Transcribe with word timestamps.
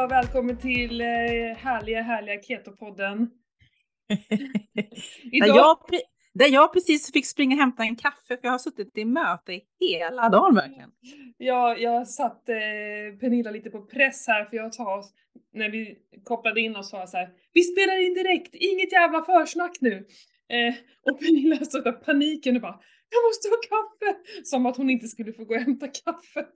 allihopa, 0.00 0.06
välkommen 0.06 0.56
till 0.56 1.00
eh, 1.00 1.06
härliga, 1.56 2.02
härliga 2.02 2.40
Keto-podden. 2.40 3.28
där, 5.40 5.46
jag, 5.46 5.78
där 6.34 6.48
jag 6.48 6.72
precis 6.72 7.12
fick 7.12 7.26
springa 7.26 7.56
och 7.56 7.60
hämta 7.60 7.82
en 7.82 7.96
kaffe 7.96 8.36
för 8.36 8.40
jag 8.42 8.50
har 8.50 8.58
suttit 8.58 8.98
i 8.98 9.04
möte 9.04 9.60
hela 9.80 10.28
dagen 10.28 10.54
verkligen. 10.54 10.90
Ja, 11.36 11.76
jag 11.76 12.08
satt 12.08 12.48
eh, 12.48 13.18
Pernilla 13.20 13.50
lite 13.50 13.70
på 13.70 13.82
press 13.82 14.26
här 14.26 14.44
för 14.44 14.56
jag 14.56 14.74
sa 14.74 15.02
när 15.52 15.70
vi 15.70 15.98
kopplade 16.24 16.60
in 16.60 16.76
oss 16.76 16.90
sa 16.90 17.06
så 17.06 17.16
här, 17.16 17.28
vi 17.52 17.62
spelar 17.62 18.06
in 18.06 18.14
direkt, 18.14 18.54
inget 18.54 18.92
jävla 18.92 19.22
försnack 19.22 19.76
nu. 19.80 20.06
Eh, 20.48 20.74
och 21.10 21.20
Pernilla 21.20 21.56
stod 21.56 21.84
där 21.84 21.92
paniken 21.92 22.56
och 22.56 22.62
bara 22.62 22.80
jag 23.10 23.22
måste 23.28 23.48
ha 23.48 23.56
kaffe! 23.56 24.18
Som 24.44 24.66
att 24.66 24.76
hon 24.76 24.90
inte 24.90 25.08
skulle 25.08 25.32
få 25.32 25.44
gå 25.44 25.54
och 25.54 25.60
hämta 25.60 25.88
kaffe. 25.88 26.46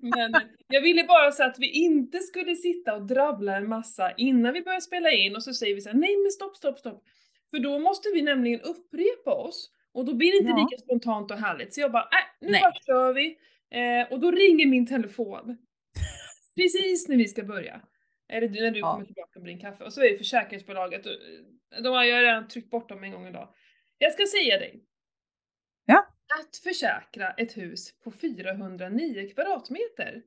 Men 0.00 0.34
jag 0.68 0.80
ville 0.80 1.04
bara 1.04 1.32
så 1.32 1.44
att 1.44 1.58
vi 1.58 1.70
inte 1.70 2.18
skulle 2.18 2.56
sitta 2.56 2.94
och 2.94 3.06
drabbla 3.06 3.56
en 3.56 3.68
massa 3.68 4.12
innan 4.16 4.52
vi 4.52 4.62
börjar 4.62 4.80
spela 4.80 5.10
in 5.10 5.36
och 5.36 5.42
så 5.42 5.54
säger 5.54 5.74
vi 5.74 5.80
så 5.80 5.88
här, 5.88 5.96
nej 5.96 6.16
men 6.16 6.30
stopp, 6.30 6.56
stopp, 6.56 6.78
stopp. 6.78 7.04
För 7.50 7.58
då 7.58 7.78
måste 7.78 8.08
vi 8.14 8.22
nämligen 8.22 8.60
upprepa 8.60 9.34
oss 9.34 9.70
och 9.92 10.04
då 10.04 10.14
blir 10.14 10.32
det 10.32 10.38
inte 10.38 10.50
ja. 10.50 10.68
lika 10.70 10.82
spontant 10.82 11.30
och 11.30 11.38
härligt. 11.38 11.74
Så 11.74 11.80
jag 11.80 11.92
bara, 11.92 12.02
äh, 12.02 12.26
nu 12.40 12.50
nej. 12.50 12.60
bara 12.60 12.72
kör 12.86 13.12
vi. 13.12 13.38
Eh, 13.70 14.12
och 14.12 14.20
då 14.20 14.30
ringer 14.30 14.66
min 14.66 14.86
telefon. 14.86 15.56
Precis 16.56 17.08
när 17.08 17.16
vi 17.16 17.28
ska 17.28 17.42
börja. 17.42 17.80
Eller 18.28 18.48
när 18.48 18.70
du 18.70 18.78
ja. 18.78 18.92
kommer 18.92 19.06
tillbaka 19.06 19.38
med 19.38 19.48
din 19.48 19.60
kaffe. 19.60 19.84
Och 19.84 19.92
så 19.92 20.00
är 20.00 20.10
det 20.10 20.18
försäkringsbolaget. 20.18 21.06
Och 21.06 21.12
de 21.82 21.88
har 21.88 22.04
jag 22.04 22.22
redan 22.22 22.48
tryckt 22.48 22.70
bort 22.70 22.88
dem 22.88 23.04
en 23.04 23.12
gång 23.12 23.26
idag. 23.26 23.48
Jag 23.98 24.12
ska 24.12 24.26
säga 24.26 24.58
dig, 24.58 24.82
Ja. 25.86 26.06
Att 26.40 26.56
försäkra 26.56 27.30
ett 27.30 27.56
hus 27.56 28.00
på 28.04 28.12
409 28.12 29.30
kvadratmeter 29.34 30.22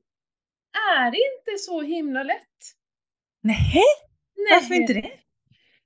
är 0.96 1.06
inte 1.06 1.58
så 1.58 1.80
himla 1.82 2.22
lätt. 2.22 2.58
Nej, 3.42 3.82
varför 4.50 4.74
inte 4.74 4.92
det? 4.92 5.10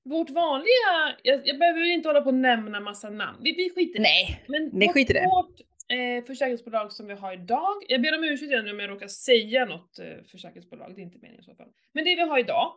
Vårt 0.04 0.30
vanliga, 0.30 1.16
jag, 1.22 1.46
jag 1.48 1.58
behöver 1.58 1.84
inte 1.84 2.08
hålla 2.08 2.20
på 2.20 2.28
och 2.28 2.34
nämna 2.34 2.80
massa 2.80 3.10
namn, 3.10 3.38
vi, 3.42 3.52
vi 3.52 3.70
skiter 3.70 4.00
Nej, 4.00 4.44
men 4.46 4.78
det 4.78 4.88
skiter 4.88 5.14
det. 5.14 5.26
Vårt 5.26 5.60
eh, 5.88 6.24
försäkringsbolag 6.24 6.92
som 6.92 7.06
vi 7.06 7.14
har 7.14 7.32
idag, 7.32 7.74
jag 7.88 8.02
ber 8.02 8.18
om 8.18 8.24
ursäkt 8.24 8.70
om 8.70 8.80
jag 8.80 8.90
råkar 8.90 9.08
säga 9.08 9.64
något 9.64 9.98
eh, 9.98 10.24
försäkringsbolag, 10.30 10.94
det 10.94 11.00
är 11.00 11.04
inte 11.04 11.18
meningen 11.18 11.40
i 11.40 11.44
så 11.44 11.54
fall. 11.54 11.68
Men 11.92 12.04
det 12.04 12.14
vi 12.14 12.20
har 12.20 12.38
idag, 12.38 12.72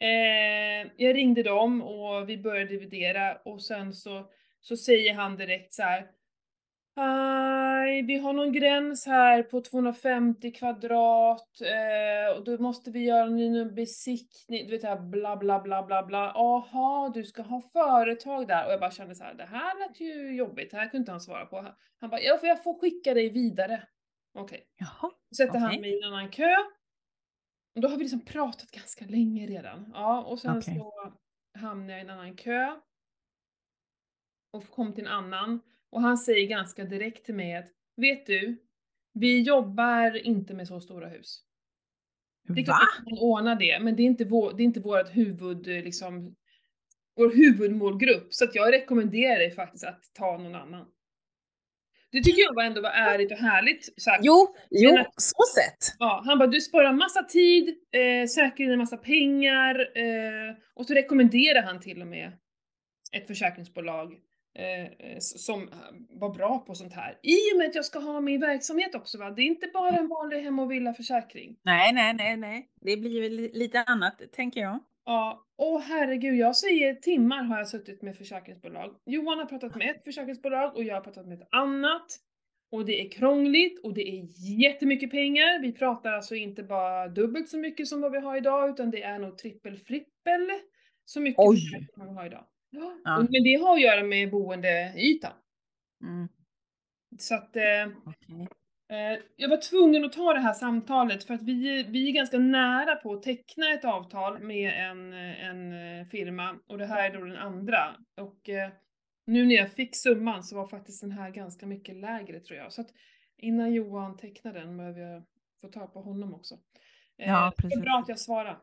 eh, 0.00 0.90
jag 0.96 1.16
ringde 1.16 1.42
dem 1.42 1.82
och 1.82 2.28
vi 2.28 2.38
började 2.38 2.70
dividera 2.70 3.36
och 3.36 3.62
sen 3.62 3.94
så, 3.94 4.30
så 4.60 4.76
säger 4.76 5.14
han 5.14 5.36
direkt 5.36 5.74
så 5.74 5.82
här, 5.82 6.06
Nej, 6.96 8.02
vi 8.02 8.18
har 8.18 8.32
någon 8.32 8.52
gräns 8.52 9.06
här 9.06 9.42
på 9.42 9.60
250 9.60 10.52
kvadrat 10.52 11.60
eh, 11.60 12.36
och 12.36 12.44
då 12.44 12.62
måste 12.62 12.90
vi 12.90 13.04
göra 13.04 13.24
en 13.24 13.74
besiktning, 13.74 14.66
du 14.66 14.70
vet 14.70 14.82
här 14.82 15.00
bla 15.00 15.36
bla 15.36 15.60
bla 15.60 15.82
bla 15.82 16.06
bla. 16.06 16.32
Aha, 16.32 17.10
du 17.14 17.24
ska 17.24 17.42
ha 17.42 17.60
företag 17.60 18.48
där. 18.48 18.66
Och 18.66 18.72
jag 18.72 18.80
bara 18.80 18.90
kände 18.90 19.14
så 19.14 19.24
här, 19.24 19.34
det 19.34 19.44
här 19.44 19.78
lät 19.78 20.00
ju 20.00 20.36
jobbigt, 20.36 20.70
det 20.70 20.76
här 20.76 20.84
kunde 20.84 20.98
inte 20.98 21.10
han 21.10 21.20
svara 21.20 21.46
på. 21.46 21.74
Han 22.00 22.10
bara, 22.10 22.20
ja 22.20 22.38
för 22.38 22.46
jag 22.46 22.62
får 22.62 22.80
skicka 22.80 23.14
dig 23.14 23.30
vidare. 23.30 23.82
Okej. 24.34 24.66
Okay. 24.74 25.10
Sätter 25.36 25.50
okay. 25.50 25.60
han 25.60 25.80
mig 25.80 25.90
i 25.90 26.02
en 26.02 26.12
annan 26.12 26.30
kö. 26.30 26.54
Och 27.74 27.80
då 27.80 27.88
har 27.88 27.96
vi 27.96 28.02
liksom 28.02 28.24
pratat 28.24 28.70
ganska 28.70 29.04
länge 29.04 29.46
redan. 29.46 29.90
Ja, 29.94 30.22
och 30.22 30.38
sen 30.38 30.58
okay. 30.58 30.78
så 30.78 31.12
hamnade 31.58 31.92
jag 31.92 32.00
i 32.00 32.04
en 32.04 32.10
annan 32.10 32.36
kö. 32.36 32.76
Och 34.50 34.70
kom 34.70 34.92
till 34.92 35.06
en 35.06 35.12
annan. 35.12 35.60
Och 35.90 36.00
han 36.00 36.18
säger 36.18 36.46
ganska 36.46 36.84
direkt 36.84 37.24
till 37.24 37.34
mig 37.34 37.56
att, 37.56 37.66
vet 37.96 38.26
du, 38.26 38.62
vi 39.12 39.42
jobbar 39.42 40.16
inte 40.16 40.54
med 40.54 40.68
så 40.68 40.80
stora 40.80 41.08
hus. 41.08 41.42
Det 42.48 42.60
är 42.60 42.64
klart 42.64 42.82
att 42.82 43.04
vi 43.06 43.10
kan 43.10 43.18
ordna 43.18 43.54
det, 43.54 43.78
men 43.80 43.96
det 43.96 44.02
är 44.02 44.04
inte, 44.04 44.24
vår, 44.24 44.52
det 44.52 44.62
är 44.62 44.64
inte 44.64 44.80
vårt 44.80 45.16
huvud, 45.16 45.66
liksom, 45.66 46.36
vår 47.16 47.30
huvudmålgrupp. 47.34 48.34
Så 48.34 48.44
att 48.44 48.54
jag 48.54 48.72
rekommenderar 48.72 49.38
dig 49.38 49.50
faktiskt 49.50 49.84
att 49.84 50.00
ta 50.14 50.38
någon 50.38 50.54
annan. 50.54 50.86
Det 52.12 52.22
tycker 52.22 52.42
jag 52.42 52.66
ändå 52.66 52.80
var 52.80 52.90
ärligt 52.90 53.32
och 53.32 53.38
härligt 53.38 54.02
sagt. 54.02 54.24
Jo, 54.24 54.54
jo, 54.70 54.98
att, 54.98 55.22
så 55.22 55.42
sett. 55.54 55.96
Ja, 55.98 56.22
han 56.26 56.38
bara, 56.38 56.48
du 56.48 56.60
sparar 56.60 56.92
massa 56.92 57.22
tid, 57.22 57.68
eh, 57.92 58.26
säkrar 58.26 58.66
in 58.66 58.72
en 58.72 58.78
massa 58.78 58.96
pengar 58.96 59.98
eh, 59.98 60.56
och 60.74 60.86
så 60.86 60.94
rekommenderar 60.94 61.62
han 61.62 61.80
till 61.80 62.00
och 62.00 62.06
med 62.06 62.32
ett 63.12 63.26
försäkringsbolag 63.26 64.18
eh, 64.58 65.18
som 65.18 65.70
var 66.10 66.30
bra 66.30 66.58
på 66.58 66.74
sånt 66.74 66.92
här. 66.92 67.18
I 67.22 67.54
och 67.54 67.58
med 67.58 67.68
att 67.68 67.74
jag 67.74 67.84
ska 67.84 67.98
ha 67.98 68.20
min 68.20 68.40
verksamhet 68.40 68.94
också 68.94 69.18
va, 69.18 69.30
det 69.30 69.42
är 69.42 69.46
inte 69.46 69.70
bara 69.74 69.96
en 69.96 70.08
vanlig 70.08 70.42
hem 70.42 70.58
och 70.58 70.70
villaförsäkring. 70.70 71.56
Nej, 71.62 71.92
nej, 71.92 72.14
nej, 72.14 72.36
nej, 72.36 72.68
det 72.80 72.96
blir 72.96 73.22
väl 73.22 73.50
lite 73.52 73.82
annat 73.82 74.22
tänker 74.32 74.60
jag. 74.60 74.78
Ja, 75.04 75.44
åh 75.56 75.80
herregud, 75.80 76.36
jag 76.36 76.56
säger 76.56 76.94
timmar 76.94 77.42
har 77.42 77.58
jag 77.58 77.68
suttit 77.68 78.02
med 78.02 78.16
försäkringsbolag. 78.16 78.96
Johan 79.06 79.38
har 79.38 79.46
pratat 79.46 79.74
med 79.74 79.90
ett 79.90 80.04
försäkringsbolag 80.04 80.76
och 80.76 80.84
jag 80.84 80.94
har 80.94 81.00
pratat 81.00 81.26
med 81.26 81.42
ett 81.42 81.48
annat. 81.50 82.06
Och 82.70 82.86
det 82.86 83.06
är 83.06 83.10
krångligt 83.10 83.84
och 83.84 83.94
det 83.94 84.08
är 84.08 84.26
jättemycket 84.60 85.10
pengar. 85.10 85.62
Vi 85.62 85.72
pratar 85.72 86.12
alltså 86.12 86.34
inte 86.34 86.62
bara 86.62 87.08
dubbelt 87.08 87.48
så 87.48 87.58
mycket 87.58 87.88
som 87.88 88.00
vad 88.00 88.12
vi 88.12 88.18
har 88.18 88.36
idag 88.36 88.70
utan 88.70 88.90
det 88.90 89.02
är 89.02 89.18
nog 89.18 89.38
trippel 89.38 89.76
frippel 89.76 90.50
så 91.04 91.20
mycket 91.20 91.38
Oj. 91.38 91.56
som 91.94 92.06
vi 92.06 92.12
har 92.14 92.26
idag. 92.26 92.44
Ja. 92.70 93.26
Men 93.30 93.44
det 93.44 93.54
har 93.62 93.74
att 93.74 93.82
göra 93.82 94.02
med 94.02 94.30
boendeytan. 94.30 95.32
Mm. 96.02 96.28
Så 97.18 97.34
att 97.34 97.56
eh, 97.56 97.62
okay. 98.04 98.46
eh, 98.90 99.18
jag 99.36 99.48
var 99.48 99.56
tvungen 99.56 100.04
att 100.04 100.12
ta 100.12 100.32
det 100.32 100.40
här 100.40 100.52
samtalet 100.52 101.24
för 101.24 101.34
att 101.34 101.42
vi, 101.42 101.82
vi 101.82 102.08
är 102.08 102.12
ganska 102.12 102.38
nära 102.38 102.96
på 102.96 103.12
att 103.12 103.22
teckna 103.22 103.72
ett 103.72 103.84
avtal 103.84 104.38
med 104.38 104.90
en, 104.90 105.12
en 105.12 105.72
eh, 105.72 106.06
firma 106.06 106.58
och 106.66 106.78
det 106.78 106.86
här 106.86 107.10
är 107.10 107.18
då 107.18 107.24
den 107.24 107.36
andra. 107.36 107.96
Och 108.20 108.48
eh, 108.48 108.70
nu 109.26 109.46
när 109.46 109.54
jag 109.54 109.72
fick 109.72 109.96
summan 109.96 110.42
så 110.42 110.56
var 110.56 110.66
faktiskt 110.66 111.00
den 111.00 111.12
här 111.12 111.30
ganska 111.30 111.66
mycket 111.66 111.96
lägre 111.96 112.40
tror 112.40 112.58
jag. 112.58 112.72
Så 112.72 112.80
att 112.80 112.90
innan 113.36 113.72
Johan 113.72 114.16
tecknar 114.16 114.52
den 114.52 114.76
behöver 114.76 115.00
jag 115.00 115.22
få 115.60 115.68
ta 115.68 115.86
på 115.86 116.00
honom 116.00 116.34
också. 116.34 116.54
Eh, 117.18 117.28
ja, 117.28 117.52
det 117.58 117.74
är 117.74 117.80
bra 117.80 117.98
att 117.98 118.08
jag 118.08 118.18
svarar. 118.18 118.58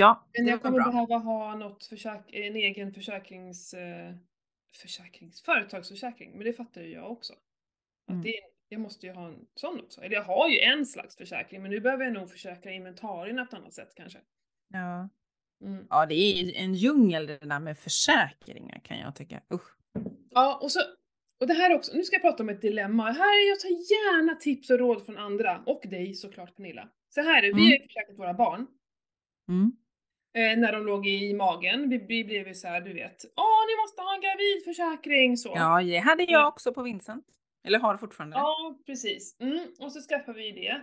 Ja, 0.00 0.28
Men 0.32 0.46
jag 0.46 0.62
kommer 0.62 0.78
behöva 0.78 1.16
ha 1.16 1.54
något 1.54 1.84
försäk 1.84 2.20
en 2.32 2.56
egen 2.56 2.92
försäkrings, 2.92 3.74
eh, 3.74 4.14
försäkrings, 4.82 5.42
företagsförsäkring, 5.42 6.32
men 6.32 6.44
det 6.44 6.52
fattar 6.52 6.80
ju 6.80 6.92
jag 6.92 7.12
också. 7.12 7.32
Mm. 8.08 8.18
Att 8.18 8.24
det, 8.24 8.34
jag 8.68 8.80
måste 8.80 9.06
ju 9.06 9.12
ha 9.12 9.26
en 9.26 9.46
sån 9.54 9.80
också. 9.80 10.00
Eller 10.00 10.16
jag 10.16 10.24
har 10.24 10.48
ju 10.48 10.58
en 10.58 10.86
slags 10.86 11.16
försäkring, 11.16 11.62
men 11.62 11.70
nu 11.70 11.80
behöver 11.80 12.04
jag 12.04 12.12
nog 12.12 12.30
försäkra 12.30 12.72
inventarierna 12.72 13.46
på 13.46 13.56
ett 13.56 13.62
annat 13.62 13.74
sätt 13.74 13.92
kanske. 13.96 14.18
Ja. 14.68 15.08
Mm. 15.64 15.86
Ja, 15.90 16.06
det 16.06 16.14
är 16.14 16.54
en 16.54 16.74
djungel 16.74 17.26
det 17.26 17.38
där 17.38 17.60
med 17.60 17.78
försäkringar 17.78 18.80
kan 18.84 18.98
jag 18.98 19.16
tycka. 19.16 19.40
Usch. 19.54 19.76
Ja, 20.30 20.58
och 20.62 20.72
så 20.72 20.80
och 21.40 21.46
det 21.46 21.54
här 21.54 21.74
också, 21.74 21.96
nu 21.96 22.02
ska 22.02 22.14
jag 22.14 22.22
prata 22.22 22.42
om 22.42 22.48
ett 22.48 22.62
dilemma. 22.62 23.02
Här, 23.02 23.48
jag 23.48 23.60
tar 23.60 23.68
gärna 23.68 24.34
tips 24.34 24.70
och 24.70 24.78
råd 24.78 25.06
från 25.06 25.18
andra, 25.18 25.62
och 25.66 25.82
dig 25.84 26.14
såklart 26.14 26.56
Pernilla. 26.56 26.88
Så 27.08 27.20
här 27.20 27.42
är 27.42 27.42
det, 27.42 27.56
vi 27.56 27.62
har 27.62 27.70
ju 27.70 27.82
försäkrat 27.82 28.18
våra 28.18 28.34
barn. 28.34 28.66
Mm 29.48 29.72
eh, 30.34 30.58
när 30.58 30.72
de 30.72 30.86
låg 30.86 31.06
i 31.06 31.34
magen. 31.34 31.88
Vi, 31.88 31.98
vi 31.98 32.24
blev 32.24 32.48
ju 32.48 32.54
såhär, 32.54 32.80
du 32.80 32.92
vet, 32.92 33.24
åh 33.36 33.66
ni 33.68 33.82
måste 33.82 34.02
ha 34.02 34.14
en 34.14 34.20
gravidförsäkring 34.20 35.36
så. 35.36 35.52
Ja, 35.54 35.82
det 35.82 35.98
hade 35.98 36.22
jag 36.22 36.48
också 36.48 36.72
på 36.72 36.82
Vincent. 36.82 37.24
Eller 37.64 37.78
har 37.78 37.96
fortfarande. 37.96 38.36
Ja, 38.36 38.78
precis. 38.86 39.36
Mm, 39.40 39.66
och 39.80 39.92
så 39.92 40.00
skaffar 40.00 40.32
vi 40.32 40.52
det. 40.52 40.80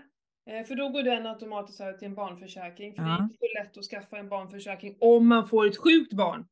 Eh, 0.53 0.65
för 0.65 0.75
då 0.75 0.89
går 0.89 1.03
den 1.03 1.25
automatiskt 1.25 1.81
över 1.81 1.93
till 1.93 2.07
en 2.07 2.15
barnförsäkring. 2.15 2.95
För 2.95 3.01
ja. 3.01 3.07
det 3.07 3.13
är 3.13 3.23
inte 3.23 3.37
så 3.39 3.63
lätt 3.63 3.77
att 3.77 3.85
skaffa 3.85 4.17
en 4.17 4.29
barnförsäkring 4.29 4.97
om 4.99 5.27
man 5.27 5.47
får 5.47 5.67
ett 5.67 5.77
sjukt 5.77 6.13
barn. 6.13 6.47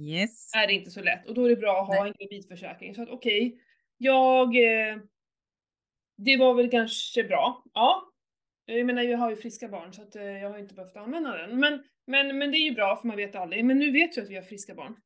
Yes. 0.00 0.54
Är 0.54 0.66
det 0.66 0.72
inte 0.72 0.90
så 0.90 1.02
lätt. 1.02 1.28
Och 1.28 1.34
då 1.34 1.44
är 1.44 1.50
det 1.50 1.56
bra 1.56 1.80
att 1.80 1.86
ha 1.86 2.02
Nej. 2.02 2.12
en 2.18 2.26
gravidförsäkring. 2.28 2.94
Så 2.94 3.02
att 3.02 3.08
okej, 3.08 3.46
okay, 3.46 3.60
jag... 3.98 4.56
Eh, 4.56 4.98
det 6.16 6.36
var 6.36 6.54
väl 6.54 6.70
kanske 6.70 7.24
bra. 7.24 7.64
Ja. 7.74 8.12
Jag 8.64 8.86
menar, 8.86 9.02
jag 9.02 9.18
har 9.18 9.30
ju 9.30 9.36
friska 9.36 9.68
barn 9.68 9.92
så 9.92 10.02
att 10.02 10.16
eh, 10.16 10.22
jag 10.22 10.50
har 10.50 10.58
inte 10.58 10.74
behövt 10.74 10.96
använda 10.96 11.36
den. 11.36 11.60
Men 11.60 11.82
men, 12.06 12.38
men 12.38 12.50
det 12.50 12.56
är 12.56 12.64
ju 12.68 12.74
bra 12.74 12.96
för 12.96 13.08
man 13.08 13.16
vet 13.16 13.36
aldrig. 13.36 13.64
Men 13.64 13.78
nu 13.78 13.90
vet 13.90 14.16
vi 14.16 14.20
att 14.20 14.30
vi 14.30 14.34
har 14.34 14.42
friska 14.42 14.74
barn. 14.74 14.96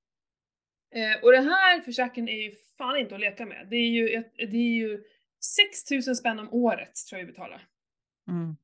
Eh, 0.94 1.24
och 1.24 1.32
den 1.32 1.48
här 1.48 1.80
försäkringen 1.80 2.28
är 2.28 2.42
ju 2.42 2.52
fan 2.78 2.96
inte 2.96 3.14
att 3.14 3.20
leka 3.20 3.46
med. 3.46 3.66
Det 3.70 3.76
är 3.76 3.88
ju, 3.88 4.24
det 4.36 4.56
är 4.56 4.76
ju 4.76 5.04
6000 5.56 6.16
spänn 6.16 6.38
om 6.38 6.52
året 6.52 6.92
tror 7.08 7.18
jag 7.20 7.26
vi 7.26 7.32
betalar. 7.32 7.62
Mm. 8.28 8.56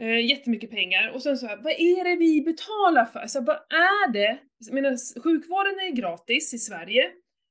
Eh, 0.00 0.26
jättemycket 0.26 0.70
pengar. 0.70 1.10
Och 1.14 1.22
sen 1.22 1.38
så 1.38 1.46
här, 1.46 1.56
vad 1.56 1.72
är 1.72 2.04
det 2.04 2.16
vi 2.16 2.42
betalar 2.42 3.04
för? 3.04 3.26
Så 3.26 3.40
vad 3.40 3.56
är 3.56 4.12
det? 4.12 4.38
Jag 4.58 4.74
menar, 4.74 5.20
sjukvården 5.22 5.80
är 5.80 5.90
gratis 5.90 6.54
i 6.54 6.58
Sverige. 6.58 7.04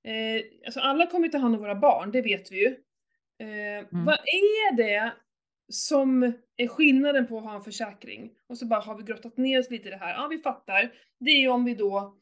Eh, 0.03 0.43
alltså 0.65 0.79
alla 0.79 1.07
kommer 1.07 1.27
ta 1.27 1.37
hand 1.37 1.55
om 1.55 1.61
våra 1.61 1.75
barn, 1.75 2.11
det 2.11 2.21
vet 2.21 2.51
vi 2.51 2.59
ju. 2.59 2.67
Eh, 3.39 3.77
mm. 3.77 4.05
Vad 4.05 4.15
är 4.15 4.75
det 4.75 5.13
som 5.71 6.23
är 6.57 6.68
skillnaden 6.68 7.27
på 7.27 7.38
att 7.38 7.44
ha 7.44 7.56
en 7.56 7.62
försäkring. 7.63 8.31
Och 8.50 8.57
så 8.57 8.65
bara 8.65 8.79
har 8.81 8.97
vi 8.97 9.03
grottat 9.03 9.38
ner 9.38 9.59
oss 9.59 9.69
lite 9.69 9.88
i 9.88 9.91
det 9.91 9.97
här. 9.97 10.13
Ja, 10.13 10.27
vi 10.27 10.38
fattar. 10.38 10.91
Det 11.19 11.31
är 11.31 11.50
om 11.50 11.65
vi 11.65 11.75
då 11.75 12.18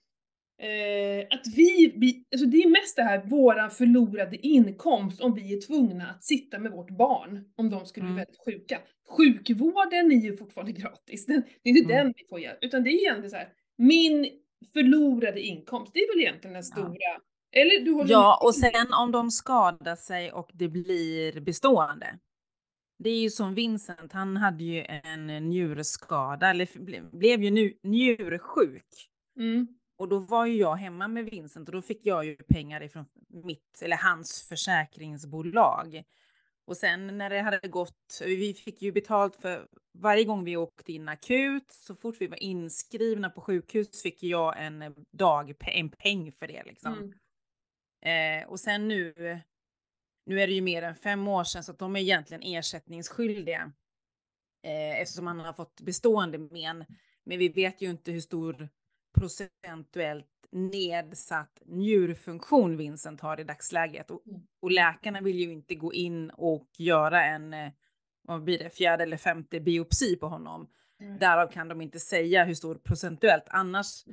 Eh, 0.61 1.27
att 1.29 1.47
vi, 1.55 1.93
vi, 1.95 2.23
alltså 2.31 2.45
det 2.47 2.57
är 2.57 2.69
mest 2.69 2.95
det 2.95 3.03
här, 3.03 3.25
våran 3.25 3.71
förlorade 3.71 4.47
inkomst 4.47 5.21
om 5.21 5.33
vi 5.35 5.53
är 5.57 5.61
tvungna 5.61 6.07
att 6.09 6.23
sitta 6.23 6.59
med 6.59 6.71
vårt 6.71 6.89
barn 6.89 7.43
om 7.57 7.69
de 7.69 7.85
skulle 7.85 8.03
bli 8.03 8.11
Mm. 8.11 8.15
väldigt 8.25 8.45
sjuka. 8.45 8.79
Sjukvården 9.09 10.11
är 10.11 10.15
ju 10.15 10.37
fortfarande 10.37 10.71
gratis, 10.81 11.25
den, 11.25 11.43
det 11.63 11.69
är 11.69 11.77
inte 11.77 11.93
Mm. 11.93 12.05
den 12.05 12.13
vi 12.17 12.23
får 12.29 12.39
hjälp, 12.39 12.57
utan 12.61 12.83
det 12.83 12.89
är 12.89 12.93
egentligen 12.93 13.29
så 13.29 13.35
här, 13.35 13.49
min 13.77 14.29
förlorade 14.73 15.41
inkomst, 15.41 15.93
det 15.93 15.99
är 15.99 16.13
väl 16.15 16.21
egentligen 16.23 16.53
den 16.53 16.63
Ja. 16.65 16.73
stora, 16.83 17.21
eller 17.55 17.85
du 17.85 17.91
håller 17.91 18.11
Ja, 18.11 18.39
med? 18.41 18.47
och 18.47 18.55
sen 18.55 18.93
om 18.93 19.11
de 19.11 19.31
skadar 19.31 19.95
sig 19.95 20.31
och 20.31 20.49
det 20.53 20.67
blir 20.67 21.41
bestående. 21.41 22.19
Det 23.03 23.09
är 23.09 23.21
ju 23.21 23.29
som 23.29 23.55
Vincent, 23.55 24.13
han 24.13 24.37
hade 24.37 24.63
ju 24.63 24.85
en 24.85 25.27
njurskada, 25.27 26.49
eller 26.49 26.65
ble- 26.65 27.17
blev 27.17 27.43
ju 27.43 27.51
nu 27.51 27.79
njursjuk. 27.83 29.09
Mm. 29.37 29.67
Och 29.97 30.09
då 30.09 30.19
var 30.19 30.45
ju 30.45 30.55
jag 30.55 30.75
hemma 30.75 31.07
med 31.07 31.25
Vincent 31.25 31.69
och 31.69 31.75
då 31.75 31.81
fick 31.81 32.05
jag 32.05 32.25
ju 32.25 32.35
pengar 32.35 32.83
ifrån 32.83 33.05
mitt, 33.27 33.81
eller 33.81 33.97
hans 33.97 34.47
försäkringsbolag. 34.49 36.03
Och 36.65 36.77
sen 36.77 37.17
när 37.17 37.29
det 37.29 37.41
hade 37.41 37.67
gått, 37.67 38.21
vi 38.25 38.53
fick 38.53 38.81
ju 38.81 38.91
betalt 38.91 39.35
för 39.35 39.67
varje 39.93 40.23
gång 40.23 40.43
vi 40.43 40.57
åkte 40.57 40.91
in 40.91 41.09
akut, 41.09 41.71
så 41.71 41.95
fort 41.95 42.15
vi 42.19 42.27
var 42.27 42.43
inskrivna 42.43 43.29
på 43.29 43.41
sjukhus 43.41 44.01
fick 44.01 44.23
jag 44.23 44.65
en 44.65 45.05
dag, 45.11 45.55
en 45.61 45.89
peng 45.89 46.31
för 46.31 46.47
det 46.47 46.63
liksom. 46.63 46.93
Mm. 46.93 48.41
Eh, 48.41 48.49
och 48.49 48.59
sen 48.59 48.87
nu, 48.87 49.13
nu 50.25 50.41
är 50.41 50.47
det 50.47 50.53
ju 50.53 50.61
mer 50.61 50.81
än 50.81 50.95
fem 50.95 51.27
år 51.27 51.43
sedan 51.43 51.63
så 51.63 51.71
att 51.71 51.79
de 51.79 51.95
är 51.95 51.99
egentligen 51.99 52.43
ersättningsskyldiga. 52.43 53.71
Eh, 54.63 55.01
eftersom 55.01 55.27
han 55.27 55.39
har 55.39 55.53
fått 55.53 55.81
bestående 55.81 56.37
men. 56.37 56.85
Men 57.23 57.39
vi 57.39 57.49
vet 57.49 57.81
ju 57.81 57.89
inte 57.89 58.11
hur 58.11 58.19
stor 58.19 58.69
procentuellt 59.17 60.25
nedsatt 60.51 61.61
njurfunktion 61.65 62.77
Vincent 62.77 63.21
har 63.21 63.39
i 63.39 63.43
dagsläget. 63.43 64.11
Och, 64.11 64.27
Mm. 64.27 64.41
och 64.61 64.71
läkarna 64.71 65.21
vill 65.21 65.39
ju 65.39 65.51
inte 65.51 65.75
gå 65.75 65.93
in 65.93 66.29
och 66.29 66.67
göra 66.77 67.25
en, 67.25 67.53
eh, 67.53 67.71
vad 68.21 68.43
blir 68.43 68.59
det, 68.59 68.69
fjärde 68.69 69.03
eller 69.03 69.17
femte 69.17 69.59
biopsi 69.59 70.15
på 70.15 70.27
honom. 70.27 70.67
Mm. 71.01 71.17
Därav 71.19 71.47
kan 71.51 71.67
de 71.67 71.81
inte 71.81 71.99
säga 71.99 72.45
hur 72.45 72.53
stor 72.53 72.75
procentuellt. 72.75 73.43
Annars 73.47 74.05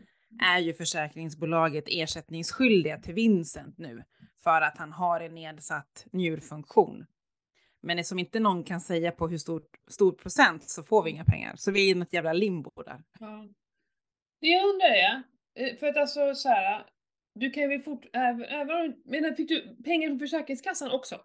är 0.43 0.59
ju 0.59 0.75
försäkringsbolaget 0.75 1.85
ersättningsskyldiga 1.87 2.99
till 2.99 3.15
Vincent 3.15 3.79
nu 3.79 4.05
för 4.47 4.61
att 4.61 4.79
han 4.79 4.93
har 4.93 5.21
en 5.21 5.35
nedsatt 5.35 6.07
njurfunktion. 6.13 7.07
Men 7.83 7.99
eftersom 7.99 8.19
inte 8.19 8.41
någon 8.41 8.65
kan 8.65 8.81
säga 8.81 9.13
på 9.13 9.29
hur 9.29 9.39
stor, 9.39 9.63
stor 9.89 10.13
procent 10.13 10.69
så 10.71 10.83
får 10.83 11.03
vi 11.03 11.11
inga 11.11 11.25
pengar. 11.25 11.55
Så 11.57 11.71
vi 11.73 11.87
är 11.91 11.91
i 11.91 11.99
något 11.99 12.13
jävla 12.13 12.33
limbo 12.33 12.71
där. 12.87 13.03
Ja. 13.21 13.49
Det 14.41 14.47
jag 14.47 14.69
undrar 14.69 14.89
är, 14.89 15.23
eh, 15.55 15.77
för 15.77 15.87
att 15.87 15.97
alltså 15.97 16.35
så 16.35 16.49
här, 16.49 16.87
du 17.35 17.51
kan 17.51 17.71
ju 17.71 17.81
fort, 17.83 18.05
även, 18.13 18.45
även 18.45 18.77
om- 18.77 19.03
men 19.05 19.37
fick 19.37 19.49
du 19.49 19.77
pengar 19.85 20.09
från 20.09 20.19
Försäkringskassan 20.19 20.91
också? 20.91 21.21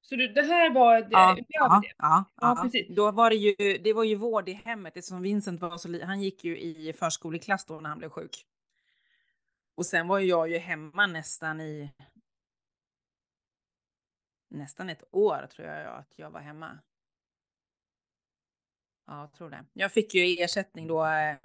Så 0.00 0.16
du, 0.16 0.28
det 0.28 0.42
här 0.42 0.70
var 0.74 1.00
det, 1.00 1.08
Ja, 1.10 1.36
ja, 1.48 1.80
det? 1.82 1.92
ja, 1.98 2.24
Ja, 2.40 2.58
precis. 2.62 2.86
Då 2.96 3.10
var 3.10 3.30
det 3.30 3.36
ju, 3.36 3.78
det 3.78 3.92
var 3.92 4.04
ju 4.04 4.14
vård 4.14 4.48
i 4.48 4.52
hemmet 4.52 4.96
eftersom 4.96 5.22
Vincent 5.22 5.60
var 5.60 5.78
så 5.78 6.04
han 6.04 6.22
gick 6.22 6.44
ju 6.44 6.58
i 6.60 6.92
förskoleklass 6.92 7.66
då 7.66 7.80
när 7.80 7.88
han 7.88 7.98
blev 7.98 8.08
sjuk. 8.10 8.44
Och 9.76 9.86
sen 9.86 10.08
var 10.08 10.18
ju 10.18 10.26
jag 10.28 10.48
ju 10.50 10.58
hemma 10.58 11.06
nästan 11.06 11.60
i 11.60 11.90
nästan 14.50 14.90
ett 14.90 15.02
år 15.10 15.46
tror 15.50 15.68
jag 15.68 15.86
att 15.98 16.12
jag 16.16 16.30
var 16.30 16.40
hemma. 16.40 16.78
Ja, 19.06 19.20
jag 19.20 19.32
tror 19.32 19.50
det. 19.50 19.64
Jag 19.72 19.92
fick 19.92 20.14
ju 20.14 20.22
ersättning 20.44 20.86
då. 20.86 21.04
eh, 21.06 21.36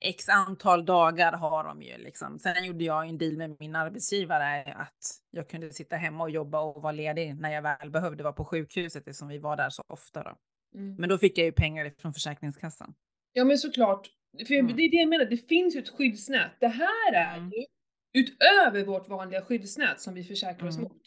X 0.00 0.28
antal 0.28 0.84
dagar 0.84 1.32
har 1.32 1.64
de 1.64 1.82
ju 1.82 1.98
liksom. 1.98 2.38
Sen 2.38 2.64
gjorde 2.64 2.84
jag 2.84 3.08
en 3.08 3.18
deal 3.18 3.36
med 3.36 3.56
min 3.60 3.76
arbetsgivare 3.76 4.72
att 4.74 5.20
jag 5.30 5.48
kunde 5.48 5.72
sitta 5.72 5.96
hemma 5.96 6.24
och 6.24 6.30
jobba 6.30 6.60
och 6.60 6.82
vara 6.82 6.92
ledig 6.92 7.36
när 7.40 7.50
jag 7.52 7.62
väl 7.62 7.90
behövde 7.90 8.22
vara 8.22 8.32
på 8.32 8.44
sjukhuset 8.44 8.96
eftersom 9.08 9.28
vi 9.28 9.38
var 9.38 9.56
där 9.56 9.70
så 9.70 9.82
ofta 9.88 10.22
då. 10.22 10.38
Mm. 10.74 10.96
Men 10.96 11.08
då 11.08 11.18
fick 11.18 11.38
jag 11.38 11.44
ju 11.44 11.52
pengar 11.52 11.92
från 11.98 12.12
Försäkringskassan. 12.14 12.94
Ja 13.32 13.44
men 13.44 13.58
såklart, 13.58 14.08
för 14.46 14.54
Mm. 14.54 14.76
det 14.76 14.82
är 14.82 14.90
det 14.90 14.96
jag 14.96 15.08
menar, 15.08 15.24
det 15.24 15.36
finns 15.48 15.76
ju 15.76 15.80
ett 15.80 15.88
skyddsnät. 15.88 16.50
Det 16.60 16.68
här 16.68 17.12
är 17.12 17.36
Mm. 17.36 17.50
ju 17.50 17.64
utöver 18.12 18.84
vårt 18.84 19.08
vanliga 19.08 19.42
skyddsnät 19.44 20.00
som 20.00 20.14
vi 20.14 20.24
försäkrar 20.24 20.68
oss 20.68 20.76
Mm. 20.76 20.88
mot. 20.92 21.02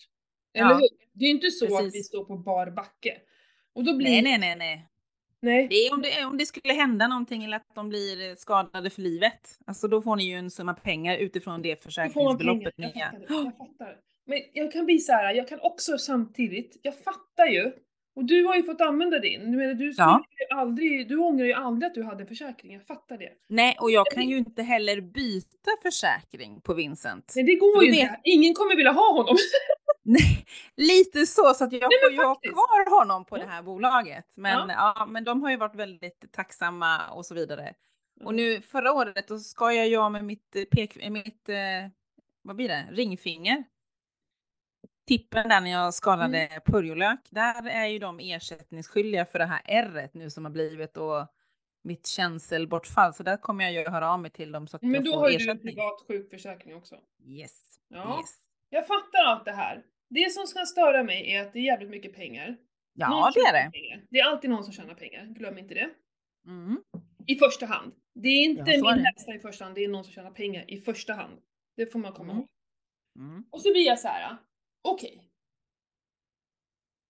Eller 0.53 0.69
Ja. 0.69 0.75
hur? 0.75 0.87
Det 1.13 1.25
är 1.25 1.27
ju 1.29 1.35
inte 1.35 1.51
så 1.51 1.65
att 1.65 1.71
Precis. 1.83 1.95
vi 1.95 2.03
står 2.03 2.25
på 2.25 2.37
bar 2.37 2.67
backe. 2.71 3.17
Och 3.75 3.83
då 3.83 3.97
blir 3.97 4.09
Nej, 4.09 4.21
nej, 4.21 4.37
nej, 4.39 4.55
nej. 4.55 4.87
nej. 5.41 5.67
Det 5.69 5.75
är 5.75 5.93
om 5.93 6.01
det, 6.01 6.25
om 6.25 6.37
det 6.37 6.45
skulle 6.45 6.73
hända 6.73 7.07
någonting 7.07 7.43
eller 7.43 7.57
att 7.57 7.75
de 7.75 7.89
blir 7.89 8.35
skadade 8.35 8.89
för 8.89 9.01
livet. 9.01 9.57
Alltså 9.65 9.87
då 9.87 10.01
får 10.01 10.15
ni 10.15 10.23
ju 10.29 10.35
en 10.35 10.51
summa 10.51 10.73
pengar 10.73 11.17
utifrån 11.17 11.61
det 11.61 11.83
försäkringsbeloppet 11.83 12.73
Jag 12.77 12.85
ni 12.85 12.93
fattar, 12.93 13.25
jag 13.29 13.57
fattar. 13.57 13.97
Men 14.25 14.39
jag 14.53 14.71
kan 14.71 14.85
bli 14.85 14.99
så 14.99 15.11
här, 15.11 15.33
jag 15.33 15.47
kan 15.47 15.59
också 15.61 15.97
samtidigt, 15.97 16.77
jag 16.81 16.97
fattar 17.03 17.45
ju, 17.45 17.71
och 18.15 18.25
du 18.25 18.43
har 18.43 18.55
ju 18.55 18.63
fått 18.63 18.81
använda 18.81 19.19
din, 19.19 19.51
du, 19.51 19.73
du, 19.73 19.93
Ja. 19.97 20.23
ju 20.39 20.55
aldrig, 20.57 21.07
du 21.09 21.17
ångrar 21.17 21.45
ju 21.45 21.53
aldrig 21.53 21.87
att 21.87 21.95
du 21.95 22.03
hade 22.03 22.21
en 22.23 22.27
försäkring, 22.27 22.73
jag 22.73 22.85
fattar 22.87 23.17
det. 23.17 23.29
Nej, 23.47 23.77
och 23.79 23.91
jag 23.91 24.07
kan 24.07 24.29
ju 24.29 24.37
inte 24.37 24.63
heller 24.63 25.01
byta 25.01 25.71
försäkring 25.83 26.61
på 26.61 26.73
Vincent. 26.73 27.33
Men 27.35 27.45
det 27.45 27.55
går 27.55 27.83
ju 27.83 27.89
inte, 27.93 28.19
ingen 28.23 28.53
kommer 28.53 28.75
vilja 28.75 28.91
ha 28.91 29.11
honom. 29.13 29.37
Lite 30.75 31.25
så, 31.25 31.53
så 31.53 31.63
att 31.63 31.71
jag 31.73 31.81
får 32.03 32.11
ju 32.11 32.17
ha 32.23 32.35
kvar 32.35 32.99
honom 32.99 33.25
på 33.25 33.37
Ja. 33.37 33.41
det 33.43 33.49
här 33.49 33.61
bolaget. 33.61 34.25
Men, 34.35 34.69
Ja. 34.69 34.93
ja. 34.97 35.05
men 35.05 35.23
de 35.23 35.43
har 35.43 35.49
ju 35.51 35.57
varit 35.57 35.75
väldigt 35.75 36.31
tacksamma 36.31 37.09
och 37.11 37.25
så 37.25 37.35
vidare. 37.35 37.73
Och 38.23 38.31
Mm. 38.31 38.35
nu 38.35 38.61
förra 38.61 38.93
året 38.93 39.27
då 39.27 39.39
ska 39.39 39.73
jag 39.73 40.11
med 40.11 40.25
mitt, 40.25 40.55
eh, 40.55 40.63
pek, 40.63 40.97
eh, 40.97 41.09
mitt 41.09 41.49
eh, 41.49 41.55
vad 42.41 42.55
blir 42.55 42.67
det, 42.67 42.87
ringfinger. 42.91 43.63
Tippen 45.07 45.49
där 45.49 45.61
när 45.61 45.71
jag 45.71 45.93
skadade 45.93 46.37
Mm. 46.39 46.61
purjolök, 46.65 47.19
där 47.29 47.67
är 47.69 47.85
ju 47.87 47.99
de 47.99 48.19
ersättningsskyldiga 48.19 49.25
för 49.25 49.39
det 49.39 49.45
här 49.45 49.61
ärret 49.65 50.13
nu 50.13 50.29
som 50.29 50.45
har 50.45 50.51
blivit 50.51 50.97
och 50.97 51.27
mitt 51.83 52.07
känselbortfall. 52.07 53.13
Så 53.13 53.23
där 53.23 53.37
kommer 53.37 53.63
jag 53.63 53.73
ju 53.73 53.89
höra 53.89 54.11
av 54.13 54.19
mig 54.19 54.31
till 54.31 54.51
dem 54.51 54.67
så 54.67 54.75
att 54.75 54.81
Men 54.81 54.93
jag 54.93 55.03
då 55.05 55.11
får 55.11 55.19
har 55.19 55.29
ju 55.29 55.37
du 55.37 55.43
en 55.43 55.49
ersättning. 55.49 55.75
privat 55.75 56.01
sjukförsäkring 56.07 56.75
också. 56.75 56.95
Yes. 57.25 57.61
Ja. 57.87 58.17
yes. 58.19 58.35
Jag 58.69 58.87
fattar 58.87 59.23
allt 59.25 59.45
det 59.45 59.51
här. 59.51 59.83
Det 60.13 60.31
som 60.33 60.47
ska 60.47 60.65
störa 60.65 61.03
mig 61.03 61.31
är 61.33 61.41
att 61.41 61.53
det 61.53 61.59
är 61.59 61.63
jävligt 61.63 61.89
mycket 61.89 62.15
pengar. 62.15 62.57
Ja, 62.93 63.09
Någon 63.09 63.31
det 63.35 63.39
är 63.39 63.65
det. 63.65 63.71
Pengar. 63.71 64.05
Det 64.09 64.19
är 64.19 64.25
alltid 64.25 64.49
någon 64.49 64.63
som 64.63 64.73
tjänar 64.73 64.93
pengar, 64.93 65.25
glöm 65.25 65.57
inte 65.57 65.73
det. 65.73 65.89
Mm. 66.45 66.83
I 67.27 67.35
första 67.35 67.65
hand. 67.65 67.93
Det 68.13 68.27
är 68.27 68.43
inte 68.45 68.71
Ja, 68.71 68.95
min 68.95 69.05
hästar 69.05 69.33
i 69.35 69.39
första 69.39 69.63
hand, 69.63 69.75
det 69.75 69.83
är 69.83 69.87
någon 69.87 70.03
som 70.03 70.13
tjänar 70.13 70.31
pengar 70.31 70.65
i 70.71 70.81
första 70.81 71.13
hand. 71.13 71.41
Det 71.77 71.85
får 71.85 71.99
man 71.99 72.13
komma 72.13 72.31
Mm. 72.31 72.37
ihåg. 72.41 72.49
Mm. 73.19 73.45
Och 73.51 73.61
så 73.61 73.71
blir 73.71 73.85
jag 73.85 73.99
så 73.99 74.07
här. 74.07 74.37
okej. 74.81 75.27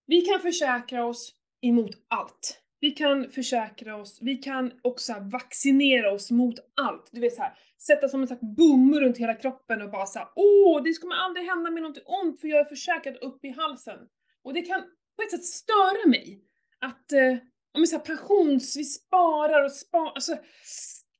Vi 0.06 0.20
kan 0.20 0.40
försäkra 0.40 1.04
oss 1.04 1.34
emot 1.62 1.90
allt. 2.08 2.61
Vi 2.82 2.90
kan 2.90 3.30
försäkra 3.30 3.96
oss, 3.96 4.18
vi 4.22 4.36
kan 4.36 4.72
också 4.82 5.14
vaccinera 5.32 6.12
oss 6.12 6.30
mot 6.30 6.54
allt. 6.76 7.08
Du 7.12 7.20
vet 7.20 7.34
så 7.34 7.42
här, 7.42 7.52
sätta 7.78 8.08
som 8.08 8.20
en 8.20 8.26
slags 8.26 8.42
bomull 8.56 9.04
runt 9.04 9.18
hela 9.18 9.34
kroppen 9.34 9.82
och 9.82 9.90
bara 9.90 10.06
såhär 10.06 10.28
åh, 10.34 10.82
det 10.82 11.00
kommer 11.00 11.14
aldrig 11.14 11.46
hända 11.46 11.70
mig 11.70 11.82
något 11.82 12.02
ont 12.06 12.40
för 12.40 12.48
jag 12.48 12.60
är 12.60 12.64
försäkrad 12.64 13.16
upp 13.16 13.44
i 13.44 13.48
halsen. 13.48 13.98
Och 14.44 14.54
det 14.54 14.62
kan 14.62 14.80
på 15.16 15.22
ett 15.22 15.30
sätt 15.30 15.44
störa 15.44 16.08
mig 16.08 16.40
att, 16.78 17.12
eh, 17.12 17.36
om 17.74 17.80
vi 17.80 17.86
säger 17.86 18.04
pensions, 18.04 18.76
vi 18.76 18.84
sparar 18.84 19.64
och 19.64 19.72
sparar, 19.72 20.12
alltså 20.14 20.36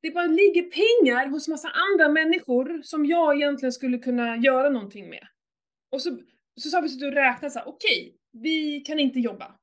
det 0.02 0.10
bara 0.10 0.26
ligger 0.26 0.62
pengar 0.62 1.26
hos 1.26 1.48
massa 1.48 1.68
andra 1.68 2.08
människor 2.08 2.82
som 2.82 3.06
jag 3.06 3.36
egentligen 3.36 3.72
skulle 3.72 3.98
kunna 3.98 4.36
göra 4.36 4.70
någonting 4.70 5.08
med. 5.08 5.26
Och 5.90 6.02
så, 6.02 6.18
så 6.60 6.68
sa 6.68 6.80
vi 6.80 6.88
så 6.88 7.06
och 7.06 7.12
räknat 7.12 7.52
såhär, 7.52 7.68
okej, 7.68 8.16
vi 8.32 8.80
kan 8.80 8.98
inte 8.98 9.20
jobba. 9.20 9.58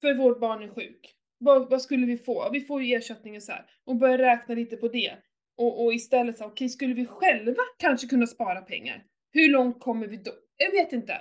För 0.00 0.14
vårt 0.14 0.40
barn 0.40 0.62
är 0.62 0.68
sjuk. 0.68 1.13
Vad, 1.44 1.70
vad 1.70 1.82
skulle 1.82 2.06
vi 2.06 2.18
få? 2.18 2.50
Vi 2.52 2.60
får 2.60 2.82
ju 2.82 2.94
ersättningen 2.94 3.40
så 3.40 3.52
här. 3.52 3.66
Och 3.84 3.96
börja 3.96 4.18
räkna 4.18 4.54
lite 4.54 4.76
på 4.76 4.88
det. 4.88 5.12
Och, 5.56 5.84
och 5.84 5.94
istället 5.94 6.38
så 6.38 6.44
okej, 6.44 6.68
skulle 6.68 6.94
vi 6.94 7.06
själva 7.06 7.62
kanske 7.78 8.06
kunna 8.06 8.26
spara 8.26 8.62
pengar? 8.62 9.04
Hur 9.32 9.48
långt 9.48 9.80
kommer 9.80 10.06
vi 10.06 10.16
då? 10.16 10.32
Jag 10.56 10.70
vet 10.70 10.92
inte. 10.92 11.20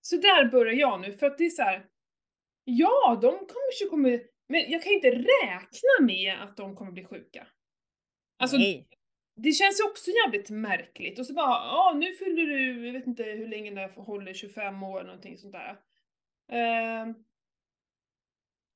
Så 0.00 0.16
där 0.16 0.44
börjar 0.44 0.72
jag 0.72 1.00
nu, 1.00 1.12
för 1.12 1.26
att 1.26 1.38
det 1.38 1.46
är 1.46 1.50
så 1.50 1.62
här. 1.62 1.86
Ja, 2.64 3.18
de 3.22 3.30
kanske 3.38 3.90
kommer, 3.90 4.22
men 4.48 4.70
jag 4.70 4.82
kan 4.82 4.92
inte 4.92 5.10
räkna 5.10 6.06
med 6.06 6.34
att 6.42 6.56
de 6.56 6.76
kommer 6.76 6.92
bli 6.92 7.04
sjuka. 7.04 7.46
Alltså, 8.38 8.56
Nej. 8.56 8.88
det 9.36 9.52
känns 9.52 9.80
ju 9.80 9.84
också 9.84 10.10
jävligt 10.10 10.50
märkligt. 10.50 11.18
Och 11.18 11.26
så 11.26 11.34
bara, 11.34 11.50
ja 11.50 11.94
nu 11.96 12.12
fyller 12.12 12.46
du, 12.46 12.86
jag 12.86 12.92
vet 12.92 13.06
inte 13.06 13.22
hur 13.22 13.48
länge 13.48 13.70
det 13.70 13.92
håller, 13.96 14.34
25 14.34 14.82
år 14.82 15.02
någonting 15.02 15.38
sånt 15.38 15.52
där. 15.52 15.76
Ehm, 16.52 17.14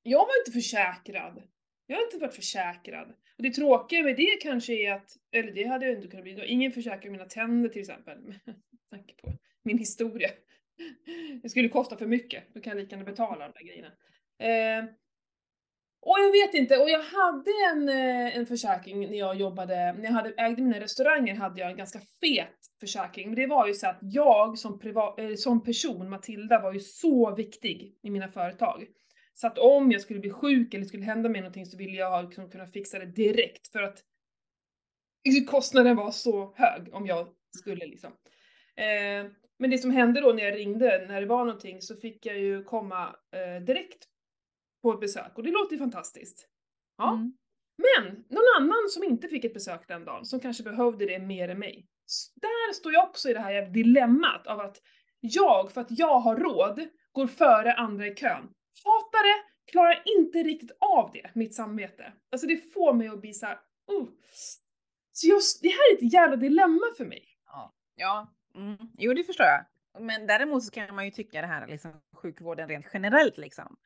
jag 0.03 0.19
var 0.19 0.39
inte 0.41 0.51
försäkrad. 0.51 1.43
Jag 1.87 1.97
har 1.97 2.03
inte 2.03 2.17
varit 2.17 2.35
försäkrad. 2.35 3.09
Och 3.37 3.43
det 3.43 3.49
tråkiga 3.51 4.03
med 4.03 4.15
det 4.15 4.37
kanske 4.41 4.73
är 4.73 4.91
att, 4.93 5.11
eller 5.31 5.51
det 5.51 5.63
hade 5.63 5.85
jag 5.85 5.95
inte 5.95 6.07
kunnat 6.07 6.23
bli, 6.23 6.33
då. 6.33 6.43
ingen 6.43 6.71
försäkrar 6.71 7.11
mina 7.11 7.25
tänder 7.25 7.69
till 7.69 7.81
exempel. 7.81 8.17
Med 8.45 8.55
tanke 8.91 9.15
på 9.15 9.33
min 9.63 9.77
historia. 9.77 10.29
Det 11.43 11.49
skulle 11.49 11.69
kosta 11.69 11.97
för 11.97 12.05
mycket, 12.07 12.53
då 12.53 12.61
kan 12.61 12.71
jag 12.71 12.83
lika 12.83 12.95
gärna 12.95 13.11
betala 13.11 13.47
de 13.47 13.53
där 13.53 13.65
grejerna. 13.67 13.91
Eh, 14.39 14.85
Och 16.03 16.17
jag 16.19 16.31
vet 16.31 16.53
inte, 16.53 16.77
och 16.77 16.89
jag 16.89 17.03
hade 17.03 17.51
en, 17.71 17.89
eh, 17.89 18.37
en 18.37 18.45
försäkring 18.45 18.99
när 19.09 19.17
jag 19.17 19.35
jobbade, 19.35 19.93
när 19.93 20.03
jag 20.03 20.11
hade, 20.11 20.33
ägde 20.37 20.61
mina 20.61 20.79
restauranger 20.79 21.35
hade 21.35 21.59
jag 21.61 21.71
en 21.71 21.77
ganska 21.77 21.99
fet 21.99 22.57
försäkring. 22.79 23.27
Men 23.27 23.35
det 23.35 23.47
var 23.47 23.67
ju 23.67 23.73
så 23.73 23.87
att 23.87 23.99
jag 24.01 24.57
som, 24.57 24.79
privat, 24.79 25.19
eh, 25.19 25.33
som 25.35 25.63
person, 25.63 26.09
Matilda, 26.09 26.61
var 26.61 26.73
ju 26.73 26.79
så 26.79 27.35
viktig 27.35 27.99
i 28.03 28.09
mina 28.09 28.27
företag. 28.27 28.87
Så 29.41 29.47
att 29.47 29.57
om 29.57 29.91
jag 29.91 30.01
skulle 30.01 30.19
bli 30.19 30.29
sjuk 30.29 30.73
eller 30.73 30.85
skulle 30.85 31.03
hända 31.03 31.29
mig 31.29 31.41
någonting 31.41 31.65
så 31.65 31.77
ville 31.77 31.97
jag 31.97 32.25
liksom 32.25 32.49
kunna 32.49 32.67
fixa 32.67 32.99
det 32.99 33.05
direkt 33.05 33.67
för 33.67 33.81
att 33.81 34.03
kostnaden 35.47 35.95
var 35.95 36.11
så 36.11 36.53
hög 36.55 36.93
om 36.93 37.05
jag 37.05 37.27
skulle 37.57 37.85
liksom. 37.85 38.11
Eh, 38.75 39.31
men 39.59 39.69
det 39.69 39.77
som 39.77 39.91
hände 39.91 40.21
då 40.21 40.31
när 40.33 40.43
jag 40.43 40.55
ringde, 40.55 41.05
när 41.07 41.21
det 41.21 41.27
var 41.27 41.45
någonting, 41.45 41.81
så 41.81 41.95
fick 41.95 42.25
jag 42.25 42.37
ju 42.37 42.63
komma 42.63 43.15
eh, 43.35 43.63
direkt 43.63 44.07
på 44.81 44.93
ett 44.93 44.99
besök 44.99 45.31
och 45.37 45.43
det 45.43 45.51
låter 45.51 45.73
ju 45.73 45.79
fantastiskt. 45.79 46.47
Ja. 46.97 47.13
Mm. 47.13 47.33
Men 47.77 48.25
någon 48.29 48.55
annan 48.57 48.89
som 48.89 49.03
inte 49.03 49.27
fick 49.27 49.45
ett 49.45 49.53
besök 49.53 49.87
den 49.87 50.05
dagen, 50.05 50.25
som 50.25 50.39
kanske 50.39 50.63
behövde 50.63 51.05
det 51.05 51.19
mer 51.19 51.49
än 51.49 51.59
mig. 51.59 51.87
Där 52.41 52.73
står 52.73 52.93
jag 52.93 53.09
också 53.09 53.29
i 53.29 53.33
det 53.33 53.39
här 53.39 53.69
dilemmat 53.69 54.47
av 54.47 54.59
att 54.59 54.81
jag, 55.19 55.71
för 55.71 55.81
att 55.81 55.99
jag 55.99 56.19
har 56.19 56.35
råd, 56.35 56.87
går 57.11 57.27
före 57.27 57.73
andra 57.73 58.07
i 58.07 58.15
kön. 58.15 58.53
Hatar 58.83 59.23
det, 59.23 59.43
klarar 59.71 60.03
inte 60.17 60.37
riktigt 60.43 60.71
av 60.79 61.11
det, 61.13 61.29
mitt 61.33 61.55
samvete. 61.55 62.13
Alltså 62.31 62.47
det 62.47 62.73
får 62.73 62.93
mig 62.93 63.07
att 63.07 63.21
bli 63.21 63.33
såhär, 63.33 63.59
uh. 63.91 64.07
Så 65.13 65.27
just, 65.27 65.61
det 65.61 65.69
här 65.69 65.91
är 65.93 65.97
ett 66.05 66.13
jävla 66.13 66.35
dilemma 66.35 66.85
för 66.97 67.05
mig. 67.05 67.23
Ja, 67.45 67.73
ja. 67.95 68.33
Mm. 68.55 68.77
jo 68.97 69.13
det 69.13 69.23
förstår 69.23 69.45
jag. 69.45 69.65
Men 70.03 70.27
däremot 70.27 70.63
så 70.63 70.71
kan 70.71 70.95
man 70.95 71.05
ju 71.05 71.11
tycka 71.11 71.41
det 71.41 71.47
här 71.47 71.67
liksom 71.67 71.91
sjukvården 72.15 72.67
rent 72.69 72.85
generellt 72.93 73.37
liksom. 73.37 73.77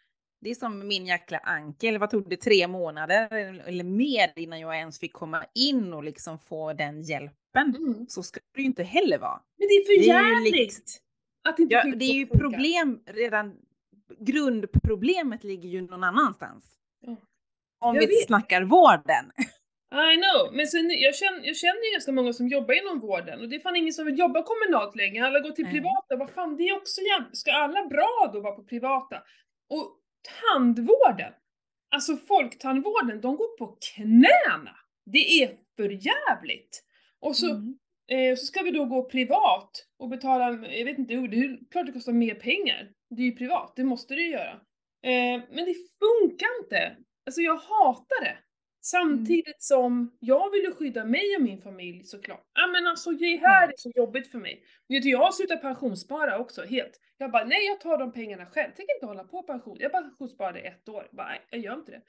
Det 0.42 0.50
är 0.50 0.56
som 0.56 0.88
min 0.88 1.06
jäkla 1.06 1.38
ankel, 1.38 1.98
vad 1.98 2.10
tog 2.10 2.30
det, 2.30 2.38
tre 2.38 2.68
månader 2.68 3.34
eller 3.68 3.84
mer 3.84 4.34
innan 4.36 4.60
jag 4.60 4.76
ens 4.78 5.00
fick 5.00 5.14
komma 5.14 5.46
in 5.56 5.94
och 5.94 6.04
liksom 6.04 6.40
få 6.40 6.74
den 6.74 7.02
hjälpen. 7.02 7.76
Mm. 7.76 8.06
Så 8.08 8.24
ska 8.24 8.40
det 8.54 8.62
ju 8.62 8.66
inte 8.66 8.84
heller 8.84 9.18
vara. 9.18 9.42
Men 9.58 9.68
det 9.68 9.74
är 9.74 9.86
för 9.86 10.08
jävligt! 10.08 10.54
likt- 10.54 11.02
Att 11.50 11.60
inte 11.60 11.74
Ja, 11.74 11.96
det 11.96 12.06
är 12.06 12.14
ju 12.14 12.28
problem 12.28 13.04
redan. 13.06 13.58
Grundproblemet 14.20 15.44
ligger 15.44 15.70
ju 15.70 15.82
någon 15.82 16.04
annanstans. 16.04 16.66
Ja. 17.00 17.16
Om 17.80 17.96
Jag 17.96 18.02
vi 18.02 18.08
vet. 18.08 18.26
snackar 18.28 18.62
vården. 18.64 19.32
I 20.14 20.18
know, 20.18 20.54
men 20.56 20.68
sen, 20.68 20.90
jag, 20.90 21.16
känner, 21.16 21.48
jag 21.48 21.56
känner 21.58 21.86
ju 21.86 21.92
ganska 21.92 22.12
många 22.12 22.34
som 22.34 22.48
jobbar 22.48 22.74
inom 22.74 23.00
vården 23.00 23.40
och 23.40 23.50
det 23.50 23.56
är 23.56 23.60
fan 23.60 23.76
ingen 23.76 23.94
som 23.94 24.06
vill 24.06 24.20
jobba 24.20 24.44
kommunalt 24.44 24.96
längre, 24.96 25.26
alla 25.28 25.40
går 25.40 25.52
till 25.52 25.64
Nej. 25.66 25.74
privata, 25.74 26.16
vad 26.16 26.30
fan 26.30 26.58
det 26.58 26.64
är 26.64 26.76
också 26.76 27.02
jävligt, 27.02 27.38
ska 27.38 27.52
alla 27.52 27.86
bra 27.86 28.30
då 28.34 28.40
vara 28.42 28.56
på 28.56 28.64
privata? 28.64 29.16
Och 29.70 30.00
tandvården, 30.54 31.34
alltså 31.96 32.18
folktandvården, 32.18 33.22
de 33.22 33.36
går 33.36 33.58
på 33.58 33.78
knäna! 33.96 34.76
Det 35.06 35.42
är 35.44 35.58
för 35.76 35.90
jävligt. 35.90 36.84
Och 37.20 37.36
så, 37.36 37.52
Mm. 37.52 37.78
Eh, 38.08 38.36
så 38.36 38.46
ska 38.46 38.62
vi 38.62 38.72
då 38.72 38.86
gå 38.86 39.10
privat 39.10 39.86
och 40.00 40.10
betala, 40.10 40.68
jag 40.68 40.86
vet 40.86 40.98
inte, 40.98 41.14
det 41.14 41.38
är 41.38 41.70
klart 41.72 41.86
det 41.86 41.92
kostar 41.92 42.14
mer 42.14 42.36
pengar. 42.36 42.92
Det 43.10 43.22
är 43.22 43.26
ju 43.26 43.36
privat, 43.36 43.74
det 43.76 43.84
måste 43.84 44.16
det 44.16 44.22
ju 44.22 44.30
göra. 44.30 44.52
Eh, 45.04 45.42
men 45.52 45.66
det 45.66 45.76
funkar 46.00 46.48
inte. 46.64 46.98
Alltså 47.26 47.42
jag 47.42 47.56
hatar 47.56 48.24
det. 48.24 48.38
Samtidigt 48.82 49.62
som 49.64 50.18
jag 50.20 50.52
vill 50.52 50.62
ju 50.64 50.72
skydda 50.74 51.06
mig 51.06 51.36
och 51.36 51.42
min 51.42 51.62
familj 51.62 52.04
såklart. 52.04 52.44
Ja 52.54 52.68
men 52.68 52.88
alltså 52.88 53.12
det 53.12 53.38
här 53.38 53.64
Mm. 53.64 53.70
är 53.70 53.74
så 53.78 53.92
jobbigt 53.96 54.32
för 54.32 54.38
mig. 54.38 54.64
Vet 54.90 55.04
du, 55.04 55.10
jag 55.10 55.20
har 55.20 55.32
slutat 55.32 55.62
pensionsspara 55.62 56.40
också 56.40 56.64
helt. 56.66 57.00
Jag 57.18 57.32
bara 57.32 57.46
nej 57.46 57.66
jag 57.66 57.80
tar 57.82 57.98
de 57.98 58.12
pengarna 58.12 58.46
själv. 58.46 58.72
Tänker 58.74 58.94
inte 58.96 59.06
hålla 59.06 59.24
på 59.24 59.44
pension. 59.44 59.78
Jag 59.80 59.92
pensionssparade 59.92 60.60
ett 60.60 60.90
år. 60.90 61.10
Bara, 61.12 61.28
nej, 61.28 61.42
jag 61.50 61.60
gör 61.60 61.74
inte 61.74 61.92
det. 61.92 62.02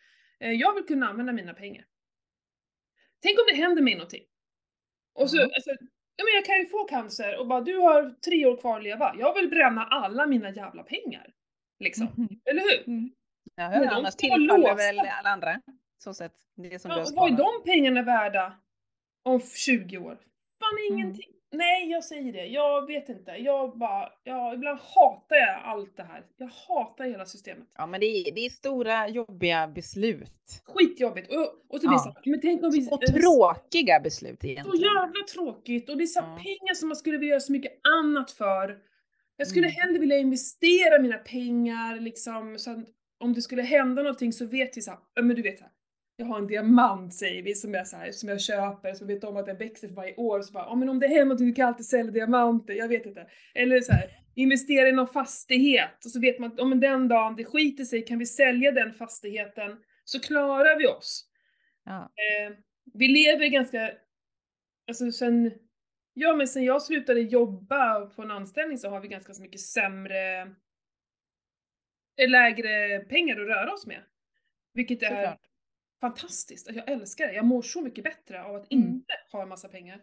Eh, 0.47 0.53
Jag 0.53 0.75
vill 0.75 0.85
kunna 0.85 1.09
använda 1.09 1.33
mina 1.33 1.55
pengar. 1.55 1.85
Tänk 3.23 3.39
om 3.39 3.45
det 3.51 3.57
händer 3.57 3.83
mig 3.83 3.95
någonting. 3.95 4.25
Och 5.17 5.31
så, 5.31 5.37
Mm. 5.37 5.51
alltså, 5.55 5.71
ja 6.17 6.25
men 6.25 6.35
jag 6.35 6.45
kan 6.45 6.59
ju 6.59 6.67
få 6.67 6.85
cancer 6.85 7.39
och 7.41 7.47
bara 7.47 7.61
du 7.61 7.77
har 7.79 8.11
tre 8.25 8.47
år 8.47 8.57
kvar 8.57 8.77
att 8.77 8.83
leva. 8.85 9.15
Jag 9.19 9.35
vill 9.35 9.49
bränna 9.49 9.85
alla 9.85 10.27
mina 10.27 10.51
jävla 10.51 10.83
pengar. 10.83 11.33
Liksom. 11.85 12.07
Mhm. 12.17 12.41
Eller 12.51 12.61
hur? 12.63 12.89
Mm. 12.89 13.11
Ja, 13.55 13.71
Men 13.71 13.89
annars 13.89 14.17
tillfaller 14.17 14.75
väl 14.77 14.99
alla 14.99 15.31
andra. 15.31 15.61
Så 15.99 16.15
sett, 16.15 16.33
det 16.57 16.79
som 16.79 16.91
Ja, 16.91 17.01
och 17.01 17.07
vad 17.15 17.33
är 17.33 17.37
de 17.37 17.63
pengarna 17.65 18.03
värda 18.03 18.53
om 19.23 19.41
20 19.41 19.99
år? 19.99 20.15
Fan 20.61 20.79
Mm. 20.89 20.99
ingenting. 20.99 21.31
Nej, 21.57 21.91
jag 21.91 22.05
säger 22.05 22.33
det. 22.33 22.47
Jag 22.47 22.87
vet 22.87 23.09
inte. 23.09 23.31
Jag 23.31 23.79
bara, 23.79 24.09
ja, 24.25 24.55
ibland 24.55 24.79
hatar 24.81 25.37
jag 25.37 25.61
allt 25.65 25.97
det 25.97 26.03
här. 26.03 26.23
Jag 26.37 26.51
hatar 26.69 27.05
hela 27.05 27.27
systemet. 27.27 27.69
Ja, 27.77 27.87
men 27.87 28.01
det 28.01 28.07
är, 28.07 28.35
det 28.35 28.41
är 28.47 28.51
stora 28.51 29.09
jobbiga 29.09 29.69
beslut. 29.69 30.63
Skitjobbigt. 30.65 31.29
Och, 31.31 31.75
och 31.75 31.81
så 31.81 31.89
blir 31.89 31.99
det 31.99 32.03
Ja. 32.07 32.13
så 32.25 32.31
men 32.31 32.41
tänk 32.41 32.63
om 32.65 32.71
vi... 32.71 32.89
Och 32.91 33.01
tråkiga 33.01 34.01
beslut 34.01 34.41
Så 34.41 34.47
egentligen. 34.47 34.81
jävla 34.95 35.25
tråkigt. 35.35 35.91
Och 35.91 35.97
det 35.97 36.05
är 36.05 36.07
så 36.07 36.21
Ja. 36.21 36.37
pengar 36.43 36.75
som 36.75 36.89
man 36.89 36.97
skulle 36.97 37.19
vilja 37.19 37.31
göra 37.31 37.41
så 37.41 37.53
mycket 37.53 37.73
annat 38.01 38.31
för. 38.31 38.79
Jag 39.37 39.49
skulle 39.49 39.67
Mm. 39.67 39.77
hellre 39.81 39.99
vilja 39.99 40.19
investera 40.19 41.03
mina 41.03 41.19
pengar 41.19 42.01
liksom, 42.01 42.59
så 42.59 42.71
att 42.71 42.79
om 43.21 43.33
det 43.35 43.43
skulle 43.43 43.63
hända 43.63 44.03
någonting 44.03 44.33
så 44.33 44.47
vet 44.47 44.77
vi 44.77 44.81
så 44.83 44.91
här, 44.91 45.23
men 45.23 45.37
du 45.37 45.43
vet 45.43 45.59
så 45.59 45.65
här, 45.65 45.73
jag 46.17 46.27
har 46.27 46.39
en 46.39 46.47
diamant 46.47 47.15
säger 47.15 47.43
vi 47.43 47.55
som 47.55 47.75
jag, 47.75 47.87
så 47.87 47.97
här, 47.97 48.13
som 48.13 48.29
jag 48.29 48.41
köper, 48.41 48.95
som 48.95 49.07
vet 49.07 49.25
om 49.25 49.37
att 49.37 49.47
den 49.47 49.57
växer 49.57 49.89
för 49.89 49.95
varje 49.95 50.15
år. 50.15 50.43
Så 50.43 50.53
bara, 50.53 50.75
men 50.75 50.89
om 50.89 51.01
det 51.01 51.07
händer 51.07 51.25
någonting, 51.25 51.47
du 51.47 51.55
kan 51.55 51.69
alltid 51.69 51.87
sälja 51.87 52.13
diamanter, 52.13 52.75
jag 52.75 52.89
vet 52.89 53.07
inte. 53.07 53.27
Eller 53.55 53.81
så 53.81 53.93
här, 53.93 54.11
investera 54.35 54.89
i 54.89 54.93
någon 54.93 55.09
fastighet 55.09 56.05
och 56.05 56.11
så 56.11 56.21
vet 56.21 56.39
man 56.39 56.53
att 56.53 56.61
om 56.61 56.81
den 56.81 57.09
dagen 57.09 57.37
det 57.37 57.45
skiter 57.45 57.85
sig 57.85 58.05
kan 58.05 58.19
vi 58.19 58.27
sälja 58.27 58.73
den 58.73 58.93
fastigheten 58.93 59.77
så 60.05 60.21
klarar 60.21 60.79
vi 60.79 60.87
oss. 60.87 61.29
Ja. 61.85 62.03
Eh, 62.03 62.57
vi 62.95 63.09
lever 63.09 63.47
ganska, 63.47 63.93
alltså 64.89 65.13
sen, 65.13 65.53
ja 66.15 66.35
men 66.35 66.49
sen 66.49 66.65
jag 66.65 66.83
slutade 66.83 67.21
jobba 67.21 68.07
på 68.07 68.23
en 68.23 68.31
anställning 68.31 68.79
så 68.79 68.89
har 68.89 69.01
vi 69.01 69.09
ganska 69.09 69.35
så 69.35 69.43
mycket 69.43 69.61
sämre, 69.61 70.41
eh, 72.17 72.29
lägre 72.29 72.99
pengar 72.99 73.41
att 73.41 73.47
röra 73.47 73.73
oss 73.73 73.87
med. 73.87 74.03
Vilket 74.75 75.03
är 75.03 75.07
Såklart. 75.07 75.56
Fantastiskt. 76.01 76.69
Alltså, 76.69 76.83
Jag 76.87 76.93
älskar 77.01 77.27
det. 77.27 77.35
Jag 77.35 77.45
mår 77.45 77.63
så 77.63 77.83
mycket 77.83 78.05
bättre 78.05 78.45
av 78.45 78.55
att 78.57 78.73
Mm. 78.73 78.87
inte 78.89 79.13
ha 79.33 79.43
en 79.43 79.49
massa 79.49 79.69
pengar. 79.69 80.01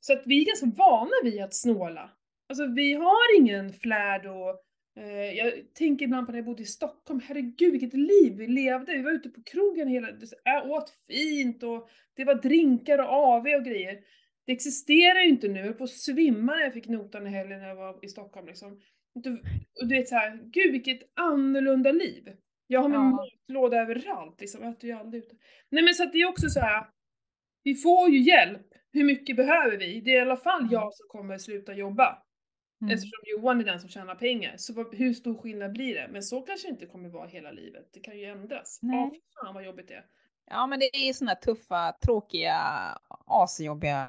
Så 0.00 0.12
att 0.12 0.22
vi 0.26 0.40
är 0.42 0.46
ganska 0.46 0.66
vana 0.66 1.12
vid 1.24 1.42
att 1.42 1.54
snåla. 1.54 2.10
Alltså 2.48 2.66
vi 2.66 2.92
har 2.94 3.38
ingen 3.40 3.72
flärd 3.72 4.26
och 4.26 4.62
eh, 5.02 5.32
jag 5.36 5.52
tänker 5.74 6.04
ibland 6.04 6.26
på 6.26 6.32
när 6.32 6.38
jag 6.38 6.46
bodde 6.46 6.62
i 6.62 6.66
Stockholm, 6.66 7.20
herregud 7.24 7.72
vilket 7.72 7.94
liv 7.94 8.36
vi 8.36 8.46
levde. 8.46 8.92
Vi 8.92 9.02
var 9.02 9.10
ute 9.12 9.28
på 9.30 9.42
krogen 9.42 9.88
hela, 9.88 10.08
jag 10.44 10.70
åt 10.70 10.90
fint 11.06 11.62
och 11.62 11.88
det 12.16 12.24
var 12.24 12.34
drinkar 12.34 12.98
och 12.98 13.08
AV 13.12 13.46
och 13.46 13.64
grejer. 13.64 13.98
Det 14.46 14.52
existerar 14.52 15.20
ju 15.20 15.28
inte 15.28 15.48
nu, 15.48 15.58
jag 15.58 15.66
höll 15.66 15.74
på 15.74 15.84
att 15.84 15.90
svimma 15.90 16.54
när 16.54 16.62
jag 16.62 16.72
fick 16.72 16.88
notan 16.88 17.26
i 17.26 17.30
helgen 17.30 17.60
när 17.60 17.68
jag 17.68 17.76
var 17.76 18.04
i 18.04 18.08
Stockholm 18.08 18.46
liksom. 18.46 18.80
Du, 19.14 19.32
och 19.80 19.88
du 19.88 19.94
vet 19.96 20.08
såhär, 20.08 20.40
gud 20.42 20.72
vilket 20.72 21.00
annorlunda 21.14 21.92
liv. 21.92 22.28
Jag 22.66 22.80
har 22.80 22.88
min 22.88 23.00
Ja. 23.00 23.10
matlåda 23.48 23.76
överallt 23.82 24.40
liksom, 24.40 24.62
jag 24.62 24.72
äter 24.72 24.90
ju 24.90 24.96
aldrig 24.96 25.22
ute. 25.24 25.34
Nej 25.68 25.82
men 25.84 25.94
så 25.94 26.02
att 26.02 26.12
det 26.12 26.18
är 26.18 26.28
också 26.28 26.48
så 26.48 26.60
här. 26.60 26.86
vi 27.64 27.74
får 27.74 28.10
ju 28.10 28.18
hjälp. 28.18 28.66
Hur 28.92 29.04
mycket 29.04 29.36
behöver 29.36 29.76
vi? 29.76 30.00
Det 30.00 30.10
är 30.10 30.16
i 30.16 30.20
alla 30.20 30.36
fall 30.36 30.60
Mm. 30.60 30.72
jag 30.72 30.94
som 30.94 31.06
kommer 31.08 31.38
sluta 31.38 31.74
jobba. 31.74 32.22
Mm. 32.80 32.94
Eftersom 32.94 33.18
Johan 33.26 33.60
är 33.60 33.64
den 33.64 33.80
som 33.80 33.88
tjänar 33.88 34.14
pengar. 34.14 34.54
Så 34.56 34.90
hur 34.92 35.14
stor 35.14 35.42
skillnad 35.42 35.72
blir 35.72 35.94
det? 35.94 36.08
Men 36.12 36.22
så 36.22 36.40
kanske 36.40 36.68
det 36.68 36.70
inte 36.72 36.86
kommer 36.86 37.08
vara 37.08 37.26
hela 37.28 37.50
livet. 37.50 37.88
Det 37.92 38.00
kan 38.00 38.18
ju 38.18 38.24
ändras. 38.24 38.78
Nej. 38.82 38.96
Ja, 38.98 39.10
fy 39.14 39.20
fan 39.44 39.54
vad 39.54 39.64
jobbigt 39.64 39.88
det 39.88 39.94
är. 39.94 40.04
Ja, 40.50 40.66
men 40.66 40.78
det 40.78 40.84
är 40.96 41.12
såna 41.12 41.34
tuffa, 41.34 41.92
tråkiga, 42.04 42.58
asjobbiga 43.26 44.08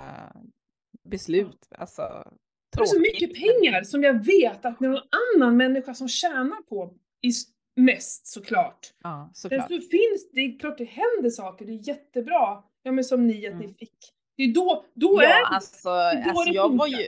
beslut. 1.03 1.67
Alltså, 1.77 2.01
Det 2.01 2.81
är 2.81 2.86
så 2.86 2.95
tråkigt, 2.95 3.22
mycket 3.22 3.39
pengar 3.39 3.83
som 3.83 4.03
jag 4.03 4.25
vet 4.25 4.65
att 4.65 4.79
någon 4.79 5.01
annan 5.36 5.57
människa 5.57 5.93
som 5.93 6.07
tjänar 6.07 6.62
på 6.62 6.98
i 7.22 7.31
mest 7.75 8.27
såklart. 8.27 8.94
Ja, 9.03 9.18
Men 9.25 9.34
såklart. 9.34 9.62
så 9.68 9.74
finns 9.74 10.32
det, 10.32 10.42
är 10.42 10.60
klart 10.60 10.77
det 10.77 10.84
händer 10.84 11.30
saker, 11.30 11.65
det 11.65 11.72
är 11.72 11.88
jättebra. 11.88 12.63
Ja 12.84 12.92
men 12.92 13.03
som 13.03 13.27
ni 13.27 13.48
att 13.48 13.56
ni 13.56 13.63
Mm. 13.65 13.75
fick. 13.75 13.98
Det 14.38 14.44
är 14.44 14.53
då, 14.53 14.86
då 14.94 15.20
är 15.20 15.24
Ja, 15.24 15.30
det 15.30 15.46
alltså, 15.56 15.89
då 15.89 16.30
alltså 16.30 16.44
det 16.46 16.56
jag 16.56 16.77
var 16.77 16.88
ju, 16.88 17.08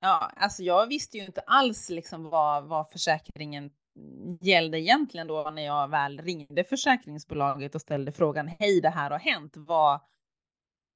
ja, 0.00 0.32
alltså 0.36 0.62
jag 0.62 0.86
visste 0.86 1.18
ju 1.18 1.24
inte 1.24 1.40
alls 1.40 1.88
liksom 1.90 2.30
vad, 2.30 2.64
vad 2.64 2.90
försäkringen 2.90 3.70
gällde 4.40 4.80
egentligen 4.80 5.26
då 5.26 5.50
när 5.50 5.62
jag 5.62 5.88
väl 5.88 6.18
ringde 6.20 6.64
försäkringsbolaget 6.64 7.74
och 7.74 7.80
ställde 7.80 8.12
frågan 8.12 8.48
hej 8.48 8.80
det 8.80 8.88
här 8.88 9.10
har 9.10 9.18
hänt. 9.18 9.52
Vad, 9.56 10.00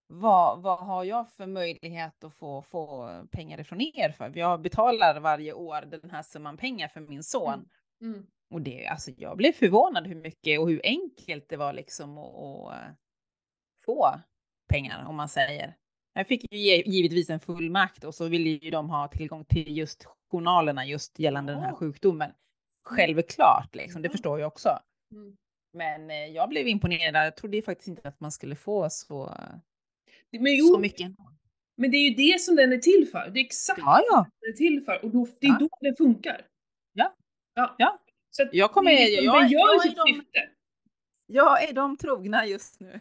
vad, 0.09 0.63
vad 0.63 0.79
har 0.79 1.05
jag 1.05 1.29
för 1.31 1.47
möjlighet 1.47 2.25
att 2.25 2.35
få, 2.35 2.63
få 2.63 3.11
pengar 3.33 3.61
ifrån 3.61 3.81
er 3.81 4.11
för? 4.11 4.33
Jag 4.39 4.61
betalar 4.61 5.21
varje 5.21 5.53
år 5.53 5.81
den 5.81 6.11
här 6.11 6.23
summan 6.23 6.57
pengar 6.57 6.89
för 6.89 7.01
min 7.01 7.23
son. 7.23 7.53
Mm. 8.01 8.15
Mm. 8.15 8.27
Och 8.51 8.63
det, 8.63 8.87
alltså 8.87 9.11
jag 9.17 9.37
blev 9.37 9.53
förvånad 9.53 10.07
hur 10.07 10.15
mycket 10.15 10.61
och 10.61 10.69
hur 10.71 10.81
enkelt 10.85 11.49
det 11.49 11.57
var 11.57 11.73
liksom 11.73 12.19
att, 12.19 12.35
att 12.35 12.73
eh, 12.83 12.89
få 13.85 14.21
pengar 14.69 15.05
om 15.09 15.17
man 15.17 15.29
säger. 15.29 15.77
Jag 16.15 16.27
fick 16.29 16.53
ju 16.53 16.59
ge- 16.59 16.83
givetvis 16.87 17.31
en 17.31 17.41
fullmakt 17.41 18.05
och 18.05 18.15
så 18.15 18.29
ville 18.29 18.49
ju 18.51 18.71
de 18.71 18.91
ha 18.91 19.09
tillgång 19.09 19.45
till 19.45 19.77
just 19.79 20.07
journalerna 20.31 20.87
just 20.87 21.19
gällande 21.19 21.53
den 21.53 21.63
här 21.63 21.73
sjukdomen. 21.75 22.31
Självklart 22.83 23.75
liksom, 23.75 24.03
det 24.03 24.09
Ja. 24.09 24.13
förstår 24.13 24.41
jag 24.41 24.47
också. 24.47 24.79
Mm. 25.13 25.37
Men 25.73 26.11
eh, 26.11 26.17
jag 26.27 26.49
blev 26.49 26.69
imponerad. 26.69 27.27
Jag 27.27 27.37
trodde 27.37 27.63
faktiskt 27.63 27.89
inte 27.89 28.09
att 28.09 28.21
man 28.21 28.33
skulle 28.33 28.57
få 28.57 28.91
så, 28.91 29.35
Men 30.31 30.57
jo, 30.57 30.67
så 30.67 30.79
mycket. 30.79 31.13
men 31.77 31.91
det 31.91 31.97
är 31.97 32.09
ju 32.11 32.15
det 32.33 32.41
som 32.41 32.57
den 32.57 32.73
är 32.73 32.79
till 32.79 33.09
för. 33.13 33.31
Det 33.31 33.41
är 33.41 33.45
exakt 33.45 33.79
Ja, 33.79 34.01
ja. 34.11 34.27
det 34.41 34.47
den 34.47 34.53
är 34.53 34.57
till 34.57 34.85
för 34.85 35.05
och 35.05 35.11
då, 35.11 35.27
det 35.41 35.47
är 35.47 35.51
Ja. 35.51 35.59
då 35.61 35.69
den 35.81 35.97
funkar. 35.97 36.47
Ja. 36.93 37.15
Ja. 37.55 37.75
Ja. 37.79 37.99
Så 38.37 38.43
att 38.43 38.49
Jag 38.55 38.73
kommer- 38.73 38.91
det 38.91 38.99
liksom, 39.07 39.25
jag- 39.25 39.43
den 39.43 39.49
gör 39.51 39.59
jag 39.61 39.75
är 39.75 39.81
sitt 39.81 39.97
de- 39.97 40.07
syfte. 40.15 40.49
Jag 41.27 41.69
är 41.69 41.73
de 41.73 41.97
trogna 41.97 42.47
just 42.47 42.81
nu. 42.81 43.01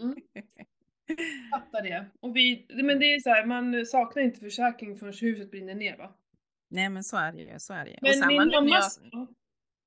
Mm. 0.00 0.16
Fattar 1.50 1.82
det. 1.82 2.06
Och 2.20 2.36
vi, 2.36 2.66
men 2.68 2.98
det 2.98 3.14
är 3.14 3.20
så 3.20 3.30
här, 3.30 3.46
man 3.46 3.86
saknar 3.86 4.22
inte 4.22 4.40
försäkring 4.40 4.96
förrän 4.98 5.14
huset 5.20 5.50
brinner 5.50 5.74
ner 5.74 5.96
va? 5.96 6.14
Nej 6.70 6.88
men 6.88 7.04
så 7.04 7.16
är 7.16 7.32
det 7.32 7.38
ju. 7.38 7.58
Så 7.58 7.72
är 7.74 7.84
det 7.84 7.90
ju. 7.90 7.96
Men 8.00 8.10
och 8.10 8.14
samma, 8.16 8.60
min 8.60 8.68
jag. 8.68 8.82
Ja. 9.12 9.26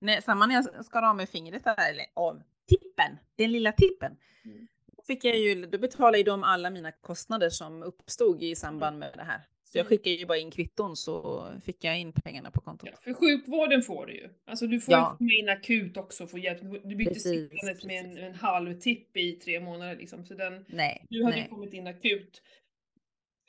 nej, 0.02 0.22
samma 0.22 0.46
när 0.46 0.56
jag 0.56 0.86
skar 0.86 1.02
av 1.02 1.16
mig 1.16 1.28
fingret 1.28 1.64
där, 1.64 1.90
eller 1.90 2.06
av 2.14 2.42
tippen, 2.68 3.18
den 3.36 3.52
lilla 3.52 3.72
tippen. 3.72 4.18
Mm. 4.46 4.68
Då, 4.98 5.04
fick 5.04 5.24
jag 5.26 5.38
ju, 5.38 5.66
då 5.66 5.78
betalade 5.78 6.18
ju 6.18 6.24
de 6.24 6.44
alla 6.44 6.70
mina 6.70 6.92
kostnader 6.92 7.50
som 7.50 7.84
uppstod 7.84 8.44
i 8.44 8.56
samband 8.56 9.00
med 9.00 9.12
det 9.16 9.24
här. 9.24 9.42
Så 9.74 9.80
jag 9.80 9.86
Mm. 9.86 9.90
skickade 9.90 10.16
ju 10.16 10.26
bara 10.26 10.38
in 10.38 10.52
kvitton 10.52 10.96
så 10.96 11.46
fick 11.66 11.84
jag 11.84 12.00
in 12.00 12.14
pengarna 12.14 12.52
på 12.52 12.62
kontot. 12.62 12.90
Ja, 12.92 12.98
för 13.04 13.14
sjukvården 13.14 13.82
får 13.82 14.06
du 14.06 14.14
ju. 14.14 14.30
Alltså 14.46 14.68
du 14.68 14.80
får 14.80 14.94
Ja. 14.94 15.18
ju 15.20 15.40
in 15.40 15.50
akut 15.50 15.98
också 15.98 16.24
och 16.24 16.30
få 16.32 16.38
hjälp. 16.38 16.62
Du 16.62 16.70
blir 16.70 17.02
inte 17.02 17.14
Precis, 17.14 17.50
sittandes 17.52 17.84
med 17.84 18.06
en, 18.06 18.18
en 18.18 18.36
halv 18.36 18.80
tipp 18.80 19.18
i 19.18 19.32
tre 19.32 19.60
månader 19.60 19.96
liksom. 19.96 20.26
Så 20.26 20.34
den, 20.34 20.66
Nej, 20.68 21.06
du 21.10 21.24
hade 21.24 21.36
nej. 21.36 21.48
kommit 21.50 21.74
in 21.74 21.88
akut. 21.88 22.42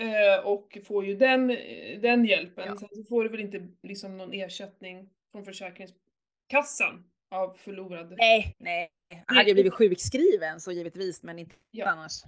Eh, 0.02 0.46
och 0.46 0.78
får 0.84 1.04
ju 1.06 1.14
den, 1.16 1.50
eh, 1.50 2.00
den 2.00 2.24
hjälpen. 2.24 2.64
Ja. 2.66 2.76
Sen 2.76 2.88
så 2.88 3.04
får 3.04 3.24
du 3.24 3.30
väl 3.30 3.40
inte 3.40 3.68
liksom 3.82 4.16
någon 4.16 4.32
ersättning 4.32 5.10
från 5.32 5.44
Försäkringskassan 5.44 7.04
av 7.30 7.54
förlorad. 7.54 8.14
Nej, 8.18 8.54
nej. 8.58 8.90
Jag 9.26 9.34
hade 9.34 9.48
ju 9.48 9.54
blivit 9.54 9.74
sjukskriven 9.74 10.60
så 10.60 10.72
givetvis, 10.72 11.22
men 11.22 11.38
inte 11.38 11.54
Ja. 11.70 11.86
annars. 11.86 12.22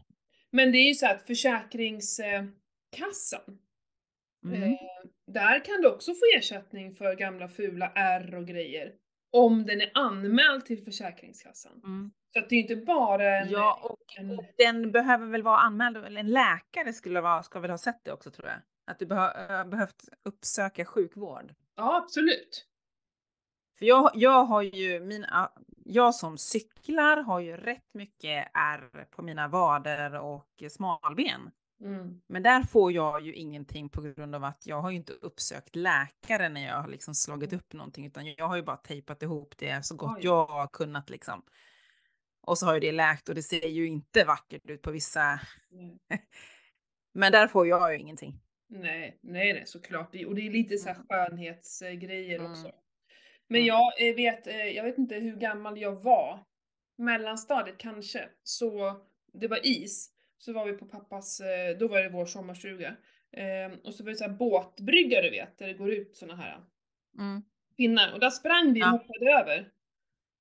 Men 0.51 0.73
det 0.73 0.79
är 0.79 0.89
ju 0.89 0.95
så 0.95 1.07
att 1.07 1.23
Försäkringskassan, 1.27 3.59
Mm. 4.55 4.63
eh, 4.63 4.79
där 5.27 5.65
kan 5.65 5.81
du 5.83 5.89
också 5.89 6.13
få 6.13 6.21
ersättning 6.39 6.95
för 6.95 7.15
gamla 7.15 7.49
fula 7.49 7.93
R 7.95 8.35
och 8.35 8.47
grejer. 8.47 8.93
Om 9.31 9.67
den 9.67 9.81
är 9.81 9.91
anmäld 9.95 10.67
till 10.67 10.85
Försäkringskassan. 10.85 11.81
Mm. 11.85 12.13
Så 12.33 12.39
att 12.39 12.49
det 12.49 12.57
är 12.57 12.61
inte 12.61 12.77
bara 12.77 13.39
en... 13.39 13.51
Ja, 13.51 13.81
och, 13.83 14.19
en 14.19 14.39
och 14.39 14.45
den 14.59 14.93
behöver 14.93 15.27
väl 15.27 15.43
vara 15.43 15.59
anmäld, 15.59 15.97
eller 15.97 16.21
en 16.21 16.31
läkare 16.31 16.93
skulle 16.93 17.21
vara, 17.21 17.43
ska 17.43 17.61
väl 17.61 17.71
ha 17.71 17.79
sett 17.79 18.01
det 18.05 18.13
också 18.13 18.31
tror 18.31 18.49
jag. 18.49 18.59
Att 18.87 18.99
du 18.99 19.07
behö, 19.07 19.61
äh, 19.61 19.69
behövt 19.69 20.09
uppsöka 20.25 20.85
sjukvård. 20.85 21.55
ja, 21.77 21.97
absolut. 21.97 22.67
För 23.79 23.87
jag, 23.87 24.11
jag 24.15 24.45
har 24.45 24.63
ju 24.63 25.01
mina, 25.01 25.53
jag 25.85 26.15
som 26.15 26.39
cyklar 26.39 27.17
har 27.17 27.41
ju 27.41 27.57
rätt 27.57 27.95
mycket 27.95 28.51
ärr 28.55 29.05
på 29.11 29.23
mina 29.23 29.49
vader 29.49 30.21
och 30.21 30.63
smalben. 30.71 31.51
Mm. 31.81 32.21
Men 32.27 32.43
där 32.43 32.63
får 32.63 32.93
jag 32.93 33.23
ju 33.23 33.35
ingenting 33.35 33.89
på 33.89 34.01
grund 34.03 34.35
av 34.35 34.45
att 34.45 34.67
jag 34.67 34.83
har 34.83 34.91
ju 34.91 34.97
inte 34.97 35.13
uppsökt 35.13 35.77
läkare 35.77 36.49
när 36.49 36.67
jag 36.67 36.83
har 36.83 36.89
liksom 36.89 37.15
slagit 37.15 37.53
upp 37.53 37.73
någonting, 37.73 38.07
utan 38.07 38.27
jag 38.27 38.49
har 38.49 38.57
ju 38.57 38.63
bara 38.63 38.77
tejpat 38.77 39.23
ihop 39.23 39.55
det 39.59 39.87
så 39.87 39.97
gott 39.97 40.17
Oj. 40.17 40.25
jag 40.25 40.47
har 40.47 40.67
kunnat 40.67 41.11
liksom. 41.11 41.43
Och 42.41 42.59
så 42.59 42.67
har 42.67 42.75
ju 42.75 42.81
det 42.81 42.93
läkt 42.93 43.29
och 43.29 43.35
det 43.35 43.43
ser 43.43 43.69
ju 43.69 43.87
inte 43.87 44.25
vackert 44.25 44.71
ut 44.71 44.83
på 44.83 44.91
vissa, 44.91 45.41
Nej. 45.71 45.99
men 47.15 47.33
där 47.33 47.47
får 47.49 47.67
jag 47.67 47.93
ju 47.93 47.99
ingenting. 48.01 48.41
Nej, 48.69 49.19
nej, 49.23 49.53
nej, 49.53 49.63
såklart. 49.67 50.15
Och 50.27 50.35
det 50.35 50.47
är 50.47 50.51
lite 50.51 50.79
så 50.79 50.89
här 50.89 50.95
Mm. 50.95 51.07
skönhetsgrejer 51.09 52.39
Mm. 52.39 52.51
också. 52.51 52.73
Men 53.49 53.61
Mm. 53.61 53.67
jag 53.67 54.09
eh, 54.09 54.15
vet, 54.15 54.47
eh, 54.47 54.57
jag 54.57 54.85
vet 54.85 54.99
inte 54.99 55.15
hur 55.15 55.37
gammal 55.37 55.79
jag 55.79 56.03
var. 56.03 56.45
Mellanstadiet 56.99 57.79
kanske. 57.79 58.29
Så 58.43 59.01
det 59.33 59.49
var 59.49 59.67
is. 59.67 60.11
Så 60.39 60.53
var 60.53 60.67
vi 60.67 60.73
på 60.73 60.87
pappas, 60.87 61.41
eh, 61.41 61.79
då 61.79 61.89
var 61.89 62.03
det 62.03 62.09
vår 62.09 62.27
sommarstuga. 62.27 62.97
Eh, 63.33 63.79
och 63.85 63.95
så 63.95 64.05
var 64.05 64.11
det 64.11 64.17
så 64.17 64.25
här 64.25 64.31
båtbrygga 64.33 65.23
du 65.23 65.31
vet, 65.31 65.59
där 65.59 65.67
det 65.67 65.73
går 65.75 65.91
ut 65.93 66.17
såna 66.17 66.37
här 66.37 66.61
Mm. 67.19 67.43
pinnar. 67.77 68.13
Och 68.13 68.21
där 68.21 68.31
sprang 68.31 68.73
vi 68.73 68.81
och 68.83 68.87
Ja. 68.87 68.91
hoppade 68.91 69.31
över. 69.41 69.69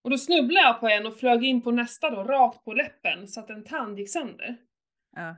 Och 0.01 0.09
då 0.09 0.17
snubblade 0.17 0.67
jag 0.67 0.79
på 0.79 0.87
en 0.87 1.05
och 1.05 1.17
flög 1.19 1.43
in 1.45 1.61
på 1.61 1.71
nästa 1.71 2.09
då, 2.09 2.23
rakt 2.23 2.65
på 2.65 2.73
läppen, 2.73 3.27
så 3.27 3.39
att 3.39 3.49
en 3.49 3.63
tand 3.63 3.99
gick 3.99 4.09
sönder. 4.09 4.55
Ja. 5.15 5.29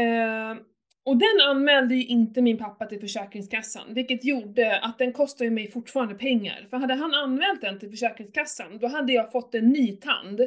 Eh, 0.00 0.56
och 1.04 1.16
den 1.16 1.40
anmälde 1.48 1.94
ju 1.94 2.04
inte 2.06 2.42
min 2.42 2.58
pappa 2.58 2.86
till 2.86 3.00
Försäkringskassan, 3.00 3.94
vilket 3.94 4.24
gjorde 4.24 4.80
att 4.80 4.98
den 4.98 5.12
kostade 5.12 5.50
mig 5.50 5.70
fortfarande 5.70 6.14
pengar. 6.14 6.66
För 6.70 6.76
hade 6.76 6.94
han 6.94 7.14
anmält 7.14 7.60
den 7.60 7.78
till 7.78 7.90
Försäkringskassan, 7.90 8.78
då 8.78 8.86
hade 8.86 9.12
jag 9.12 9.32
fått 9.32 9.54
en 9.54 9.68
ny 9.68 9.96
tand 9.96 10.40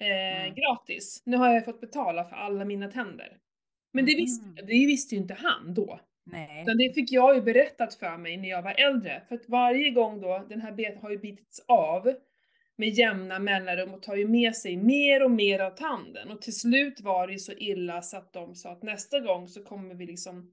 eh, 0.00 0.42
Mm. 0.42 0.54
gratis. 0.54 1.22
Nu 1.26 1.36
har 1.36 1.54
jag 1.54 1.64
fått 1.64 1.80
betala 1.80 2.24
för 2.24 2.36
alla 2.36 2.64
mina 2.64 2.88
tänder. 2.88 3.36
Men 3.92 4.06
det 4.06 4.14
visste, 4.16 4.46
Mhm. 4.46 4.54
det 4.56 4.86
visste 4.86 5.14
ju 5.14 5.20
inte 5.20 5.34
han 5.34 5.74
då. 5.74 6.00
Nej. 6.26 6.62
Utan 6.62 6.76
det 6.78 6.94
fick 6.94 7.12
jag 7.12 7.34
ju 7.34 7.42
berättat 7.42 7.94
för 7.94 8.16
mig 8.16 8.36
när 8.36 8.48
jag 8.48 8.62
var 8.62 8.74
äldre. 8.80 9.22
För 9.28 9.34
att 9.34 9.48
varje 9.48 9.90
gång 9.90 10.20
då, 10.20 10.46
den 10.48 10.60
här 10.60 10.72
betet 10.72 11.02
har 11.02 11.10
ju 11.10 11.18
bitits 11.18 11.60
av 11.68 12.14
med 12.76 12.88
jämna 12.88 13.38
mellanrum 13.38 13.94
och 13.94 14.02
tar 14.02 14.16
ju 14.16 14.28
med 14.28 14.56
sig 14.56 14.76
mer 14.76 15.22
och 15.24 15.30
mer 15.30 15.58
av 15.60 15.70
tanden. 15.70 16.30
Och 16.30 16.42
till 16.42 16.56
slut 16.56 17.00
var 17.00 17.26
det 17.26 17.32
ju 17.32 17.38
så 17.38 17.52
illa 17.52 18.02
så 18.02 18.16
att 18.16 18.32
de 18.32 18.54
sa 18.54 18.70
att 18.72 18.82
nästa 18.82 19.20
gång 19.20 19.48
så 19.48 19.64
kommer 19.64 19.94
vi 19.94 20.06
liksom 20.06 20.52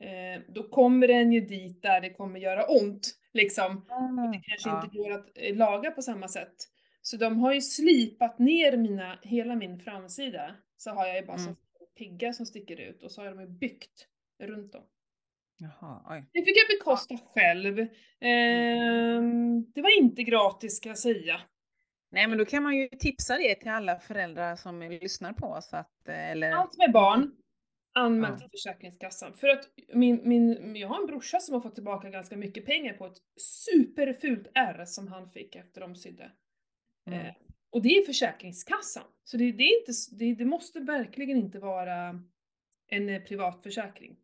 eh, 0.00 0.42
då 0.48 0.62
kommer 0.68 1.08
den 1.08 1.32
ju 1.32 1.40
dit 1.40 1.82
där 1.82 2.00
det 2.00 2.10
kommer 2.10 2.40
göra 2.40 2.64
ont. 2.66 3.14
Liksom. 3.32 3.84
Det 4.32 4.40
kanske 4.48 4.68
Ja. 4.68 4.82
inte 4.84 4.96
går 4.96 5.12
att 5.12 5.26
eh, 5.34 5.56
laga 5.56 5.90
på 5.90 6.02
samma 6.02 6.28
sätt. 6.28 6.54
Så 7.02 7.16
de 7.16 7.38
har 7.38 7.52
ju 7.54 7.60
slipat 7.60 8.38
ner 8.38 8.76
mina, 8.76 9.18
hela 9.22 9.56
min 9.56 9.80
framsida. 9.80 10.54
Så 10.76 10.90
har 10.90 11.06
jag 11.06 11.16
ju 11.16 11.26
bara 11.26 11.36
Mm. 11.36 11.44
som 11.46 11.56
piggar 11.98 12.32
som 12.32 12.46
sticker 12.46 12.80
ut 12.80 13.02
och 13.02 13.10
så 13.12 13.22
har 13.22 13.28
de 13.30 13.40
ju 13.40 13.46
byggt 13.46 14.06
runt 14.42 14.72
dem. 14.72 14.82
Jaha, 15.60 16.02
oj. 16.10 16.24
Det 16.32 16.42
fick 16.44 16.56
jag 16.56 16.78
bekosta 16.78 17.16
själv. 17.34 17.86
Ehm, 18.20 19.72
det 19.74 19.82
var 19.82 19.98
inte 19.98 20.22
gratis 20.22 20.76
ska 20.76 20.88
jag 20.88 20.98
säga. 20.98 21.40
Nej, 22.10 22.26
men 22.26 22.38
då 22.38 22.44
kan 22.44 22.62
man 22.62 22.76
ju 22.76 22.88
tipsa 22.88 23.36
det 23.36 23.54
till 23.54 23.68
alla 23.70 23.98
föräldrar 23.98 24.56
som 24.56 24.80
lyssnar 24.82 25.32
på 25.32 25.46
oss 25.46 25.74
att, 25.74 26.08
eh, 26.08 26.30
eller 26.30 26.50
Allt 26.52 26.78
med 26.78 26.92
barn, 26.92 27.32
anmält 27.94 28.32
Ja. 28.34 28.38
till 28.38 28.50
Försäkringskassan. 28.50 29.34
För 29.34 29.48
att 29.48 29.64
min, 29.94 30.20
min, 30.28 30.76
jag 30.76 30.88
har 30.88 31.00
en 31.00 31.06
brorsa 31.06 31.40
som 31.40 31.54
har 31.54 31.60
fått 31.60 31.74
tillbaka 31.74 32.10
ganska 32.10 32.36
mycket 32.36 32.66
pengar 32.66 32.92
på 32.94 33.06
ett 33.06 33.18
superfult 33.40 34.46
R 34.54 34.84
som 34.86 35.08
han 35.08 35.30
fick 35.30 35.56
efter 35.56 35.80
de 35.80 35.96
sydde. 35.96 36.30
Mm. 37.12 37.26
Eh, 37.26 37.34
och 37.70 37.82
det 37.82 37.88
är 37.88 38.04
Försäkringskassan. 38.06 39.04
Så 39.24 39.36
det, 39.36 39.52
det, 39.52 39.62
är 39.62 39.80
inte, 39.80 39.92
det, 40.18 40.34
det 40.34 40.44
måste 40.44 40.80
verkligen 40.80 41.36
inte 41.36 41.58
vara 41.58 42.20
en 42.88 43.08
eh, 43.08 43.22
privat 43.22 43.62
försäkring. 43.62 44.16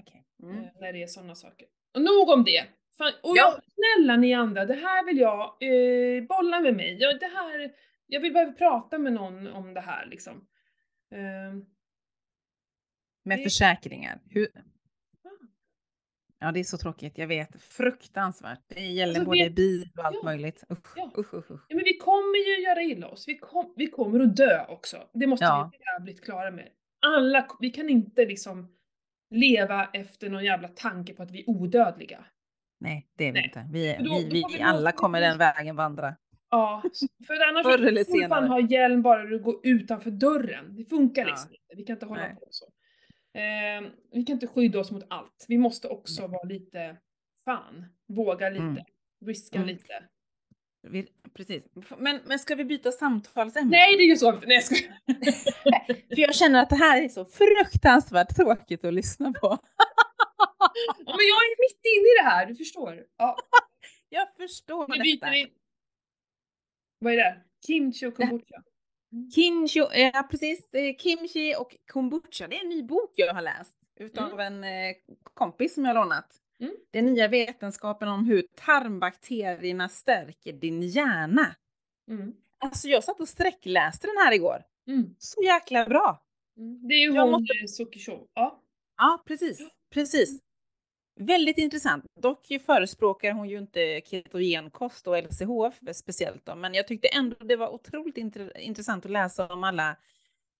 Okej. 0.00 0.24
Mm. 0.42 0.58
eh, 0.58 0.70
när 0.80 0.92
det 0.92 1.02
är 1.02 1.06
sådana 1.06 1.34
saker. 1.34 1.66
Och 1.94 2.02
nog 2.02 2.28
om 2.28 2.44
det. 2.44 2.64
Fan, 2.98 3.12
och 3.22 3.36
Ja. 3.36 3.52
jag, 3.54 3.62
snälla 3.64 4.16
ni 4.16 4.34
andra, 4.34 4.64
det 4.64 4.74
här 4.74 5.04
vill 5.06 5.18
jag 5.18 5.40
eh, 5.60 6.22
bolla 6.24 6.60
med 6.60 6.74
mig. 6.76 6.96
Jag, 7.00 7.20
det 7.20 7.26
här, 7.26 7.72
jag 8.06 8.20
vill 8.20 8.32
behöva 8.32 8.52
prata 8.52 8.98
med 8.98 9.12
någon 9.12 9.46
om 9.46 9.74
det 9.74 9.80
här 9.80 10.06
liksom. 10.06 10.48
Ehm, 11.10 11.66
Med 13.24 13.42
försäkringar. 13.42 14.20
Hur... 14.30 14.48
Ja, 16.42 16.52
det 16.52 16.60
är 16.60 16.64
så 16.64 16.78
tråkigt. 16.78 17.18
Jag 17.18 17.26
vet. 17.26 17.62
Fruktansvärt. 17.62 18.60
Det 18.68 18.80
gäller 18.80 19.14
Alltså, 19.14 19.24
både 19.24 19.44
vet- 19.44 19.54
bil 19.56 19.88
och 19.98 20.04
allt 20.04 20.16
Ja. 20.16 20.24
möjligt. 20.24 20.64
Usch, 20.72 20.92
Ja. 20.96 21.10
usch, 21.18 21.34
usch, 21.34 21.50
ja, 21.68 21.76
men 21.76 21.84
vi 21.84 21.96
kommer 21.96 22.38
ju 22.56 22.62
göra 22.64 22.82
illa 22.82 23.08
oss. 23.08 23.28
Vi, 23.28 23.38
kom, 23.38 23.72
vi 23.76 23.86
kommer 23.86 24.20
att 24.20 24.36
dö 24.36 24.64
också. 24.68 24.96
Det 25.12 25.26
måste 25.26 25.44
Ja. 25.44 25.70
vi 25.72 25.78
vara 25.78 25.98
jävligt 25.98 26.24
klara 26.24 26.50
med. 26.50 26.68
Alla, 27.06 27.46
vi 27.60 27.70
kan 27.70 27.88
inte 27.88 28.24
liksom 28.26 28.68
leva 29.30 29.88
efter 29.92 30.30
någon 30.30 30.44
jävla 30.44 30.68
tanke 30.68 31.14
på 31.14 31.22
att 31.22 31.30
vi 31.30 31.40
är 31.40 31.50
odödliga. 31.50 32.24
Nej, 32.80 33.08
det 33.18 33.24
är 33.28 33.32
vi 33.32 33.38
Nej. 33.38 33.44
inte. 33.44 33.66
Vi, 33.72 33.96
då- 33.98 34.14
vi, 34.14 34.22
då 34.24 34.48
vi, 34.48 34.56
vi 34.56 34.62
alla 34.62 34.92
kommer 34.92 35.20
den 35.20 35.38
vägen 35.38 35.76
vandra. 35.76 36.14
Ja, 36.50 36.82
för 37.26 37.48
annars 37.48 37.62
Förr 37.66 37.86
eller 37.86 38.04
får 38.04 38.20
du 38.22 38.28
fan 38.28 38.48
ha 38.48 38.60
hjälm 38.60 39.02
bara 39.02 39.24
du 39.24 39.38
går 39.42 39.60
utanför 39.62 40.10
dörren. 40.10 40.76
Det 40.76 40.84
funkar 40.84 41.22
Ja. 41.22 41.28
liksom 41.28 41.50
inte. 41.50 41.76
Vi 41.76 41.82
kan 41.84 41.96
inte 41.96 42.06
hålla 42.06 42.20
Nej. 42.22 42.34
på 42.34 42.46
så. 42.50 42.64
Ehm, 43.34 43.90
vi 44.12 44.22
kan 44.22 44.34
inte 44.34 44.46
skydda 44.46 44.78
oss 44.80 44.90
mot 44.90 45.04
allt. 45.10 45.44
Vi 45.48 45.58
måste 45.58 45.88
också 45.88 46.26
vara 46.26 46.42
lite, 46.48 46.96
fan, 47.44 47.84
våga 48.08 48.48
lite, 48.50 48.62
Mm. 48.62 48.84
riska 49.26 49.56
Mm. 49.56 49.68
lite. 49.68 50.04
Vi, 50.88 51.08
precis. 51.34 51.64
Men, 51.98 52.20
men 52.26 52.38
ska 52.38 52.54
vi 52.54 52.64
byta 52.64 52.92
samtalsämne? 52.92 53.70
Nej, 53.70 53.96
det 53.96 54.02
är 54.02 54.06
ju 54.06 54.16
så. 54.16 54.32
Nej, 54.32 54.42
jag 54.46 54.64
skojar. 54.64 54.98
För 56.14 56.20
jag 56.20 56.34
känner 56.34 56.62
att 56.62 56.70
det 56.70 56.76
här 56.76 57.02
är 57.02 57.08
så 57.08 57.24
fruktansvärt 57.24 58.36
tråkigt 58.36 58.84
att 58.84 58.94
lyssna 58.94 59.32
på. 59.32 59.58
Ja, 60.98 61.16
men 61.16 61.26
jag 61.26 61.42
är 61.44 61.70
mitt 61.70 61.84
inne 61.84 62.08
i 62.08 62.14
det 62.22 62.30
här, 62.30 62.46
du 62.46 62.54
förstår. 62.54 63.04
Ja, 63.16 63.36
Jag 64.08 64.28
förstår 64.36 64.86
byter 64.86 65.14
detta. 65.20 65.30
vi. 65.30 65.52
Vad 66.98 67.12
är 67.12 67.16
det? 67.16 67.40
Kimchi 67.66 68.06
och 68.06 68.14
kombucha. 68.16 68.62
Kimchi, 69.34 69.78
ja 69.78 70.28
precis. 70.30 70.74
Eh, 70.74 70.96
Kimchi 70.96 71.54
och 71.58 71.76
kombucha, 71.92 72.48
det 72.48 72.56
är 72.56 72.62
en 72.62 72.68
ny 72.68 72.82
bok 72.82 73.12
jag 73.16 73.34
har 73.34 73.42
läst 73.42 73.76
utav 74.00 74.40
en 74.40 74.64
eh, 74.64 74.70
kompis 75.34 75.74
som 75.74 75.84
jag 75.84 75.94
har 75.94 76.04
lånat. 76.04 76.38
Mm. 76.60 76.74
Den 76.90 77.06
nya 77.06 77.28
vetenskapen 77.28 78.08
om 78.08 78.24
hur 78.24 78.42
tarmbakterierna 78.56 79.88
stärker 79.88 80.52
din 80.52 80.82
hjärna. 80.82 81.56
Mm. 82.08 82.32
Alltså 82.58 82.88
jag 82.88 83.04
satt 83.04 83.20
och 83.20 83.28
sträckläste 83.28 84.06
den 84.06 84.16
här 84.16 84.32
igår. 84.32 84.62
Mm. 84.88 85.14
Så 85.18 85.42
jäkla 85.42 85.86
bra! 85.86 86.22
Mm. 86.56 86.88
Det 86.88 86.94
är 86.94 86.98
ju 86.98 87.14
Jag 87.14 87.22
hon 87.22 87.30
måste- 87.30 87.62
måste... 87.62 87.76
Sukisho. 87.76 88.26
Ja. 88.34 88.62
Ja, 88.96 89.22
precis. 89.26 89.68
Precis. 89.90 90.40
Väldigt 91.14 91.58
intressant. 91.58 92.04
Dock 92.20 92.46
förespråkar 92.66 93.32
hon 93.32 93.48
ju 93.48 93.58
inte 93.58 94.00
ketogenkost 94.04 95.06
och 95.06 95.18
LCHF 95.22 95.80
speciellt 95.94 96.46
då, 96.46 96.54
men 96.54 96.74
jag 96.74 96.88
tyckte 96.88 97.08
ändå 97.08 97.36
det 97.44 97.56
var 97.56 97.68
otroligt 97.74 98.16
intre- 98.16 98.58
intressant 98.58 99.04
att 99.04 99.10
läsa 99.10 99.46
om 99.52 99.64
alla 99.64 99.96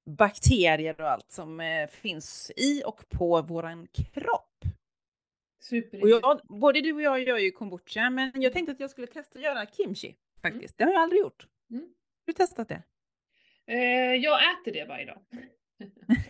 bakterier 0.06 1.00
och 1.00 1.10
allt 1.10 1.32
som 1.32 1.60
eh, 1.60 1.86
finns 1.88 2.52
i 2.56 2.82
och 2.86 3.08
på 3.08 3.42
våran 3.42 3.86
kropp. 3.86 4.48
Och 4.64 5.64
Superintressant. 5.64 6.22
jag, 6.48 6.58
både 6.60 6.80
du 6.80 6.92
och 6.92 7.02
jag 7.02 7.22
gör 7.22 7.38
ju 7.38 7.50
kombucha, 7.50 8.10
men 8.10 8.32
jag 8.42 8.52
tänkte 8.52 8.72
att 8.72 8.80
jag 8.80 8.90
skulle 8.90 9.06
testa 9.06 9.38
att 9.38 9.44
göra 9.44 9.66
kimchi 9.66 10.16
faktiskt. 10.42 10.78
Det 10.78 10.84
har 10.84 10.92
jag 10.92 11.02
aldrig 11.02 11.20
gjort. 11.20 11.46
Mm. 11.70 11.82
Har 11.82 11.88
du 12.26 12.32
testat 12.32 12.68
det? 12.68 12.82
Eh, 13.66 14.14
jag 14.14 14.38
äter 14.52 14.72
det 14.72 14.84
varje 14.88 15.06
dag. 15.06 15.18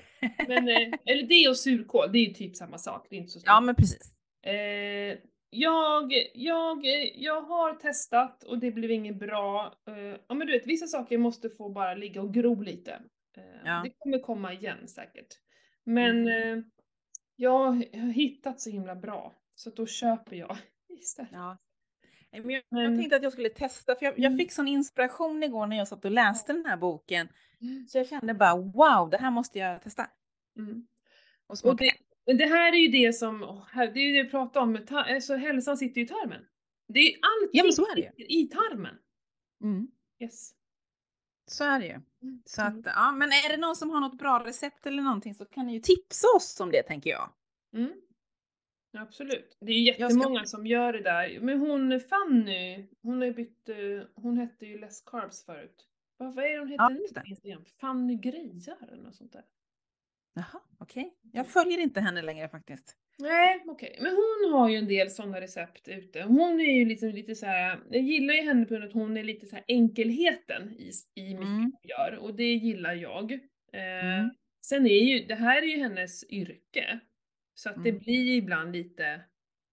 men, 0.48 0.68
eh, 0.68 0.98
eller 1.06 1.22
det 1.22 1.48
och 1.48 1.56
surkål, 1.56 2.12
det 2.12 2.18
är 2.18 2.26
ju 2.28 2.34
typ 2.34 2.56
samma 2.56 2.78
sak. 2.78 3.06
Det 3.10 3.16
är 3.16 3.18
inte 3.20 3.32
så 3.32 3.38
stort. 3.40 3.46
Ja, 3.48 3.60
men 3.60 3.74
precis. 3.74 4.12
Eh, 4.46 5.18
jag, 5.50 6.12
jag, 6.34 6.84
jag 7.14 7.42
har 7.42 7.74
testat 7.74 8.42
och 8.44 8.58
det 8.58 8.70
blev 8.70 8.90
inget 8.90 9.16
bra. 9.18 9.74
Eh, 9.88 10.16
ja 10.28 10.34
men 10.34 10.46
du 10.46 10.52
vet, 10.52 10.66
vissa 10.66 10.86
saker 10.86 11.18
måste 11.18 11.50
få 11.50 11.68
bara 11.68 11.94
ligga 11.94 12.22
och 12.22 12.34
gro 12.34 12.62
lite. 12.62 12.92
Eh, 13.36 13.42
Ja. 13.64 13.80
Det 13.84 13.90
kommer 13.98 14.18
komma 14.18 14.52
igen 14.52 14.88
säkert. 14.88 15.26
Men 15.84 16.28
Mm. 16.28 16.58
eh, 16.58 16.64
jag 17.36 17.50
har 17.70 18.12
hittat 18.12 18.60
så 18.60 18.70
himla 18.70 18.94
bra, 18.94 19.34
så 19.54 19.70
då 19.70 19.86
köper 19.86 20.36
jag 20.36 20.56
istället. 21.00 21.30
Ja. 21.32 21.58
Men 22.30 22.50
jag, 22.50 22.62
Men- 22.70 22.82
jag 22.84 22.96
tänkte 22.98 23.16
att 23.16 23.22
jag 23.22 23.32
skulle 23.32 23.48
testa, 23.48 23.94
för 23.94 24.04
jag, 24.04 24.18
jag 24.18 24.26
Mm. 24.26 24.38
fick 24.38 24.52
sån 24.52 24.68
inspiration 24.68 25.42
igår 25.42 25.66
när 25.66 25.76
jag 25.76 25.88
satt 25.88 26.04
och 26.04 26.10
läste 26.10 26.52
den 26.52 26.66
här 26.66 26.76
boken. 26.76 27.28
Mm. 27.62 27.86
Så 27.88 27.98
jag 27.98 28.06
kände 28.08 28.34
bara 28.34 28.56
wow, 28.56 29.10
det 29.10 29.16
här 29.18 29.30
måste 29.30 29.58
jag 29.58 29.82
testa. 29.82 30.06
Mm. 30.56 30.86
Och. 31.46 31.56
Och 31.64 31.76
det, 31.76 31.92
men 32.26 32.36
det 32.36 32.46
här 32.46 32.72
är 32.72 32.76
ju 32.76 32.88
det 32.88 33.12
som, 33.12 33.40
det 33.74 34.00
är 34.00 34.06
ju 34.06 34.12
det 34.12 34.22
vi 34.22 34.30
pratar 34.30 34.60
om, 34.60 34.78
ta, 34.86 35.00
alltså 35.02 35.34
hälsan 35.34 35.76
sitter 35.76 36.00
ju 36.00 36.04
i 36.04 36.08
tarmen. 36.08 36.42
Det 36.88 36.98
är 36.98 37.10
ju 37.12 37.18
allting 37.22 37.60
Ja, 37.66 37.72
så 37.72 37.82
är 37.82 37.96
det 37.96 38.10
sitter 38.16 38.32
i 38.32 38.46
tarmen. 38.48 38.94
Mm. 39.62 39.88
Yes. 40.20 40.54
Så 41.46 41.64
är 41.64 41.80
det 41.80 41.86
ju. 41.86 42.00
Så 42.44 42.60
Mm. 42.62 42.78
att, 42.78 42.86
ja, 42.86 43.12
men 43.12 43.28
är 43.28 43.48
det 43.48 43.56
någon 43.56 43.76
som 43.76 43.90
har 43.90 44.00
något 44.00 44.18
bra 44.18 44.44
recept 44.46 44.86
eller 44.86 45.02
någonting 45.02 45.34
så 45.34 45.44
kan 45.44 45.66
ni 45.66 45.72
ju 45.74 45.80
tipsa 45.80 46.26
oss 46.36 46.60
om 46.60 46.70
det 46.70 46.82
tänker 46.82 47.10
jag. 47.10 47.30
Mm. 47.74 47.92
Absolut. 48.98 49.56
Det 49.60 49.72
är 49.72 49.76
ju 49.76 49.84
Jag 49.84 49.94
ska- 49.94 50.02
jättemånga 50.04 50.44
som 50.44 50.66
gör 50.66 50.92
det 50.92 51.02
där. 51.02 51.38
Men 51.40 51.58
hon 51.58 52.00
Fanny, 52.00 52.86
hon 53.02 53.18
har 53.18 53.24
ju 53.24 53.32
bytt, 53.32 53.68
eh, 53.68 53.76
hon 54.14 54.36
hette 54.38 54.66
ju 54.66 54.78
Less 54.78 55.00
Carbs 55.00 55.44
förut. 55.44 55.88
Vad, 56.22 56.34
vad 56.34 56.44
är 56.44 56.52
det 56.52 56.58
hon 56.58 56.68
heter 56.68 56.84
Ja, 56.84 56.88
det. 57.14 57.20
på 57.20 57.26
Instagram? 57.26 57.64
Fanny 57.80 58.16
Grejar 58.16 58.76
eller 58.92 59.02
något 59.02 59.14
sånt 59.16 59.32
där. 59.32 59.44
Jaha, 60.34 60.60
okej. 60.78 61.14
Jag 61.32 61.48
följer 61.48 61.78
inte 61.78 62.00
henne 62.00 62.22
längre 62.22 62.48
faktiskt. 62.48 62.96
Nej, 63.18 63.62
okej. 63.66 63.98
Men 64.00 64.10
hon 64.16 64.52
har 64.52 64.68
ju 64.68 64.76
en 64.76 64.88
del 64.88 65.10
sådana 65.10 65.40
recept 65.40 65.88
ute. 65.88 66.22
Hon 66.22 66.60
är 66.60 66.72
ju 66.78 66.84
liksom 66.84 67.08
lite 67.08 67.34
så 67.34 67.46
här. 67.46 67.80
jag 67.90 68.02
gillar 68.02 68.34
ju 68.34 68.42
henne 68.42 68.64
på 68.64 68.68
grund 68.68 68.84
av 68.84 68.88
att 68.88 68.94
hon 68.94 69.16
är 69.16 69.24
lite 69.24 69.46
så 69.46 69.56
här 69.56 69.64
enkelheten 69.68 70.70
i, 70.72 70.90
i 71.14 71.22
mycket 71.34 71.46
Mm. 71.46 71.58
hon 71.62 71.72
gör. 71.82 72.16
Och 72.18 72.34
det 72.34 72.52
gillar 72.54 72.94
jag. 72.94 73.32
Eh, 73.32 73.38
Mm. 74.18 74.30
Sen 74.66 74.86
är 74.86 74.98
ju, 75.04 75.26
det 75.26 75.34
här 75.34 75.62
är 75.62 75.66
ju 75.66 75.76
hennes 75.78 76.30
yrke. 76.30 76.98
Så 77.54 77.68
att 77.70 77.82
det 77.84 77.90
Mm. 77.90 78.02
blir 78.02 78.22
ju 78.22 78.34
ibland 78.34 78.72
lite 78.72 79.20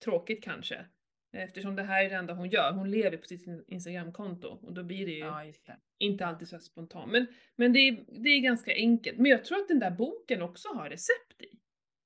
tråkigt 0.04 0.44
kanske. 0.44 0.86
Eftersom 1.34 1.76
det 1.76 1.84
här 1.84 2.06
är 2.06 2.10
det 2.10 2.15
enda 2.15 2.34
hon 2.34 2.50
gör. 2.50 2.72
Hon 2.72 2.92
lever 2.92 3.18
på 3.18 3.26
sitt 3.26 3.48
in- 3.48 3.63
Instagramkonto 3.68 4.48
och 4.48 4.74
då 4.74 4.84
blir 4.84 5.06
det 5.06 5.12
ju 5.12 5.20
Ja, 5.20 5.44
det. 5.65 5.78
inte 6.00 6.26
alltid 6.26 6.48
så 6.48 6.60
spontant. 6.60 7.12
Men, 7.12 7.28
men 7.56 7.74
det, 7.74 7.80
är, 7.80 8.06
det 8.24 8.30
är 8.30 8.39
ganska 8.39 8.74
enkelt. 8.74 9.18
Men 9.18 9.32
jag 9.32 9.46
tror 9.46 9.58
att 9.62 9.68
den 9.68 9.80
där 9.80 9.92
boken 9.92 10.42
också 10.42 10.68
har 10.70 10.89
recept 10.89 11.42
i. 11.42 11.58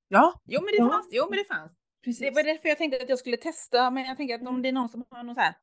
Ja, 0.08 0.42
jo 0.46 0.62
men 0.62 0.72
det 0.72 0.78
Ja. 0.78 0.90
fanns. 0.90 1.10
Jo 1.12 1.28
men 1.30 1.38
det 1.40 1.46
fanns. 1.56 1.72
Precis. 2.04 2.20
Det 2.20 2.32
var 2.32 2.44
därför 2.44 2.70
jag 2.70 2.78
tänkte 2.78 3.02
att 3.04 3.10
jag 3.10 3.20
skulle 3.20 3.38
testa, 3.38 3.92
men 3.92 4.04
jag 4.04 4.18
tänker 4.18 4.36
att 4.36 4.48
om 4.48 4.62
det 4.62 4.68
är 4.70 4.74
någon 4.74 4.90
som 4.90 5.06
har 5.10 5.24
något, 5.24 5.38
här, 5.38 5.56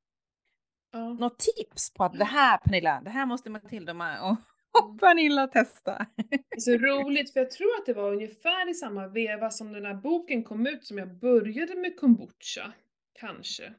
ja. 0.93 1.13
något 1.13 1.39
tips 1.39 1.95
på 1.95 2.05
att 2.05 2.19
det 2.19 2.25
här 2.25 2.59
Pernilla, 2.59 3.01
det 3.05 3.11
här 3.11 3.27
måste 3.27 3.51
Matilda 3.51 3.93
och, 3.93 3.99
Mm. 3.99 4.93
och 4.93 5.01
Pernilla 5.01 5.47
testa. 5.47 6.07
Det 6.17 6.57
är 6.57 6.61
så 6.61 6.71
roligt 6.73 7.33
för 7.33 7.41
jag 7.41 7.51
tror 7.51 7.69
att 7.81 7.87
det 7.87 7.93
var 7.93 8.13
ungefär 8.13 8.71
i 8.71 8.75
samma 8.75 9.07
veva 9.09 9.51
som 9.51 9.73
den 9.73 9.85
här 9.85 9.95
boken 9.95 10.45
kom 10.45 10.67
ut 10.67 10.85
som 10.85 10.99
jag 10.99 11.19
började 11.19 11.75
med 11.75 11.97
kombucha. 12.01 12.73
Kanske. 13.21 13.75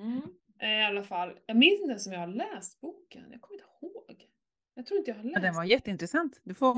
Mm. 0.00 0.20
Eh, 0.60 0.68
I 0.80 0.84
alla 0.84 1.02
fall. 1.02 1.38
Jag 1.46 1.56
minns 1.56 1.80
inte 1.80 1.90
ens 1.90 2.06
om 2.06 2.12
jag 2.12 2.20
har 2.20 2.26
läst 2.26 2.80
boken. 2.80 3.24
Jag 3.32 3.40
kommer 3.40 3.60
inte 3.60 3.68
ihåg. 3.82 4.26
Jag 4.74 4.86
tror 4.86 4.98
inte 4.98 5.10
jag 5.10 5.16
har 5.18 5.24
Ja, 5.24 5.30
läst. 5.30 5.42
den 5.42 5.54
var 5.54 5.64
jätteintressant. 5.64 6.40
Du 6.44 6.54
får... 6.54 6.74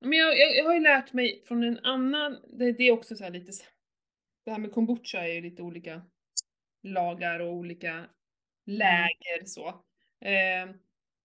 Men 0.00 0.12
jag, 0.18 0.38
jag, 0.38 0.56
jag 0.56 0.64
har 0.64 0.74
ju 0.74 0.80
lärt 0.80 1.12
mig 1.12 1.42
från 1.44 1.62
en 1.62 1.78
annan, 1.78 2.36
det, 2.58 2.72
det 2.72 2.84
är 2.84 2.92
också 2.92 3.16
så 3.16 3.24
här 3.24 3.30
lite, 3.30 3.52
så- 3.52 3.64
det 4.44 4.50
här 4.50 4.58
med 4.58 4.72
kombucha 4.72 5.18
är 5.28 5.32
ju 5.32 5.40
lite 5.40 5.62
olika 5.62 6.02
lagar 6.82 7.40
och 7.40 7.52
olika 7.52 8.06
läger 8.66 9.44
så. 9.44 9.68
Eh, 10.20 10.74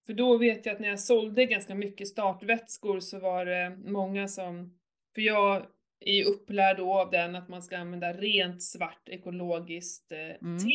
för 0.05 0.13
då 0.13 0.37
vet 0.37 0.65
jag 0.65 0.73
att 0.73 0.79
när 0.81 0.87
jag 0.89 0.99
sålde 0.99 1.45
ganska 1.45 1.75
mycket 1.75 2.07
startvätskor 2.07 2.99
så 2.99 3.19
var 3.19 3.45
det 3.45 3.69
många 3.69 4.27
som, 4.27 4.79
för 5.15 5.21
jag 5.21 5.67
är 6.05 6.13
ju 6.13 6.23
upplärd 6.23 6.77
då 6.77 6.93
av 6.93 7.11
den 7.11 7.35
att 7.35 7.49
man 7.49 7.63
ska 7.63 7.77
använda 7.77 8.13
rent 8.13 8.63
svart 8.63 9.09
ekologiskt 9.09 10.11
eh, 10.11 10.17
Mm. 10.19 10.59
te 10.59 10.71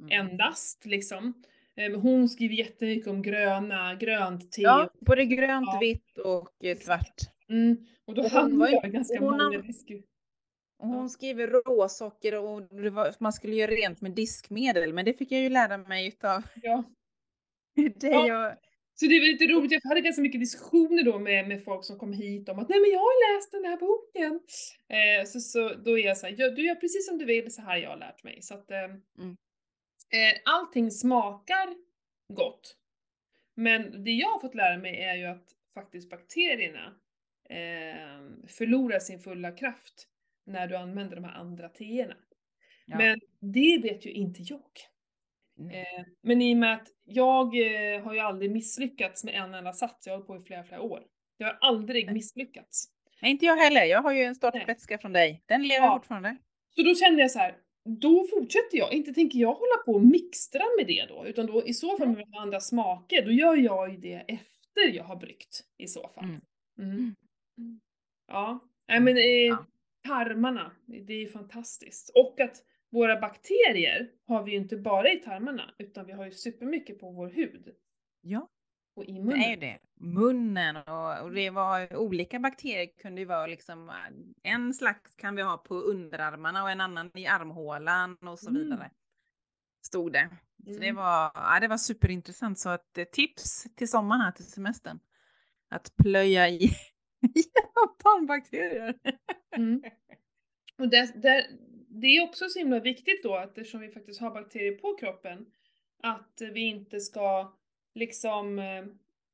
Mm. 0.00 0.20
endast 0.30 0.86
liksom. 0.86 1.42
Eh, 1.76 2.00
hon 2.00 2.28
skriver 2.28 2.54
jättemycket 2.54 3.06
om 3.10 3.22
gröna, 3.22 3.94
grönt 3.94 4.52
te. 4.52 4.62
Ja, 4.62 4.90
både 5.00 5.24
grönt, 5.24 5.68
Ja. 5.72 5.78
vitt 5.80 6.18
och 6.18 6.64
eh, 6.64 6.78
svart. 6.78 7.14
Mm, 7.48 7.76
och 8.06 8.14
då 8.14 8.22
ju- 8.70 8.74
jag 8.82 8.92
ganska 8.92 9.20
hon 9.20 9.30
många. 9.30 9.44
Och 10.78 10.88
hon 10.88 11.10
skriver 11.10 11.46
råsocker 11.48 12.38
och 12.44 12.62
det 12.62 12.90
var, 12.90 13.14
man 13.20 13.32
skulle 13.32 13.54
göra 13.56 13.70
rent 13.70 14.00
med 14.00 14.12
diskmedel, 14.12 14.92
men 14.92 15.04
det 15.04 15.12
fick 15.14 15.32
jag 15.32 15.40
ju 15.40 15.48
lära 15.48 15.78
mig 15.78 16.06
utav 16.08 16.42
Ja. 16.62 16.84
dig 18.00 18.12
Ja. 18.12 18.48
och... 18.52 18.56
Så 18.94 19.06
det 19.06 19.20
var 19.20 19.26
lite 19.26 19.46
roligt, 19.46 19.72
jag 19.72 19.88
hade 19.88 20.00
ganska 20.00 20.22
mycket 20.22 20.40
diskussioner 20.40 21.02
då 21.02 21.18
med, 21.18 21.48
med 21.48 21.64
folk 21.64 21.84
som 21.84 21.98
kom 21.98 22.12
hit 22.12 22.48
om 22.48 22.58
att 22.58 22.68
nej 22.68 22.80
men 22.80 22.90
jag 22.90 22.98
har 22.98 23.36
läst 23.36 23.52
den 23.52 23.64
här 23.64 23.76
boken. 23.76 24.40
Eh, 24.88 25.26
så, 25.26 25.40
så 25.40 25.74
då 25.74 25.98
är 25.98 26.06
jag 26.06 26.18
såhär, 26.18 26.34
ja, 26.38 26.50
du 26.50 26.66
gör 26.66 26.74
precis 26.74 27.06
som 27.06 27.18
du 27.18 27.24
vill, 27.24 27.54
så 27.54 27.62
här 27.62 27.68
har 27.68 27.76
jag 27.76 27.98
lärt 27.98 28.24
mig. 28.24 28.42
Så 28.42 28.54
att 28.54 28.70
eh, 28.70 28.78
Mm. 29.18 29.36
eh, 30.10 30.40
allting 30.44 30.90
smakar 30.90 31.74
gott. 32.28 32.76
Men 33.54 34.04
det 34.04 34.10
jag 34.10 34.28
har 34.28 34.40
fått 34.40 34.54
lära 34.54 34.78
mig 34.78 34.96
är 35.00 35.14
ju 35.14 35.24
att 35.24 35.48
faktiskt 35.74 36.10
bakterierna 36.10 36.94
eh, 37.50 38.20
förlorar 38.48 38.98
sin 38.98 39.20
fulla 39.20 39.50
kraft 39.52 40.08
när 40.46 40.66
du 40.66 40.76
använder 40.76 41.16
de 41.16 41.24
här 41.24 41.34
andra 41.34 41.68
teerna. 41.68 42.16
Ja. 42.86 42.96
Men 42.98 43.20
det 43.40 43.80
vet 43.82 44.06
ju 44.06 44.10
inte 44.10 44.42
jag. 44.42 44.70
Nej. 45.56 45.86
Eh, 45.98 46.04
men 46.22 46.42
i 46.42 46.54
och 46.54 46.58
med 46.58 46.74
att 46.74 46.88
jag 47.04 47.46
eh, 47.46 48.02
har 48.04 48.14
ju 48.14 48.20
aldrig 48.20 48.50
misslyckats 48.50 49.24
med 49.24 49.34
en 49.34 49.54
enda 49.54 49.72
sats, 49.72 50.06
jag 50.06 50.12
har 50.12 50.16
hållit 50.18 50.26
på 50.26 50.36
i 50.36 50.46
flera, 50.46 50.64
flera 50.64 50.80
år. 50.80 51.02
Jag 51.36 51.46
har 51.46 51.58
aldrig 51.60 52.04
Nej. 52.06 52.14
misslyckats. 52.14 52.84
Nej, 53.22 53.30
inte 53.30 53.46
jag 53.46 53.56
heller. 53.56 53.84
Jag 53.84 54.02
har 54.02 54.12
ju 54.12 54.22
en 54.22 54.34
startvätska 54.34 54.98
från 54.98 55.12
dig. 55.12 55.42
Den 55.46 55.62
lever 55.62 55.86
Ja. 55.86 55.98
fortfarande. 55.98 56.36
Så 56.70 56.82
då 56.82 56.94
kände 56.94 57.22
jag 57.22 57.30
så 57.30 57.38
här, 57.38 57.56
då 58.00 58.26
fortsätter 58.30 58.78
jag. 58.78 58.92
Inte 58.92 59.12
tänker 59.14 59.38
jag 59.38 59.54
hålla 59.54 59.76
på 59.86 59.92
och 59.92 60.02
mixtra 60.06 60.62
med 60.78 60.86
det 60.86 61.06
då, 61.08 61.26
utan 61.26 61.46
då 61.46 61.66
i 61.66 61.74
så 61.74 61.98
fall 61.98 62.08
med 62.08 62.26
andra 62.38 62.60
smaker, 62.60 63.24
då 63.24 63.30
gör 63.32 63.56
jag 63.56 63.90
ju 63.90 63.96
det 63.96 64.14
efter 64.14 64.92
jag 64.92 65.04
har 65.04 65.16
bryggt 65.16 65.64
i 65.78 65.86
så 65.86 66.08
fall. 66.08 66.24
Mm. 66.24 66.40
Mm. 66.78 67.14
Ja, 68.28 68.60
nej 68.88 69.00
men 69.00 69.16
eh, 69.16 69.58
tarmarna, 70.08 70.72
det 70.86 71.12
är 71.12 71.18
ju 71.18 71.28
fantastiskt. 71.28 72.10
Och 72.14 72.40
att 72.40 72.56
våra 72.92 73.20
bakterier 73.20 74.10
har 74.26 74.42
vi 74.42 74.50
ju 74.50 74.56
inte 74.56 74.76
bara 74.76 75.12
i 75.12 75.16
tarmarna, 75.16 75.74
utan 75.78 76.06
vi 76.06 76.12
har 76.12 76.24
ju 76.24 76.32
supermycket 76.32 76.98
på 77.00 77.10
vår 77.10 77.28
hud 77.28 77.68
Ja, 78.20 78.48
och 78.96 79.04
i 79.04 79.12
det 79.12 79.20
munnen. 79.22 79.40
är 79.40 79.50
ju 79.50 79.56
det. 79.56 79.78
Munnen 80.00 80.76
och, 80.76 81.22
och 81.22 81.32
det 81.32 81.50
var 81.50 81.96
olika 81.96 82.38
bakterier 82.38 82.86
kunde 83.02 83.20
ju 83.20 83.24
vara 83.26 83.46
liksom 83.46 83.92
en 84.42 84.74
slags 84.74 85.14
kan 85.14 85.36
vi 85.36 85.42
ha 85.42 85.56
på 85.58 85.74
underarmarna 85.74 86.62
och 86.62 86.70
en 86.70 86.80
annan 86.80 87.10
i 87.14 87.26
armhålan 87.26 88.16
och 88.16 88.38
så 88.38 88.50
Mm. 88.50 88.62
vidare. 88.62 88.90
Stod 89.86 90.12
det. 90.12 90.28
Så 90.64 90.80
det 90.80 90.88
Mm. 90.88 90.96
var, 90.96 91.30
ja, 91.34 91.58
det 91.60 91.68
var 91.68 91.76
superintressant. 91.76 92.58
Så 92.58 92.68
att 92.68 92.98
eh, 92.98 93.04
tips 93.04 93.74
till 93.76 93.88
sommaren 93.90 94.20
här 94.20 94.32
till 94.32 94.44
semestern. 94.50 94.98
Att 95.70 95.96
plöja 95.96 96.48
i 96.48 96.58
genom 97.20 97.96
tarmbakterier. 97.98 98.98
Mm. 99.56 99.82
Och 100.78 100.88
det, 100.88 101.22
det, 101.22 101.46
det 102.00 102.06
är 102.06 102.22
också 102.24 102.48
så 102.48 102.58
himla 102.58 102.80
viktigt 102.80 103.22
då, 103.22 103.34
att 103.34 103.58
eftersom 103.58 103.80
vi 103.80 103.88
faktiskt 103.90 104.20
har 104.20 104.30
bakterier 104.30 104.72
på 104.72 104.94
kroppen, 105.00 105.46
att 106.02 106.42
vi 106.52 106.60
inte 106.60 107.00
ska 107.00 107.52
liksom, 107.94 108.58
eh, 108.58 108.84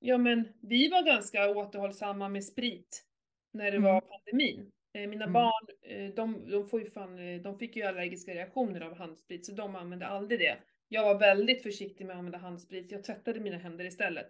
ja 0.00 0.18
men 0.18 0.48
vi 0.62 0.88
var 0.88 1.02
ganska 1.02 1.50
återhållsamma 1.50 2.28
med 2.28 2.44
sprit 2.44 3.04
när 3.52 3.64
det 3.70 3.76
Mm. 3.76 3.82
var 3.82 4.00
pandemin. 4.00 4.70
Eh, 4.94 5.06
Mina 5.08 5.24
Mm. 5.24 5.32
barn, 5.32 5.66
eh, 5.82 6.14
de, 6.14 6.50
de, 6.50 6.68
får 6.68 6.80
ju 6.80 6.90
fan, 6.90 7.42
de 7.42 7.58
fick 7.58 7.76
ju 7.76 7.82
allergiska 7.82 8.34
reaktioner 8.34 8.80
av 8.80 8.94
handsprit, 8.98 9.46
så 9.46 9.52
de 9.52 9.76
använde 9.76 10.06
aldrig 10.06 10.40
det. 10.40 10.56
Jag 10.88 11.02
var 11.02 11.18
väldigt 11.18 11.62
försiktig 11.62 12.06
med 12.06 12.12
att 12.14 12.18
använda 12.18 12.38
handsprit. 12.38 12.92
Jag 12.92 13.04
tvättade 13.04 13.40
mina 13.40 13.56
händer 13.58 13.84
istället. 13.84 14.28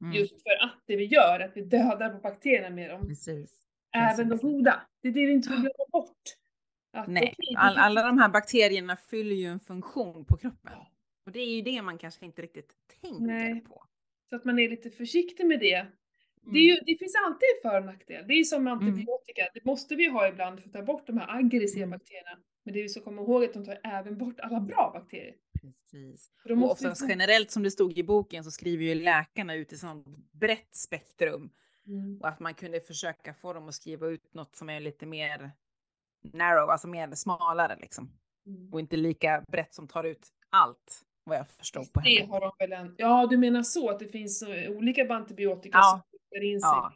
Mm. 0.00 0.12
Just 0.16 0.42
för 0.42 0.64
att 0.64 0.82
det 0.86 0.96
vi 0.96 1.04
gör, 1.04 1.40
att 1.40 1.56
vi 1.56 1.62
dödar 1.62 2.10
på 2.10 2.18
bakterierna 2.18 2.70
med 2.70 2.90
dem. 2.90 3.08
Precis. 3.08 3.66
Även 3.96 4.28
de 4.28 4.38
goda. 4.38 4.82
Det 5.02 5.08
är 5.08 5.12
det 5.12 5.26
vi 5.26 5.32
inte 5.32 5.48
får 5.48 5.56
glömma 5.56 5.86
bort. 5.92 6.22
Att 6.92 7.08
Nej, 7.08 7.34
all, 7.56 7.76
alla 7.76 8.02
de 8.06 8.18
här 8.18 8.28
bakterierna 8.28 8.96
fyller 8.96 9.36
ju 9.36 9.46
en 9.46 9.60
funktion 9.60 10.24
på 10.24 10.36
kroppen. 10.36 10.72
Och 11.26 11.32
det 11.32 11.40
är 11.40 11.54
ju 11.56 11.62
det 11.62 11.82
man 11.82 11.98
kanske 11.98 12.24
inte 12.26 12.42
riktigt 12.42 12.72
tänker 13.00 13.20
Nej. 13.20 13.60
på. 13.60 13.84
Så 14.28 14.36
att 14.36 14.44
man 14.44 14.58
är 14.58 14.68
lite 14.68 14.90
försiktig 14.90 15.46
med 15.46 15.60
det. 15.60 15.74
Mm. 15.74 16.52
Det, 16.52 16.58
ju, 16.58 16.74
det 16.86 16.96
finns 16.98 17.14
alltid 17.26 17.46
en 17.64 17.70
för 17.70 17.78
och 17.80 17.86
nackdel. 17.86 18.24
Det 18.28 18.34
är 18.34 18.44
som 18.44 18.64
med 18.64 18.72
antibiotika. 18.72 19.48
Det 19.54 19.64
måste 19.64 19.94
vi 19.94 20.08
ha 20.08 20.28
ibland 20.28 20.60
för 20.60 20.68
att 20.68 20.72
ta 20.72 20.82
bort 20.82 21.06
de 21.06 21.18
här 21.18 21.36
aggressiva 21.38 21.84
Mm. 21.86 21.98
bakterierna. 21.98 22.38
Men 22.64 22.74
det 22.74 22.82
vi 22.82 22.88
ska 22.88 23.00
komma 23.00 23.22
ihåg 23.22 23.42
är 23.44 23.48
att 23.48 23.54
de 23.54 23.64
tar 23.64 23.80
även 23.84 24.18
bort 24.18 24.40
alla 24.40 24.60
bra 24.60 24.90
bakterier. 24.94 25.34
Precis. 25.62 26.32
Och 26.44 26.50
vi 26.50 26.54
oftast 26.54 27.00
få- 27.00 27.08
generellt 27.08 27.50
som 27.50 27.62
det 27.62 27.70
stod 27.70 27.98
i 27.98 28.02
boken 28.02 28.44
så 28.44 28.50
skriver 28.50 28.84
ju 28.84 28.94
läkarna 28.94 29.54
ut 29.54 29.72
ett 29.72 29.78
sånt 29.78 30.06
brett 30.32 30.74
spektrum. 30.74 31.50
Mm. 31.86 32.20
Och 32.20 32.28
att 32.28 32.40
man 32.40 32.54
kunde 32.54 32.80
försöka 32.80 33.34
få 33.34 33.52
dem 33.52 33.68
att 33.68 33.74
skriva 33.74 34.06
ut 34.06 34.34
något 34.34 34.56
som 34.56 34.70
är 34.70 34.80
lite 34.80 35.06
mer 35.06 35.50
narrow, 36.22 36.70
alltså 36.70 36.88
mer 36.88 37.14
smalare 37.14 37.76
liksom. 37.80 38.10
Mm. 38.46 38.72
Och 38.72 38.80
inte 38.80 38.96
lika 38.96 39.44
brett 39.48 39.74
som 39.74 39.88
tar 39.88 40.04
ut 40.04 40.28
allt, 40.50 41.02
vad 41.24 41.38
jag 41.38 41.48
förstod 41.48 41.92
på 41.92 42.00
Det 42.00 42.10
henne. 42.10 42.32
har 42.32 42.40
de 42.40 42.52
väl 42.58 42.72
en... 42.72 42.94
Ja, 42.98 43.26
du 43.26 43.36
menar 43.38 43.62
så 43.62 43.90
att 43.90 43.98
det 43.98 44.08
finns 44.08 44.42
eh, 44.42 44.70
olika 44.70 45.14
antibiotika 45.14 45.78
Ja. 45.78 45.90
som 45.90 46.18
skickar 46.18 46.44
in 46.44 46.60
sig 46.60 46.68
Ja. 46.70 46.92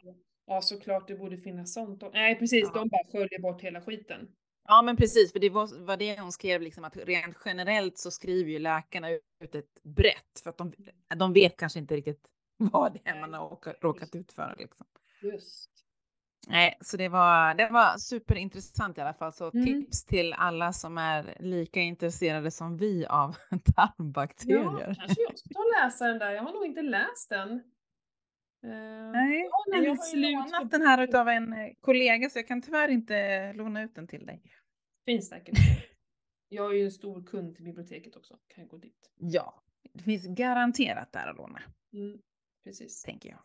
Ja, 0.47 0.61
såklart 0.61 1.07
det 1.07 1.15
borde 1.15 1.37
finnas 1.37 1.73
sånt. 1.73 2.03
Nej, 2.13 2.39
precis. 2.39 2.69
Ja. 2.73 2.79
De 2.79 2.89
bara 2.89 3.03
sköljer 3.11 3.41
bort 3.41 3.61
hela 3.61 3.81
skiten. 3.81 4.27
Ja, 4.67 4.81
men 4.81 4.97
precis, 4.97 5.31
för 5.31 5.39
det 5.39 5.49
var, 5.49 5.85
var 5.85 5.97
det 5.97 6.19
hon 6.19 6.31
skrev, 6.31 6.61
liksom, 6.61 6.83
att 6.83 6.97
rent 6.97 7.37
generellt 7.45 7.97
så 7.97 8.11
skriver 8.11 8.51
ju 8.51 8.59
läkarna 8.59 9.09
ut 9.09 9.55
ett 9.55 9.83
brett, 9.83 10.39
för 10.43 10.49
att 10.49 10.57
de, 10.57 10.73
de 11.15 11.33
vet 11.33 11.57
kanske 11.57 11.79
inte 11.79 11.95
riktigt 11.95 12.27
vad 12.57 12.93
det 12.93 12.99
är 13.09 13.19
man 13.19 13.33
har 13.33 13.49
råkat, 13.49 13.75
råkat 13.81 14.15
ut 14.15 14.31
för. 14.33 14.55
Liksom. 14.57 14.85
Just. 15.21 15.69
Nej, 16.47 16.77
så 16.81 16.97
det 16.97 17.09
var, 17.09 17.53
det 17.53 17.69
var 17.69 17.97
superintressant 17.97 18.97
i 18.97 19.01
alla 19.01 19.13
fall. 19.13 19.33
Så 19.33 19.51
Mm. 19.53 19.65
tips 19.65 20.05
till 20.05 20.33
alla 20.33 20.73
som 20.73 20.97
är 20.97 21.37
lika 21.39 21.79
intresserade 21.81 22.51
som 22.51 22.77
vi 22.77 23.05
av 23.05 23.35
Ja, 23.49 23.57
tarmbakterier. 23.75 24.95
kanske 24.95 25.21
jag 25.21 25.37
ska 25.39 25.49
ta 25.53 25.59
och 25.59 25.83
läsa 25.83 26.07
den 26.07 26.19
där. 26.19 26.31
Jag 26.31 26.43
har 26.43 26.53
nog 26.53 26.65
inte 26.65 26.81
läst 26.81 27.29
den. 27.29 27.51
Eh, 28.63 29.11
Nej, 29.11 29.41
jag 29.41 29.75
har 29.75 29.83
jag 29.83 29.95
har 29.95 30.15
lånat 30.51 30.71
den 30.71 30.81
här 30.81 31.03
utav 31.03 31.27
en 31.29 31.53
eh, 31.53 31.69
kollega 31.81 32.29
så 32.29 32.39
jag 32.39 32.47
kan 32.47 32.61
tyvärr 32.61 32.87
inte 32.89 33.53
låna 33.53 33.81
ut 33.83 33.95
den 33.95 34.07
till 34.07 34.25
dig. 34.25 34.41
Finns 35.05 35.29
säkert. 35.29 35.57
Jag 36.49 36.71
är 36.71 36.75
ju 36.77 36.85
en 36.85 36.91
stor 36.91 37.23
kund 37.23 37.55
till 37.55 37.63
biblioteket 37.63 38.15
också. 38.15 38.33
Kan 38.47 38.61
jag 38.61 38.67
gå 38.69 38.77
dit. 38.77 39.11
Ja, 39.17 39.63
det 39.93 40.03
finns 40.03 40.27
garanterat 40.27 41.11
där 41.11 41.27
att 41.27 41.37
låna, 41.37 41.61
Mm, 41.93 42.17
precis. 42.63 43.03
tänker 43.03 43.29
jag. 43.29 43.39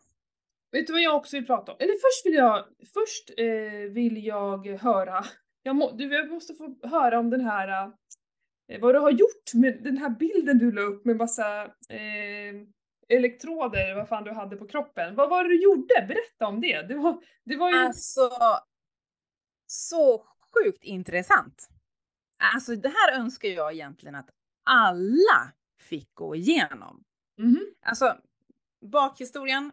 Vet 0.71 0.87
du 0.87 0.93
vad 0.93 1.01
jag 1.01 1.15
också 1.15 1.37
vill 1.37 1.45
prata 1.45 1.71
om? 1.71 1.77
Eller 1.79 1.93
först 1.93 2.25
vill 2.25 2.33
jag, 2.33 2.65
först 2.93 3.31
eh, 3.37 3.93
vill 3.93 4.25
jag 4.25 4.67
höra, 4.67 5.25
jag, 5.63 5.75
må, 5.75 5.91
du, 5.91 6.13
jag 6.13 6.29
måste 6.29 6.53
få 6.53 6.75
höra 6.83 7.19
om 7.19 7.29
den 7.29 7.41
här, 7.41 7.91
eh, 8.67 8.81
vad 8.81 8.95
du 8.95 8.99
har 8.99 9.11
gjort 9.11 9.53
med 9.53 9.83
den 9.83 9.97
här 9.97 10.09
bilden 10.09 10.57
du 10.57 10.71
la 10.71 10.81
upp 10.81 11.05
med 11.05 11.17
massa 11.17 11.63
eh, 11.89 12.53
elektroder, 13.09 13.95
vad 13.95 14.07
fan 14.07 14.23
du 14.23 14.31
hade 14.31 14.55
på 14.55 14.67
kroppen. 14.67 15.15
Vad 15.15 15.29
var 15.29 15.43
det 15.43 15.49
du 15.49 15.63
gjorde? 15.63 16.05
Berätta 16.07 16.47
om 16.47 16.61
det. 16.61 16.81
Det 16.81 16.95
var, 16.95 17.23
det 17.45 17.55
var 17.55 17.71
ju... 17.71 17.77
Alltså, 17.77 18.29
så 19.65 20.27
sjukt 20.53 20.83
intressant. 20.83 21.69
Alltså 22.55 22.75
det 22.75 22.89
här 22.89 23.19
önskar 23.19 23.49
jag 23.49 23.73
egentligen 23.73 24.15
att 24.15 24.29
alla 24.63 25.53
fick 25.79 26.13
gå 26.13 26.35
igenom. 26.35 27.03
Mhm. 27.37 27.65
Alltså 27.85 28.17
bakhistorien. 28.91 29.71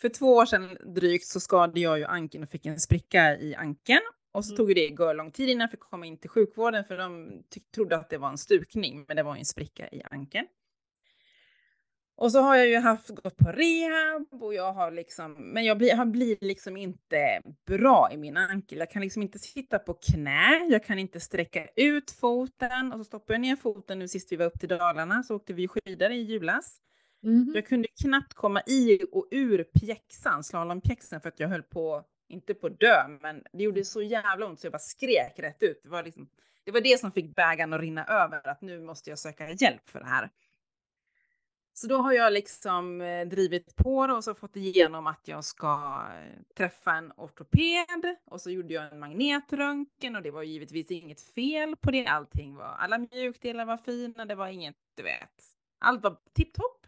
För 0.00 0.08
två 0.08 0.26
år 0.34 0.46
sedan 0.46 0.76
drygt 0.94 1.26
så 1.26 1.40
skadade 1.40 1.80
jag 1.80 1.98
ju 1.98 2.04
ankeln 2.04 2.44
och 2.44 2.50
fick 2.50 2.66
en 2.66 2.80
spricka 2.80 3.38
i 3.38 3.54
ankeln. 3.54 4.00
Och 4.32 4.44
så 4.44 4.52
Mm. 4.52 4.56
tog 4.56 4.74
det 4.74 4.86
gör 4.86 5.14
lång 5.14 5.30
tid 5.32 5.48
innan 5.48 5.60
jag 5.60 5.70
fick 5.70 5.80
komma 5.80 6.06
in 6.06 6.18
till 6.18 6.30
sjukvården 6.30 6.84
för 6.84 6.98
de 6.98 7.30
trodde 7.74 7.96
att 7.96 8.10
det 8.10 8.18
var 8.18 8.28
en 8.28 8.38
stukning, 8.38 9.04
men 9.08 9.16
det 9.16 9.22
var 9.22 9.36
en 9.36 9.44
spricka 9.44 9.88
i 9.88 10.02
ankeln. 10.10 10.46
Och 12.16 12.32
så 12.32 12.40
har 12.40 12.56
jag 12.56 12.68
ju 12.68 12.78
haft 12.78 13.08
gått 13.08 13.36
på 13.36 13.52
rehab 13.52 14.42
och 14.42 14.54
jag 14.54 14.72
har 14.72 14.90
liksom, 14.90 15.32
men 15.32 15.64
jag 15.64 15.78
blir, 15.78 15.88
jag 15.88 16.10
blir 16.10 16.36
liksom 16.40 16.76
inte 16.76 17.42
bra 17.66 18.08
i 18.12 18.16
min 18.16 18.36
ankel. 18.36 18.78
Jag 18.78 18.90
kan 18.90 19.02
liksom 19.02 19.22
inte 19.22 19.38
sitta 19.38 19.78
på 19.78 19.94
knä, 19.94 20.66
jag 20.70 20.84
kan 20.84 20.98
inte 20.98 21.20
sträcka 21.20 21.68
ut 21.76 22.10
foten 22.10 22.92
och 22.92 22.98
så 22.98 23.04
stoppar 23.04 23.34
jag 23.34 23.40
ner 23.40 23.56
foten 23.56 23.98
nu 23.98 24.08
sist 24.08 24.32
vi 24.32 24.36
var 24.36 24.46
upp 24.46 24.60
till 24.60 24.68
Dalarna 24.68 25.22
så 25.22 25.36
åkte 25.36 25.52
vi 25.52 25.68
skidor 25.68 26.10
i 26.10 26.20
julas. 26.22 26.80
Mm. 27.24 27.52
Jag 27.54 27.66
kunde 27.66 27.88
knappt 28.02 28.34
komma 28.34 28.62
i 28.66 29.00
och 29.12 29.28
ur 29.30 29.64
pjäxan, 29.64 30.44
slalompjäxan 30.44 31.20
för 31.20 31.28
att 31.28 31.40
jag 31.40 31.48
höll 31.48 31.62
på, 31.62 32.04
inte 32.28 32.54
på 32.54 32.68
dö, 32.68 33.08
men 33.20 33.44
det 33.52 33.64
gjorde 33.64 33.84
så 33.84 34.02
jävla 34.02 34.46
ont 34.46 34.60
så 34.60 34.66
jag 34.66 34.72
bara 34.72 34.78
skrek 34.78 35.38
rätt 35.38 35.62
ut. 35.62 35.80
Det 35.82 35.88
var, 35.88 36.02
liksom, 36.02 36.28
det 36.64 36.70
var 36.70 36.80
det 36.80 37.00
som 37.00 37.12
fick 37.12 37.34
bägaren 37.36 37.72
att 37.72 37.80
rinna 37.80 38.04
över, 38.06 38.48
att 38.48 38.60
nu 38.60 38.80
måste 38.80 39.10
jag 39.10 39.18
söka 39.18 39.50
hjälp 39.50 39.90
för 39.90 40.00
det 40.00 40.06
här. 40.06 40.30
Så 41.72 41.86
då 41.86 41.96
har 41.96 42.12
jag 42.12 42.32
liksom 42.32 43.00
eh, 43.00 43.28
drivit 43.28 43.76
på 43.76 44.06
det 44.06 44.12
och 44.12 44.24
så 44.24 44.34
fått 44.34 44.56
igenom 44.56 45.06
att 45.06 45.28
jag 45.28 45.44
ska 45.44 46.02
eh, 46.14 46.42
träffa 46.56 46.92
en 46.92 47.12
ortoped 47.16 48.16
och 48.26 48.40
så 48.40 48.50
gjorde 48.50 48.74
jag 48.74 48.92
en 48.92 48.98
magnetröntgen 48.98 50.16
och 50.16 50.22
det 50.22 50.30
var 50.30 50.42
givetvis 50.42 50.90
inget 50.90 51.20
fel 51.20 51.76
på 51.76 51.90
det. 51.90 52.06
Allting 52.06 52.54
var, 52.54 52.64
alla 52.78 52.98
mjukdelar 52.98 53.64
var 53.64 53.76
fina, 53.76 54.24
det 54.24 54.34
var 54.34 54.48
inget, 54.48 54.76
du 54.96 55.02
vet, 55.02 55.44
allt 55.78 56.02
var 56.02 56.16
tipptopp. 56.32 56.79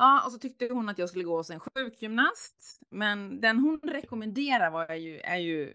Ja, 0.00 0.22
och 0.26 0.32
så 0.32 0.38
tyckte 0.38 0.68
hon 0.72 0.88
att 0.88 0.98
jag 0.98 1.08
skulle 1.08 1.24
gå 1.24 1.36
hos 1.36 1.50
en 1.50 1.60
sjukgymnast, 1.60 2.80
men 2.90 3.40
den 3.40 3.58
hon 3.58 3.80
rekommenderar 3.80 4.70
var 4.70 4.94
ju, 4.94 5.20
är 5.20 5.36
ju 5.36 5.74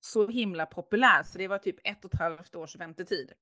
så 0.00 0.28
himla 0.28 0.66
populär 0.66 1.22
så 1.22 1.38
det 1.38 1.48
var 1.48 1.58
typ 1.58 1.76
ett 1.84 2.04
och 2.04 2.14
ett 2.14 2.20
halvt 2.20 2.54
års 2.54 2.76
väntetid. 2.76 3.32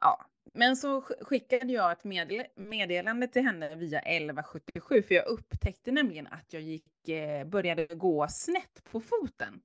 Ja, 0.00 0.26
men 0.54 0.76
så 0.76 1.00
sk- 1.00 1.24
skickade 1.24 1.72
jag 1.72 1.92
ett 1.92 2.04
medel 2.04 2.46
meddelande 2.56 3.28
till 3.28 3.42
henne 3.42 3.74
via 3.74 4.00
1177 4.00 5.02
för 5.02 5.14
jag 5.14 5.26
upptäckte 5.26 5.92
nämligen 5.92 6.26
att 6.26 6.52
jag 6.52 6.62
gick, 6.62 7.08
eh, 7.08 7.44
började 7.46 7.86
gå 7.86 8.26
snett 8.28 8.84
på 8.84 9.00
foten. 9.00 9.62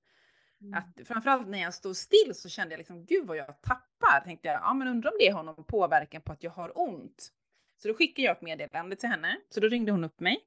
Mm. 0.61 0.73
Att 0.73 1.07
framförallt 1.07 1.47
när 1.47 1.61
jag 1.61 1.73
stod 1.73 1.95
still 1.95 2.31
så 2.35 2.49
kände 2.49 2.73
jag 2.73 2.77
liksom, 2.77 3.05
gud 3.05 3.27
vad 3.27 3.37
jag 3.37 3.61
tappar. 3.61 4.21
Tänkte 4.25 4.47
jag, 4.47 4.61
ja 4.61 4.73
men 4.73 4.87
undrar 4.87 5.11
om 5.11 5.17
det 5.19 5.29
har 5.29 5.43
någon 5.43 5.63
påverkan 5.63 6.21
på 6.21 6.31
att 6.31 6.43
jag 6.43 6.51
har 6.51 6.71
ont. 6.79 7.33
Så 7.77 7.87
då 7.87 7.93
skickade 7.93 8.25
jag 8.25 8.35
ett 8.35 8.41
meddelande 8.41 8.95
till 8.95 9.09
henne. 9.09 9.37
Så 9.49 9.59
då 9.59 9.67
ringde 9.67 9.91
hon 9.91 10.03
upp 10.03 10.19
mig. 10.19 10.43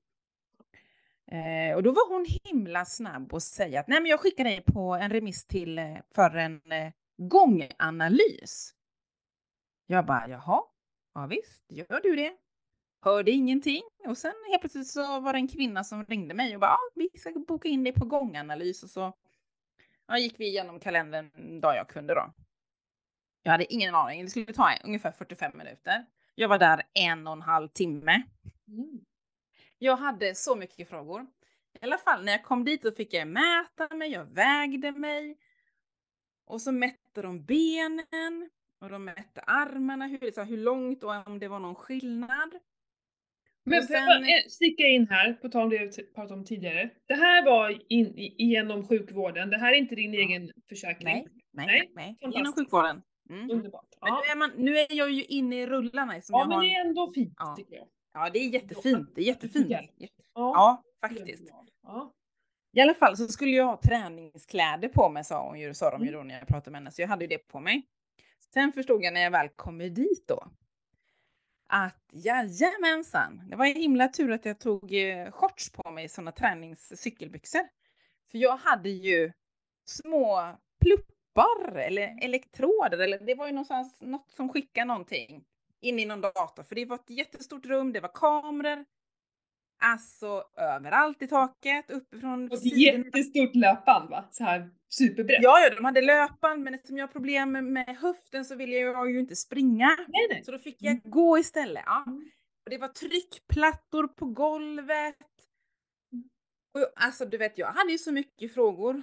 Eh, 1.30 1.76
och 1.76 1.82
då 1.82 1.92
var 1.92 2.08
hon 2.08 2.26
himla 2.44 2.84
snabb 2.84 3.34
och 3.34 3.42
säga 3.42 3.80
att 3.80 3.88
nej 3.88 4.00
men 4.00 4.10
jag 4.10 4.20
skickar 4.20 4.44
dig 4.44 4.64
på 4.66 4.94
en 4.94 5.10
remiss 5.10 5.46
till 5.46 5.78
eh, 5.78 5.96
för 6.14 6.36
en 6.36 6.72
eh, 6.72 6.92
gånganalys. 7.16 8.74
Jag 9.86 10.06
bara, 10.06 10.28
jaha, 10.28 10.62
ja 11.14 11.26
visst, 11.26 11.62
gör 11.68 12.00
du 12.02 12.16
det? 12.16 12.32
Hörde 13.02 13.30
ingenting 13.30 13.82
och 14.06 14.18
sen 14.18 14.34
helt 14.50 14.60
plötsligt 14.60 14.88
så 14.88 15.20
var 15.20 15.32
det 15.32 15.38
en 15.38 15.48
kvinna 15.48 15.84
som 15.84 16.04
ringde 16.04 16.34
mig 16.34 16.54
och 16.54 16.60
bara, 16.60 16.70
ja, 16.70 16.78
vi 16.94 17.18
ska 17.18 17.32
boka 17.48 17.68
in 17.68 17.84
dig 17.84 17.92
på 17.92 18.04
gånganalys 18.04 18.82
och 18.82 18.90
så 18.90 19.12
ja, 20.06 20.18
gick 20.18 20.40
vi 20.40 20.46
igenom 20.46 20.80
kalendern 20.80 21.60
dag 21.60 21.76
jag 21.76 21.88
kunde 21.88 22.14
då. 22.14 22.32
Jag 23.42 23.52
hade 23.52 23.72
ingen 23.72 23.94
aning, 23.94 24.24
det 24.24 24.30
skulle 24.30 24.52
ta 24.52 24.72
ungefär 24.84 25.12
45 25.12 25.58
minuter. 25.58 26.06
Jag 26.40 26.48
var 26.48 26.58
där 26.58 26.82
en 26.94 27.26
och 27.26 27.32
en 27.32 27.42
halv 27.42 27.68
timme. 27.68 28.22
Mm. 28.68 29.00
Jag 29.78 29.96
hade 29.96 30.34
så 30.34 30.56
mycket 30.56 30.88
frågor. 30.88 31.26
I 31.80 31.84
alla 31.84 31.98
fall 31.98 32.24
när 32.24 32.32
jag 32.32 32.44
kom 32.44 32.64
dit 32.64 32.82
så 32.82 32.92
fick 32.92 33.14
jag 33.14 33.28
mäta 33.28 33.94
mig, 33.96 34.10
jag 34.12 34.24
vägde 34.24 34.92
mig. 34.92 35.38
Och 36.46 36.60
så 36.62 36.72
mätte 36.72 37.22
de 37.22 37.44
benen 37.44 38.50
och 38.80 38.88
de 38.88 39.04
mätte 39.04 39.40
armarna, 39.40 40.06
hur, 40.06 40.36
här, 40.36 40.44
hur 40.44 40.56
långt 40.56 41.02
och 41.04 41.26
om 41.26 41.38
det 41.38 41.48
var 41.48 41.58
någon 41.58 41.74
skillnad. 41.74 42.50
Men 43.64 43.78
Och 43.78 43.84
sen- 43.84 44.06
bara, 44.06 44.18
eh, 44.18 44.44
sticka 44.48 44.82
in 44.86 45.08
här, 45.10 45.32
på 45.32 45.48
tal 45.48 45.62
om 45.62 45.70
det 45.70 45.78
vi 45.98 46.02
pratade 46.14 46.34
om 46.34 46.44
tidigare. 46.44 46.90
Det 47.06 47.14
här 47.14 47.44
var 47.44 47.82
in, 47.92 48.12
genom 48.38 48.88
sjukvården, 48.88 49.50
det 49.50 49.58
här 49.58 49.72
är 49.72 49.76
inte 49.76 49.94
din 49.94 50.14
Ja. 50.14 50.20
egen 50.20 50.50
försäkring. 50.68 51.04
Nej, 51.04 51.26
nej, 51.52 51.66
Nej, 51.66 52.16
nej. 52.20 52.32
Genom 52.34 52.52
sjukvården. 52.52 53.02
Mm. 53.30 53.50
Underbart. 53.50 53.86
Men 54.00 54.08
Ja, 54.08 54.22
nu, 54.26 54.30
är 54.32 54.36
man, 54.36 54.50
nu 54.56 54.78
är 54.78 54.86
jag 54.94 55.10
ju 55.10 55.24
inne 55.24 55.62
i 55.62 55.66
rullarna. 55.66 56.16
Ja 56.16 56.22
jag 56.28 56.48
men 56.48 56.56
har, 56.56 56.64
det 56.64 56.74
är 56.74 56.80
ändå 56.86 57.12
fint 57.12 57.34
Ja. 57.38 57.54
tycker 57.56 57.74
jag. 57.76 57.86
ja, 58.14 58.30
det 58.32 58.38
är 58.38 58.48
jättefint. 58.48 59.08
Det 59.14 59.20
är 59.20 59.24
jättefint. 59.24 59.66
Ja, 59.70 59.84
Ja, 60.34 60.82
faktiskt. 61.00 61.50
Ja. 61.82 62.12
I 62.72 62.80
alla 62.80 62.94
fall 62.94 63.16
så 63.16 63.28
skulle 63.28 63.50
jag 63.50 63.64
ha 63.64 63.80
träningskläder 63.80 64.88
på 64.88 65.08
mig 65.08 65.24
sa 65.24 65.48
hon 65.48 65.60
ju, 65.60 65.74
sa 65.74 65.90
de 65.90 66.02
ju 66.02 66.08
Mm. 66.08 66.20
då 66.20 66.24
när 66.28 66.38
jag 66.38 66.48
pratade 66.48 66.70
med 66.70 66.80
henne, 66.80 66.90
så 66.90 67.02
jag 67.02 67.08
hade 67.08 67.24
ju 67.24 67.28
det 67.28 67.38
på 67.38 67.60
mig. 67.60 67.86
Sen 68.54 68.72
förstod 68.72 69.02
jag 69.04 69.14
när 69.14 69.20
jag 69.20 69.30
väl 69.30 69.48
kommer 69.48 69.88
dit 69.88 70.24
då 70.28 70.48
att 71.72 72.08
jajamensan, 72.12 73.42
det 73.50 73.56
var 73.56 73.66
en 73.66 73.76
himla 73.76 74.08
tur 74.08 74.30
att 74.32 74.44
jag 74.44 74.60
tog 74.60 74.94
eh, 74.94 75.30
shorts 75.30 75.72
på 75.72 75.90
mig, 75.90 76.08
sådana 76.08 76.32
träningscykelbyxor. 76.32 77.60
För 78.30 78.38
jag 78.38 78.56
hade 78.56 78.88
ju 78.90 79.32
små 79.84 80.56
knoppar 81.34 81.76
eller 81.78 82.18
elektroder 82.24 82.98
eller 82.98 83.18
det 83.18 83.34
var 83.34 83.46
ju 83.46 83.52
någonstans 83.52 84.00
något 84.00 84.30
som 84.30 84.48
skickade 84.48 84.84
någonting 84.86 85.44
in 85.80 85.98
i 85.98 86.04
någon 86.04 86.20
dator 86.20 86.62
för 86.62 86.74
det 86.74 86.84
var 86.84 86.96
ett 86.96 87.10
jättestort 87.10 87.66
rum, 87.66 87.92
det 87.92 88.00
var 88.00 88.10
kameror. 88.14 88.84
Alltså 89.82 90.44
överallt 90.56 91.22
i 91.22 91.28
taket, 91.28 91.90
uppifrån 91.90 92.46
Och 92.46 92.52
ett 92.54 92.78
jättestort 92.78 93.54
löpband 93.54 94.10
va? 94.10 94.24
Så 94.30 94.44
här 94.44 94.70
superbrett. 94.88 95.42
Ja, 95.42 95.60
ja, 95.60 95.74
de 95.74 95.84
hade 95.84 96.00
löpband 96.02 96.62
men 96.62 96.74
eftersom 96.74 96.96
jag 96.98 97.06
har 97.06 97.12
problem 97.12 97.52
med, 97.52 97.64
med 97.64 97.96
höften 98.00 98.44
så 98.44 98.54
ville 98.54 98.76
jag 98.76 99.10
ju 99.10 99.20
inte 99.20 99.36
springa. 99.36 99.96
Nej, 100.08 100.26
nej. 100.30 100.44
Så 100.44 100.52
då 100.52 100.58
fick 100.58 100.76
jag 100.82 100.90
Mm. 100.92 101.02
gå 101.10 101.38
istället. 101.38 101.82
Ja. 101.86 102.04
Mm. 102.06 102.30
Och 102.64 102.70
det 102.70 102.78
var 102.78 102.88
tryckplattor 102.88 104.08
på 104.08 104.26
golvet. 104.26 105.16
Och 106.74 106.80
jag- 106.80 106.90
alltså 106.96 107.24
du 107.26 107.36
vet, 107.38 107.58
jag 107.58 107.72
hade 107.72 107.92
ju 107.92 107.98
så 107.98 108.12
mycket 108.12 108.54
frågor. 108.54 109.02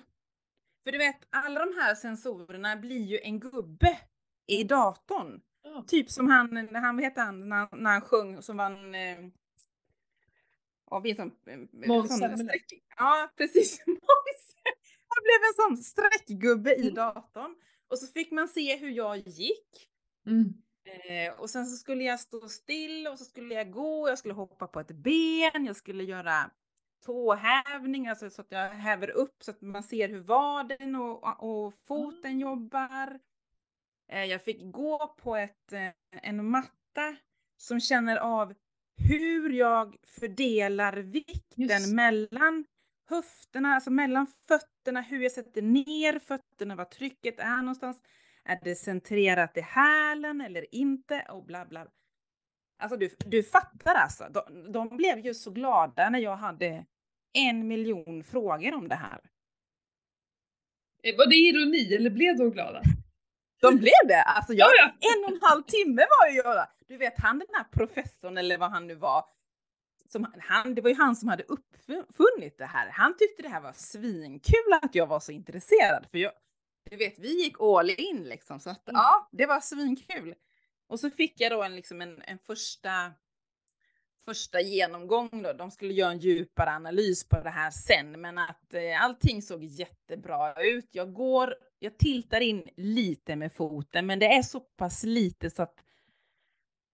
För 0.88 0.92
du 0.92 0.98
vet, 0.98 1.28
alla 1.30 1.66
de 1.66 1.74
här 1.78 1.96
sensorerna 1.96 2.76
blir 2.76 3.04
ju 3.04 3.20
en 3.20 3.40
gubbe 3.40 4.00
i 4.48 4.64
datorn. 4.64 5.42
Ja. 5.64 5.86
Typ 5.88 6.12
som 6.12 6.30
han, 6.30 6.50
när 6.54 6.80
han, 6.80 6.96
vad 6.96 7.04
heter 7.06 7.22
han, 7.22 7.50
när, 7.50 7.76
när 7.76 7.92
han 7.92 8.02
sjöng 8.02 8.42
som 8.42 8.58
vann 8.58 8.96
eh, 8.96 9.18
Ja, 10.90 11.00
vi 11.00 11.16
som, 11.16 11.28
eh, 11.28 11.60
Ja, 12.98 13.32
precis. 13.38 13.80
Han 15.08 15.24
blev 15.24 15.40
en 15.48 15.56
sån 15.56 15.84
streckgubbe 15.84 16.76
i 16.76 16.82
Mm. 16.82 16.94
datorn. 16.94 17.56
Och 17.88 18.00
så 18.00 18.08
fick 18.08 18.32
man 18.32 18.48
se 18.48 18.78
hur 18.78 18.90
jag 18.90 19.18
gick. 19.18 19.90
Mm. 20.26 20.54
Eh, 20.86 21.40
och 21.40 21.50
sen 21.50 21.66
så 21.66 21.78
skulle 21.78 22.04
jag 22.04 22.20
stå 22.20 22.50
still 22.50 23.08
och 23.08 23.20
så 23.20 23.26
skulle 23.26 23.56
jag 23.56 23.72
gå, 23.72 24.10
jag 24.10 24.20
skulle 24.20 24.34
hoppa 24.34 24.68
på 24.68 24.80
ett 24.80 24.92
ben, 24.92 25.66
jag 25.66 25.76
skulle 25.76 26.04
göra 26.04 26.52
tåhävningar 27.06 28.10
alltså 28.10 28.30
så 28.30 28.42
att 28.42 28.52
jag 28.52 28.70
häver 28.70 29.10
upp 29.10 29.44
så 29.44 29.52
att 29.52 29.62
man 29.62 29.84
ser 29.84 30.10
hur 30.10 30.20
vaden 30.20 30.96
och, 30.96 31.44
och 31.44 31.74
foten 31.74 32.40
jobbar. 32.40 33.20
Eh, 34.08 34.26
jag 34.26 34.44
fick 34.44 34.72
gå 34.72 35.16
på 35.18 35.36
ett, 35.36 35.74
eh, 35.74 35.90
en 36.12 36.50
matta 36.50 37.16
som 37.58 37.80
känner 37.80 38.18
av 38.18 38.54
hur 38.98 39.50
jag 39.50 39.96
fördelar 40.08 40.94
vikten 40.98 41.44
Just. 41.56 41.94
mellan 41.94 42.66
höfterna, 43.10 43.76
alltså 43.76 43.92
mellan 43.92 44.28
fötterna, 44.48 45.02
hur 45.02 45.24
jag 45.24 45.32
sätter 45.32 45.62
ner 45.62 46.20
fötterna, 46.20 46.76
var 46.76 46.86
trycket 46.86 47.40
är 47.40 47.58
någonstans. 47.58 48.02
Är 48.44 48.60
det 48.64 48.76
centrerat 48.76 49.58
i 49.58 49.62
hälen 49.62 50.42
eller 50.42 50.76
inte? 50.76 51.26
Och 51.30 51.46
bla 51.46 51.66
bla. 51.66 51.88
Alltså 52.80 52.98
du, 52.98 53.10
du 53.26 53.44
fattar 53.44 53.96
alltså. 53.96 54.30
De, 54.34 54.72
de 54.72 54.98
blev 54.98 55.20
ju 55.20 55.34
så 55.34 55.52
glada 55.52 56.10
när 56.10 56.20
jag 56.20 56.36
hade 56.36 56.86
en 57.34 57.68
miljon 57.68 58.24
frågor 58.24 58.74
om 58.74 58.88
det 58.88 58.96
här. 58.96 59.20
Eh, 61.04 61.18
Var 61.18 61.26
det 61.26 61.36
ironi 61.36 61.96
eller 61.96 62.10
blev 62.10 62.38
de 62.38 62.52
glada? 62.52 62.82
De 63.62 63.76
blev 63.76 63.94
det! 64.08 64.22
Alltså 64.22 64.54
jag, 64.54 64.68
Ja, 64.68 64.72
ja. 64.78 64.86
en 65.16 65.26
och 65.26 65.32
en 65.32 65.40
halv 65.42 65.64
timme 65.64 66.02
var 66.20 66.28
ju 66.32 66.38
jag 66.38 66.68
Du 66.88 66.98
vet 66.98 67.20
han 67.20 67.40
den 67.40 67.48
här 67.54 67.64
professorn 67.64 68.38
eller 68.38 68.58
vad 68.58 68.72
han 68.72 68.88
nu 68.88 68.96
var. 68.96 69.26
Som, 70.10 70.28
han, 70.40 70.76
det 70.76 70.82
var 70.82 70.90
ju 70.90 70.96
han 70.96 71.16
som 71.16 71.28
hade 71.30 71.44
uppfunnit 71.44 72.58
det 72.58 72.66
här. 72.66 72.90
Han 72.90 73.18
tyckte 73.18 73.42
det 73.44 73.50
här 73.50 73.62
var 73.62 73.74
svinkul 73.74 74.74
att 74.82 74.96
jag 74.96 75.08
var 75.08 75.20
så 75.20 75.32
intresserad. 75.32 76.08
För 76.12 76.18
jag, 76.18 76.32
du 76.90 76.98
vet, 76.98 77.20
vi 77.20 77.44
gick 77.44 77.56
all 77.62 77.90
in 77.90 78.24
liksom. 78.24 78.60
Så 78.60 78.70
att 78.70 78.90
Mm. 78.90 79.00
ja, 79.00 79.30
det 79.32 79.46
var 79.46 79.60
svinkul. 79.60 80.36
Och 80.88 81.00
så 81.00 81.10
fick 81.10 81.42
jag 81.42 81.52
då 81.52 81.64
en, 81.64 81.76
liksom 81.76 82.02
en, 82.02 82.22
en 82.22 82.38
första, 82.38 83.12
första 84.26 84.62
genomgång 84.62 85.44
då. 85.44 85.54
De 85.54 85.72
skulle 85.72 85.94
göra 85.94 86.12
en 86.12 86.20
djupare 86.20 86.70
analys 86.70 87.30
på 87.30 87.42
det 87.42 87.50
här 87.50 87.72
sen, 87.72 88.22
men 88.22 88.38
att 88.38 88.74
eh, 88.74 89.04
allting 89.04 89.42
såg 89.42 89.64
jättebra 89.64 90.64
ut. 90.64 90.90
Jag 90.92 91.14
går, 91.14 91.56
jag 91.80 91.98
tiltar 91.98 92.42
in 92.42 92.70
lite 92.78 93.36
med 93.36 93.54
foten, 93.54 94.06
men 94.06 94.20
det 94.20 94.26
är 94.26 94.42
så 94.42 94.60
pass 94.60 95.04
lite 95.04 95.50
så 95.50 95.64
att 95.64 95.84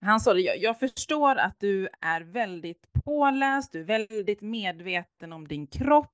han 0.02 0.20
sa 0.20 0.34
det, 0.34 0.42
jag, 0.42 0.58
jag 0.58 0.80
förstår 0.80 1.36
att 1.36 1.60
du 1.60 1.90
är 2.02 2.22
väldigt 2.22 2.94
påläst, 3.06 3.72
du 3.72 3.80
är 3.80 3.84
väldigt 3.84 4.42
medveten 4.42 5.34
om 5.34 5.48
din 5.48 5.68
kropp. 5.68 6.10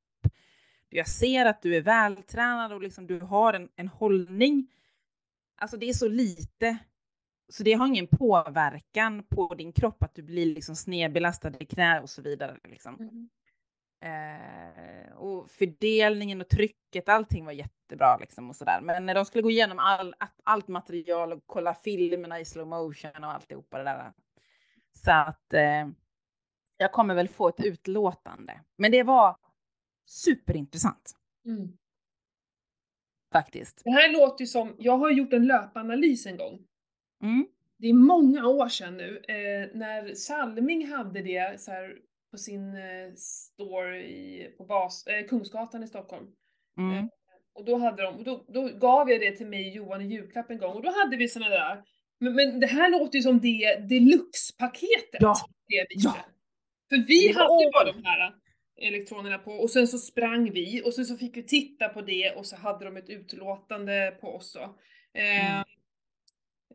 Jag 0.89 1.07
ser 1.07 1.45
att 1.45 1.61
du 1.61 1.75
är 1.75 1.81
vältränad 1.81 2.73
och 2.73 2.81
liksom 2.81 3.07
du 3.07 3.19
har 3.19 3.53
en, 3.53 3.69
en 3.75 3.87
hållning. 3.87 4.67
Alltså 5.57 5.77
det 5.77 5.89
är 5.89 5.93
så 5.93 6.07
lite, 6.07 6.77
så 7.49 7.63
det 7.63 7.73
har 7.73 7.88
ingen 7.88 8.07
påverkan 8.07 9.23
på 9.23 9.55
din 9.55 9.73
kropp 9.73 10.03
att 10.03 10.15
du 10.15 10.21
blir 10.21 10.45
liksom 10.45 10.75
snedbelastad 10.75 11.51
i 11.59 11.65
knä 11.65 12.01
och 12.01 12.09
så 12.09 12.21
vidare. 12.21 12.57
Liksom. 12.63 12.95
Mm. 12.99 13.29
Eh, 14.01 15.12
och 15.13 15.51
fördelningen 15.51 16.41
och 16.41 16.49
trycket, 16.49 17.09
allting 17.09 17.45
var 17.45 17.51
jättebra 17.51 18.17
liksom 18.17 18.49
och 18.49 18.55
sådär. 18.55 18.81
Men 18.81 19.05
när 19.05 19.15
de 19.15 19.25
skulle 19.25 19.41
gå 19.41 19.51
igenom 19.51 19.79
all, 19.79 20.15
allt 20.43 20.67
material 20.67 21.33
och 21.33 21.43
kolla 21.45 21.73
filmerna 21.73 22.39
i 22.39 22.45
slow 22.45 22.67
motion 22.67 23.23
och 23.23 23.31
alltihopa 23.31 23.77
det 23.77 23.83
där. 23.83 24.13
Så 24.93 25.12
att 25.12 25.53
eh, 25.53 25.89
jag 26.77 26.91
kommer 26.91 27.15
väl 27.15 27.27
få 27.27 27.47
ett 27.47 27.65
utlåtande. 27.65 28.62
Men 28.77 28.91
det 28.91 29.03
var 29.03 29.38
superintressant 30.05 31.15
Mm. 31.45 31.77
faktiskt. 33.31 33.81
Det 33.83 33.91
här 33.91 34.13
låter 34.13 34.41
ju 34.41 34.47
som, 34.47 34.75
jag 34.79 34.97
har 34.97 35.12
gjort 35.12 35.33
en 35.33 35.47
löpanalys 35.47 36.25
en 36.25 36.38
gång. 36.38 36.65
Mm. 37.23 37.47
Det 37.77 37.88
är 37.89 37.93
många 37.93 38.47
år 38.47 38.67
sedan 38.69 38.97
nu, 38.97 39.17
eh, 39.27 39.77
när 39.77 40.13
Salming 40.15 40.88
hade 40.88 41.21
det 41.21 41.62
så 41.62 41.71
här, 41.71 41.95
på 42.32 42.38
sin 42.38 42.75
eh, 42.75 43.13
store 43.15 44.01
i, 44.03 44.53
på 44.58 44.63
bas, 44.65 45.08
eh, 45.08 45.27
Kungsgatan 45.27 45.84
i 45.84 45.88
Stockholm. 45.88 46.27
Mm. 46.77 47.10
Och 47.53 47.65
då 47.65 47.75
hade 47.77 48.03
de, 48.03 48.15
och 48.15 48.23
då, 48.23 48.45
då 48.47 48.69
gav 48.77 49.10
jag 49.12 49.21
det 49.21 49.32
till 49.32 49.47
mig 49.47 49.69
och 49.69 49.75
Johan 49.75 50.01
i 50.01 50.08
julklapp 50.08 50.49
en 50.49 50.58
gång 50.58 50.73
och 50.75 50.82
då 50.84 50.91
hade 50.91 51.17
vi 51.17 51.27
såna 51.27 51.49
där. 51.49 51.84
Men, 52.19 52.36
men 52.36 52.60
det 52.60 52.67
här 52.67 52.89
låter 52.91 53.15
ju 53.15 53.21
som 53.21 53.39
det 53.39 53.75
deluxe-paketet. 53.89 55.19
Ja. 55.21 55.36
Det 55.67 55.86
Ja. 55.89 56.15
För 56.89 56.97
vi 57.08 57.34
var- 57.34 57.41
hade 57.41 57.63
ju 57.63 57.71
bara 57.71 57.91
de 57.91 58.05
här 58.05 58.34
elektronerna 58.82 59.38
på 59.38 59.51
och 59.51 59.69
sen 59.69 59.88
så 59.88 59.97
sprang 59.97 60.51
vi 60.51 60.82
och 60.86 60.93
sen 60.93 61.05
så 61.05 61.17
fick 61.17 61.38
vi 61.38 61.43
titta 61.43 61.89
på 61.89 62.01
det 62.01 62.32
och 62.32 62.45
så 62.45 62.55
hade 62.55 62.86
de 62.86 62.97
ett 62.97 63.10
utlåtande 63.10 64.17
på 64.21 64.27
oss 64.36 64.53
då. 64.53 64.62
Eh, 65.19 65.51
Mm. 65.55 65.63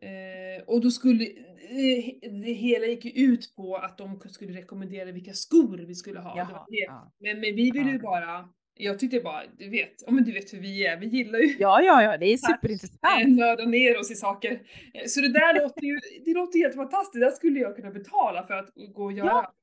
Eh, 0.01 0.63
och 0.67 0.81
då 0.81 0.91
skulle, 0.91 1.25
eh, 1.25 2.31
det 2.43 2.51
hela 2.53 2.85
gick 2.85 3.05
ju 3.05 3.11
ut 3.11 3.55
på 3.55 3.75
att 3.75 3.97
de 3.97 4.19
skulle 4.29 4.57
rekommendera 4.59 5.11
vilka 5.11 5.33
skor 5.33 5.77
vi 5.77 5.95
skulle 5.95 6.19
ha. 6.19 6.35
Det 6.35 6.43
var 6.43 6.51
Jaha, 6.51 6.65
det. 6.69 6.75
ja. 6.77 7.11
Men, 7.19 7.39
men 7.39 7.55
vi 7.55 7.71
ville 7.71 7.91
ju 7.91 7.99
bara, 7.99 8.49
jag 8.77 8.99
tyckte 8.99 9.19
bara, 9.19 9.43
du 9.57 9.69
vet, 9.69 9.93
ja 10.05 10.11
men 10.11 10.23
du 10.23 10.31
vet 10.31 10.53
hur 10.53 10.59
vi 10.59 10.85
är, 10.85 10.97
vi 10.97 11.05
gillar 11.07 11.39
ju 11.39 11.55
ja, 11.59 11.81
ja, 11.81 12.03
ja, 12.03 12.17
det 12.17 12.25
är 12.25 12.33
eh, 12.33 12.37
superintressant. 12.37 13.37
nörda 13.37 13.65
ner 13.65 13.99
oss 13.99 14.11
i 14.11 14.15
saker. 14.15 14.51
Eh, 14.93 15.05
Så 15.07 15.21
det 15.21 15.33
där 15.33 15.61
låter 15.61 15.83
ju, 15.83 15.99
det 16.25 16.33
låter 16.33 16.59
helt 16.59 16.75
fantastiskt, 16.75 17.13
det 17.13 17.19
där 17.19 17.31
skulle 17.31 17.59
jag 17.59 17.75
kunna 17.75 17.91
betala 17.91 18.47
för 18.47 18.53
att 18.53 18.69
gå 18.93 19.03
och 19.03 19.13
göra. 19.13 19.27
Ja. 19.27 19.53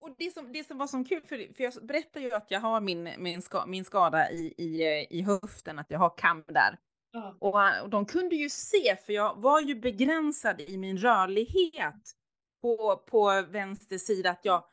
Och 0.00 0.14
det 0.18 0.30
som, 0.34 0.52
det 0.52 0.64
som 0.66 0.78
var 0.78 0.86
så 0.86 1.04
kul, 1.04 1.20
för, 1.28 1.54
för 1.54 1.64
jag 1.64 1.72
berättar 1.82 2.20
ju 2.20 2.32
att 2.32 2.46
jag 2.50 2.60
har 2.60 2.80
min, 2.80 3.08
min, 3.18 3.42
ska, 3.42 3.66
min 3.66 3.84
skada 3.84 4.30
i, 4.30 4.54
i, 4.58 4.82
eh, 4.82 5.18
i 5.18 5.22
höften, 5.22 5.78
att 5.78 5.90
jag 5.90 5.98
har 5.98 6.12
kam 6.18 6.44
där. 6.48 6.78
Ja. 7.10 7.36
Och, 7.40 7.62
eh, 7.68 7.82
och 7.82 7.90
de 7.90 8.06
kunde 8.06 8.36
ju 8.36 8.48
se, 8.50 8.96
för 8.96 9.12
jag 9.12 9.36
var 9.36 9.60
ju 9.60 9.74
begränsad 9.74 10.60
i 10.60 10.76
min 10.78 10.98
rörlighet 10.98 12.12
på, 12.60 12.96
på 13.06 13.42
vänster 13.48 13.98
sida, 13.98 14.30
att 14.30 14.44
jag, 14.44 14.64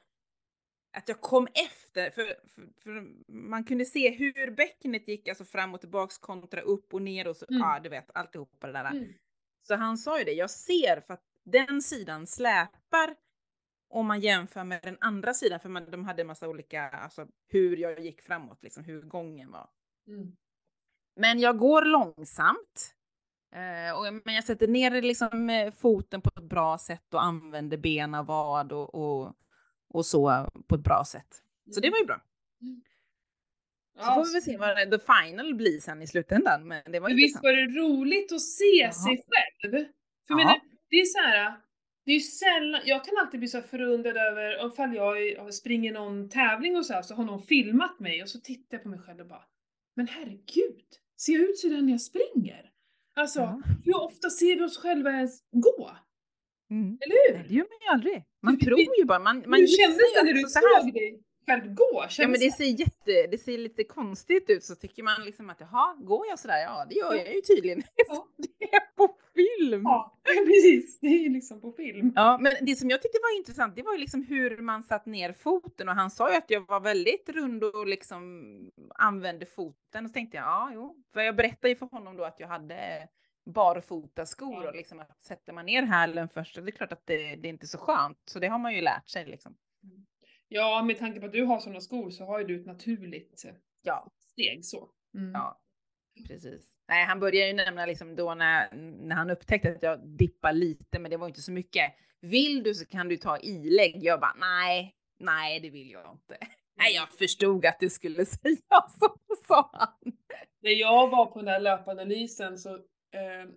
att 0.98 1.10
jag 1.10 1.22
kom 1.22 1.48
efter. 1.48 2.10
För, 2.10 2.26
för, 2.50 2.82
för 2.84 3.08
man 3.28 3.64
kunde 3.64 3.86
se 3.86 4.10
hur 4.10 4.52
bäckenet 4.52 5.08
gick, 5.08 5.28
alltså 5.28 5.46
fram 5.46 5.74
och 5.74 5.80
tillbaks 5.82 6.18
kontra 6.18 6.62
upp 6.62 6.94
och 6.94 7.02
ner 7.02 7.28
och 7.28 7.38
så, 7.38 7.46
Mm. 7.50 7.62
ja 7.62 7.80
du 7.84 7.90
vet 7.90 8.12
alltihopa 8.14 8.68
det 8.68 8.74
där. 8.74 8.92
Mm. 8.92 9.14
Så 9.62 9.76
han 9.76 9.98
sa 9.98 10.20
ju 10.20 10.26
det, 10.26 10.32
jag 10.34 10.50
ser 10.50 11.02
för 11.08 11.14
att 11.14 11.24
den 11.44 11.82
sidan 11.82 12.28
släpar 12.28 13.16
om 13.90 14.06
man 14.08 14.20
jämför 14.22 14.64
med 14.64 14.80
den 14.84 14.98
andra 15.02 15.34
sidan, 15.34 15.60
för 15.60 15.70
man, 15.70 15.92
de 15.92 16.06
hade 16.06 16.22
en 16.22 16.28
massa 16.28 16.50
olika, 16.50 16.90
alltså 16.90 17.28
hur 17.48 17.78
jag 17.78 18.00
gick 18.00 18.22
framåt, 18.22 18.64
liksom 18.64 18.84
hur 18.84 19.02
gången 19.02 19.52
var. 19.52 19.70
Mm. 20.08 20.36
Men 21.16 21.40
jag 21.40 21.58
går 21.58 21.82
långsamt. 21.82 22.92
Eh, 23.56 23.98
och, 23.98 24.14
men 24.26 24.36
jag 24.36 24.44
sätter 24.44 24.68
ner 24.68 25.02
liksom, 25.02 25.50
eh, 25.50 25.74
foten 25.74 26.22
på 26.22 26.30
ett 26.36 26.44
bra 26.50 26.78
sätt 26.78 27.14
och 27.14 27.24
använder 27.24 27.78
bena, 27.78 28.24
vad 28.24 28.72
och, 28.72 28.96
och, 28.96 29.34
och 29.90 30.06
så 30.06 30.50
på 30.68 30.76
ett 30.76 30.84
bra 30.84 31.04
sätt. 31.08 31.42
Så 31.72 31.80
det 31.80 31.90
var 31.90 31.98
ju 31.98 32.06
bra. 32.06 32.22
Så 33.98 34.02
Ja, 34.02 34.16
får 34.16 34.26
vi 34.26 34.34
väl 34.34 34.42
se 34.42 34.58
vad 34.58 34.92
the 34.92 35.00
final 35.14 35.56
blir 35.56 35.80
sen 35.80 36.02
i 36.02 36.08
slutändan. 36.08 36.68
Men 36.68 36.92
det 36.92 37.00
var 37.00 37.10
Men 37.10 37.16
visst 37.16 37.44
var 37.44 37.52
det 37.52 37.80
roligt 37.80 38.32
att 38.32 38.42
se 38.42 38.66
Ja. 38.82 38.92
sig 38.92 39.18
själv? 39.28 39.86
För 40.28 40.36
menar, 40.36 40.60
det 40.90 40.96
är 40.96 41.06
så 41.06 41.20
här. 41.20 41.54
Det 42.06 42.12
är 42.12 42.20
sällan, 42.20 42.82
jag 42.86 43.06
kan 43.06 43.14
alltid 43.18 43.40
bli 43.40 43.50
så 43.50 43.62
förundrad 43.62 44.18
över 44.18 44.68
ifall 44.68 44.96
jag 44.96 45.54
springer 45.54 45.94
någon 45.94 46.30
tävling 46.30 46.78
och 46.78 46.86
så 46.86 46.94
här, 46.94 47.02
så 47.02 47.16
har 47.16 47.24
någon 47.24 47.42
filmat 47.42 48.00
mig 48.00 48.22
och 48.24 48.30
så 48.30 48.40
tittar 48.40 48.78
jag 48.78 48.84
på 48.84 48.90
mig 48.90 49.00
själv 49.00 49.20
och 49.20 49.28
bara 49.28 49.44
Men 49.96 50.08
herregud, 50.08 50.86
ser 51.18 51.34
jag 51.34 51.42
ut 51.42 51.58
sådär 51.60 51.82
när 51.82 51.92
jag 51.92 52.02
springer? 52.02 52.72
Alltså, 53.16 53.40
Ja. 53.40 53.62
hur 53.86 54.02
ofta 54.02 54.30
ser 54.30 54.56
vi 54.56 54.62
oss 54.66 54.78
själva 54.78 55.12
ens 55.12 55.40
gå? 55.52 55.92
Mm. 56.72 56.98
Eller 57.02 57.16
hur? 57.30 57.38
Nej, 57.38 57.46
det 57.48 57.54
gör 57.54 57.64
man 57.70 57.80
ju 57.82 57.88
aldrig. 57.88 58.24
Man 58.44 58.56
Vi- 58.56 58.66
tror 58.66 58.80
ju 59.00 59.06
bara. 59.06 59.20
Man, 59.20 59.44
man 59.48 59.60
hur 59.60 59.68
kändes 59.68 59.98
det 60.14 60.24
när 60.24 60.34
du 60.34 60.40
såg 60.42 60.94
dig? 60.94 61.22
själv 61.48 61.74
gå. 61.74 62.06
Ja 62.18 62.28
men 62.28 62.40
det 62.40 62.52
ser, 62.52 62.66
jätte, 62.66 63.28
det 63.32 63.38
ser 63.38 63.58
lite 63.58 63.84
konstigt 63.84 64.50
ut 64.50 64.64
så 64.64 64.76
tycker 64.76 65.04
man 65.04 65.26
liksom 65.26 65.50
att 65.50 65.60
jaha, 65.60 65.96
går 66.00 66.28
jag 66.28 66.40
sådär? 66.40 66.58
Ja 66.62 66.86
det 66.90 66.96
gör 66.96 67.14
jag 67.14 67.36
ju 67.36 67.42
tydligen. 67.42 67.84
Ja. 68.08 68.28
det 68.38 68.66
är 68.76 68.96
på 68.96 69.15
film. 69.72 69.82
Ja, 69.84 70.18
precis. 70.46 71.00
Det 71.00 71.08
är 71.08 71.20
ju 71.24 71.30
liksom 71.30 71.62
på 71.62 71.72
film. 71.72 72.14
Ja, 72.16 72.38
men 72.42 72.54
det 72.62 72.76
som 72.76 72.90
jag 72.90 73.02
tyckte 73.02 73.20
var 73.22 73.38
intressant, 73.38 73.76
det 73.76 73.84
var 73.84 73.94
ju 73.94 74.00
liksom 74.00 74.24
hur 74.24 74.58
man 74.58 74.84
satt 74.84 75.06
ner 75.06 75.34
foten 75.34 75.90
och 75.90 75.96
han 75.96 76.12
sa 76.12 76.32
ju 76.32 76.38
att 76.38 76.50
jag 76.50 76.68
var 76.68 76.80
väldigt 76.80 77.30
rund 77.30 77.64
och 77.64 77.88
liksom 77.88 78.72
använde 78.96 79.46
foten 79.46 80.06
och 80.06 80.10
så 80.10 80.14
tänkte 80.14 80.38
jag, 80.38 80.46
ja, 80.46 80.72
jo, 80.74 81.04
för 81.14 81.22
jag 81.22 81.36
berättade 81.36 81.70
ju 81.70 81.76
för 81.76 81.86
honom 81.86 82.18
då 82.18 82.24
att 82.24 82.40
jag 82.40 82.48
hade 82.48 83.08
barfotaskor 83.46 84.64
Ja. 84.64 84.70
och 84.70 84.76
liksom 84.76 85.00
att 85.00 85.24
sätter 85.24 85.54
man 85.54 85.66
ner 85.66 85.84
hälen 85.84 86.30
först, 86.30 86.56
det 86.56 86.62
är 86.62 86.72
klart 86.72 86.92
att 86.92 87.06
det, 87.08 87.36
det 87.36 87.48
är 87.48 87.50
inte 87.50 87.68
så 87.68 87.78
skönt, 87.78 88.18
så 88.26 88.40
det 88.40 88.48
har 88.48 88.60
man 88.60 88.76
ju 88.76 88.82
lärt 88.82 89.10
sig 89.10 89.26
liksom. 89.26 89.56
Ja, 90.48 90.84
med 90.84 91.00
tanke 91.00 91.20
på 91.20 91.26
att 91.26 91.32
du 91.32 91.44
har 91.44 91.60
sådana 91.60 91.82
skor 91.82 92.10
så 92.10 92.26
har 92.26 92.40
ju 92.40 92.46
du 92.46 92.60
ett 92.60 92.66
naturligt 92.66 93.46
Ja, 93.82 94.12
steg 94.20 94.66
så. 94.66 94.90
Mm. 95.18 95.32
ja, 95.34 95.62
precis. 96.28 96.66
Nej, 96.88 97.06
han 97.06 97.20
började 97.20 97.48
ju 97.48 97.54
nämna 97.54 97.86
liksom 97.86 98.16
då 98.16 98.36
när, 98.36 98.76
när 98.76 99.16
han 99.16 99.30
upptäckte 99.30 99.72
att 99.72 99.84
jag 99.84 100.08
dippar 100.08 100.54
lite, 100.54 101.00
men 101.00 101.12
det 101.12 101.18
var 101.18 101.28
inte 101.28 101.42
så 101.42 101.52
mycket. 101.52 101.94
Vill 102.22 102.64
du 102.64 102.74
så 102.74 102.86
kan 102.86 103.10
du 103.10 103.18
ta 103.18 103.38
ilägg. 103.40 104.04
Jag 104.04 104.20
bara, 104.20 104.36
nej, 104.40 104.96
nej, 105.20 105.60
det 105.60 105.70
vill 105.70 105.92
jag 105.92 106.12
inte. 106.12 106.38
Nej, 106.78 106.94
jag 106.94 107.10
förstod 107.10 107.66
att 107.66 107.80
du 107.80 107.90
skulle 107.90 108.26
säga 108.26 108.86
så, 109.00 109.18
sa 109.48 109.70
han. 109.74 110.14
När 110.62 110.72
jag 110.72 111.10
var 111.10 111.26
på 111.26 111.40
den 111.40 111.46
där 111.46 111.60
löpanalysen 111.60 112.58
så 112.58 112.76
eh, 112.76 113.50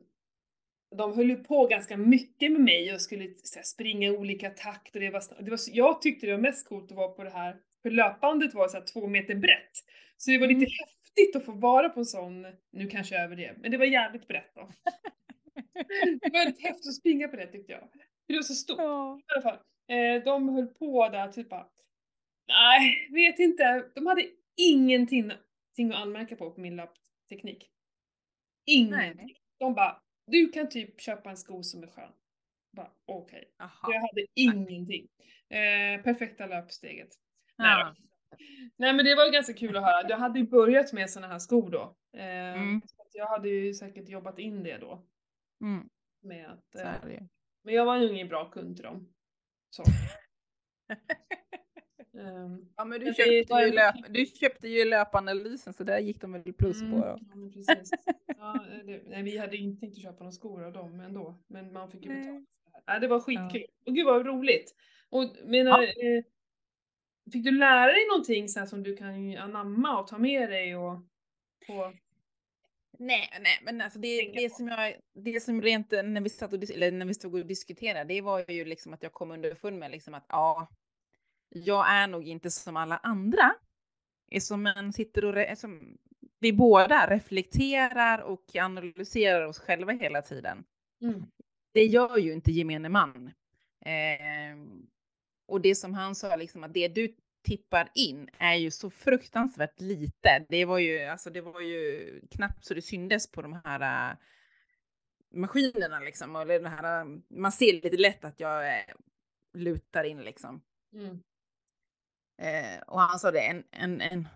de 0.97 1.17
höll 1.17 1.31
ju 1.31 1.37
på 1.37 1.67
ganska 1.67 1.97
mycket 1.97 2.53
med 2.53 2.61
mig 2.61 2.95
och 2.95 3.01
skulle 3.01 3.35
så 3.43 3.59
här, 3.59 3.65
springa 3.65 4.09
i 4.09 4.11
olika 4.11 4.51
takt 4.51 4.95
och 4.95 5.01
det 5.01 5.11
var, 5.11 5.43
det 5.43 5.51
var, 5.51 5.59
jag 5.73 6.03
tyckte 6.03 6.27
det 6.27 6.33
var 6.33 6.41
mest 6.41 6.69
coolt 6.69 6.91
att 6.91 6.97
vara 6.97 7.09
på 7.09 7.25
det 7.25 7.31
här, 7.31 7.57
för 7.83 7.91
löpbandet 7.91 8.55
var 8.55 8.69
så 8.69 8.77
här 8.77 8.85
två 8.85 9.07
meter 9.07 9.35
brett. 9.35 9.73
Så 10.17 10.31
det 10.31 10.39
var 10.39 10.47
lite 10.47 10.59
Mm. 10.59 10.71
Häftigt 11.19 11.37
att 11.37 11.45
få 11.45 11.53
vara 11.53 11.89
på 11.89 12.01
en 12.01 12.07
sån, 12.07 12.47
nu 12.71 12.87
kanske 12.87 13.15
jag 13.15 13.25
över 13.25 13.37
det, 13.37 13.57
men 13.59 13.71
det 13.71 13.77
var 13.79 13.85
jävligt 13.85 14.29
brett 14.29 14.55
då. 14.55 14.71
Det 16.21 16.21
var 16.23 16.31
väldigt 16.31 16.63
häftigt 16.63 16.87
att 16.89 16.95
springa 16.95 17.29
på 17.29 17.37
det 17.37 17.47
tyckte 17.47 17.73
jag. 17.73 17.81
För 17.81 17.99
det 18.27 18.35
var 18.35 18.43
så 18.43 18.55
stort. 18.55 18.79
Ja. 18.79 19.19
I 19.21 19.33
alla 19.35 19.43
fall. 19.43 19.59
Eh, 19.89 20.25
de 20.25 20.49
höll 20.49 20.67
på 20.67 21.09
där 21.09 21.29
typ 21.33 21.49
bara, 21.49 21.69
nej, 22.49 23.09
vet 23.13 23.39
inte. 23.39 23.91
De 23.95 24.07
hade 24.07 24.23
ingenting 24.57 25.33
ting 25.77 25.91
att 25.91 25.97
anmärka 25.97 26.37
på 26.37 26.51
på 26.51 26.61
min 26.61 26.77
löpteknik. 26.77 27.71
Ingenting. 28.67 29.27
Nej. 29.27 29.37
De 29.59 29.75
bara, 29.75 30.03
du 30.27 30.49
kan 30.49 30.69
typ 30.69 31.01
köpa 31.01 31.31
en 31.31 31.37
sko 31.37 31.63
som 31.63 31.83
är 31.83 31.87
skön. 31.87 32.13
Bara, 32.77 32.91
Okej. 33.07 33.45
Så 33.59 33.93
Jag 33.93 34.01
hade 34.01 34.27
ingenting. 34.35 35.09
Eh, 35.51 36.03
perfekta 36.03 36.47
löpsteget. 36.47 37.09
Nej, 37.59 37.71
Ja. 37.81 37.95
då. 37.99 38.08
Nej 38.77 38.93
men 38.93 39.05
det 39.05 39.15
var 39.15 39.25
ju 39.27 39.31
ganska 39.33 39.53
kul 39.55 39.77
att 39.77 39.83
höra. 39.83 40.09
Jag 40.09 40.17
hade 40.17 40.39
ju 40.39 40.47
börjat 40.47 40.93
med 40.93 41.11
såna 41.11 41.27
här 41.27 41.39
skor 41.39 41.71
då. 41.71 41.97
Eh, 42.19 42.25
Mm. 42.63 42.81
så 42.87 43.03
att 43.03 43.15
jag 43.15 43.27
hade 43.27 43.49
ju 43.49 43.75
säkert 43.75 44.09
jobbat 44.09 44.39
in 44.39 44.63
det 44.63 44.79
då. 44.79 45.07
Mm, 45.61 45.89
Med 46.23 46.51
att, 46.51 46.75
eh, 46.75 47.21
men 47.63 47.75
jag 47.75 47.85
var 47.85 47.97
ju 47.97 48.09
ingen 48.09 48.29
bra 48.29 48.51
kund 48.51 48.77
till 48.77 48.85
dem. 48.85 49.09
Så. 49.71 49.83
Ehm, 52.19 52.69
Ja, 52.77 52.85
men 52.85 53.01
du 53.01 53.07
köpte, 53.15 53.55
ju 53.55 53.73
löp, 53.73 53.95
du 54.09 54.27
köpte 54.27 54.69
ju 54.69 54.85
löpanalysen 54.85 55.73
så 55.73 55.85
där 55.85 55.99
gick 55.99 56.21
de 56.21 56.33
väl 56.33 56.53
plus 56.53 56.81
på. 56.81 56.87
mm, 56.87 57.01
Då. 57.01 57.19
ja, 57.29 57.35
men 57.37 57.53
precis. 57.53 57.91
Ja, 58.39 58.65
det, 58.85 59.03
nej, 59.07 59.23
vi 59.23 59.39
hade 59.39 59.57
inte 59.57 59.81
tänkt 59.81 59.97
att 59.97 60.03
köpa 60.03 60.19
några 60.19 60.33
skor 60.33 60.65
av 60.65 60.73
dem 60.73 61.01
ändå. 61.01 61.35
Men 61.47 61.73
man 61.73 61.91
fick 61.91 62.05
ju 62.07 62.09
betala. 62.19 62.45
Nej, 62.87 63.01
det 63.01 63.09
var 63.09 63.21
skitkul. 63.21 63.65
Och 63.87 63.95
gud 63.95 64.07
vad 64.07 64.27
roligt. 64.27 64.75
Och 65.11 65.25
menar, 65.45 65.83
eh, 65.83 66.25
fick 67.33 67.45
du 67.45 67.51
lära 67.51 67.87
dig 67.87 68.07
någonting 68.09 68.49
så 68.49 68.67
som 68.67 68.83
du 68.83 68.97
kan 68.97 69.37
anamma 69.37 70.01
och 70.01 70.07
ta 70.07 70.19
med 70.19 70.51
dig 70.51 70.77
och 70.77 71.01
på... 71.67 71.93
Nej, 72.99 73.29
nej, 73.41 73.61
men 73.63 73.81
alltså 73.81 73.99
det, 73.99 74.33
det 74.35 74.53
som 74.53 74.69
jag, 74.69 74.95
det 75.15 75.41
som 75.41 75.63
rent 75.63 75.91
när 75.91 76.21
vi 76.21 76.29
satt 76.29 76.53
och, 76.53 76.71
eller 76.71 76.93
när 76.93 77.07
vi 77.07 77.15
stod 77.15 77.35
och 77.35 77.47
diskuterade, 77.47 78.15
det 78.15 78.21
var 78.21 78.51
ju 78.51 78.65
liksom 78.65 78.95
att 78.95 79.03
jag 79.03 79.13
kom 79.13 79.31
underfund 79.31 79.79
med 79.79 79.91
liksom 79.91 80.15
att 80.15 80.27
ja, 80.29 80.69
jag 81.49 81.91
är 81.91 82.07
nog 82.07 82.29
inte 82.29 82.51
som 82.51 82.77
alla 82.77 82.97
andra. 82.97 83.55
Som 84.41 84.63
man 84.63 84.93
sitter 84.93 85.25
och, 85.25 85.59
som, 85.59 85.99
vi 86.39 86.53
båda 86.53 87.07
reflekterar 87.11 88.23
och 88.23 88.57
analyserar 88.57 89.47
oss 89.47 89.59
själva 89.59 89.93
hela 89.93 90.23
tiden. 90.23 90.65
Mm. 91.03 91.23
Det 91.73 91.85
gör 91.85 92.19
ju 92.19 92.33
inte 92.33 92.53
gemene 92.53 92.89
man. 92.89 93.31
Ehm, 93.85 94.87
och 95.49 95.61
det 95.61 95.75
som 95.75 95.95
han 95.95 96.15
sa, 96.15 96.37
liksom 96.37 96.65
att 96.65 96.75
det 96.75 96.89
du 96.89 97.15
tippar 97.43 97.91
in 97.95 98.29
är 98.39 98.55
ju 98.55 98.71
så 98.71 98.91
fruktansvärt 98.91 99.81
lite. 99.81 100.47
Det 100.49 100.65
var 100.65 100.79
ju, 100.79 101.05
alltså 101.05 101.31
det 101.31 101.41
var 101.41 101.61
ju 101.61 102.21
knappt 102.31 102.65
så 102.65 102.75
det 102.75 102.83
syndes 102.83 103.31
på 103.31 103.43
de 103.43 103.61
här 103.65 104.11
äh, 104.11 104.17
maskinerna 105.35 106.01
liksom. 106.01 106.37
Eller 106.37 106.61
det 106.61 106.69
här, 106.69 107.01
äh, 107.01 107.07
man 107.29 107.53
ser 107.53 107.73
lite 107.73 107.97
lätt 107.97 108.25
att 108.25 108.41
jag 108.41 108.79
äh, 108.79 108.85
lutar 109.55 110.05
in 110.05 110.23
liksom. 110.23 110.63
Mm. 110.93 111.23
Eh, 112.43 112.81
och 112.87 113.01
han 113.01 113.19
sa 113.19 113.31
det, 113.31 113.41
en, 113.41 113.65
en, 113.71 114.01
en 114.01 114.29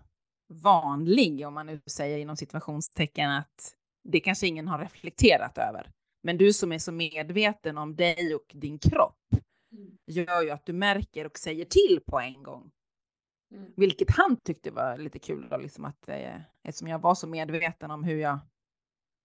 vanlig, 0.47 1.47
om 1.47 1.53
man 1.53 1.65
nu 1.65 1.81
säger 1.85 2.17
inom 2.17 2.37
situationstecken, 2.37 3.31
att 3.31 3.75
det 4.03 4.19
kanske 4.19 4.47
ingen 4.47 4.67
har 4.67 4.79
reflekterat 4.79 5.57
över. 5.57 5.91
Men 6.23 6.37
du 6.37 6.53
som 6.53 6.71
är 6.71 6.79
så 6.79 6.91
medveten 6.91 7.77
om 7.77 7.95
dig 7.95 8.35
och 8.35 8.51
din 8.53 8.79
kropp 8.79 9.19
Mm. 9.73 9.97
gör 10.05 10.41
ju 10.41 10.49
att 10.49 10.65
du 10.65 10.73
märker 10.73 11.25
och 11.25 11.37
säger 11.37 11.65
till 11.65 11.99
på 12.05 12.19
en 12.19 12.43
gång. 12.43 12.71
Mm. 13.51 13.73
Vilket 13.77 14.11
han 14.11 14.37
tyckte 14.37 14.71
var 14.71 14.97
lite 14.97 15.19
kul 15.19 15.47
då, 15.49 15.57
liksom 15.57 15.85
att 15.85 16.09
eh, 16.09 16.41
eftersom 16.63 16.87
jag 16.87 16.99
var 16.99 17.15
så 17.15 17.27
medveten 17.27 17.91
om 17.91 18.03
hur 18.03 18.17
jag, 18.17 18.39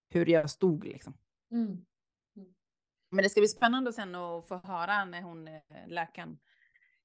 hur 0.09 0.25
jag 0.25 0.49
stod 0.49 0.85
liksom. 0.85 1.13
Mm. 1.51 1.85
Men 3.11 3.23
det 3.23 3.29
ska 3.29 3.41
bli 3.41 3.47
spännande 3.47 3.93
sen 3.93 4.15
att 4.15 4.47
få 4.47 4.55
höra 4.55 5.05
när 5.05 5.21
hon, 5.21 5.47
eh, 5.47 5.61
läkaren, 5.87 6.39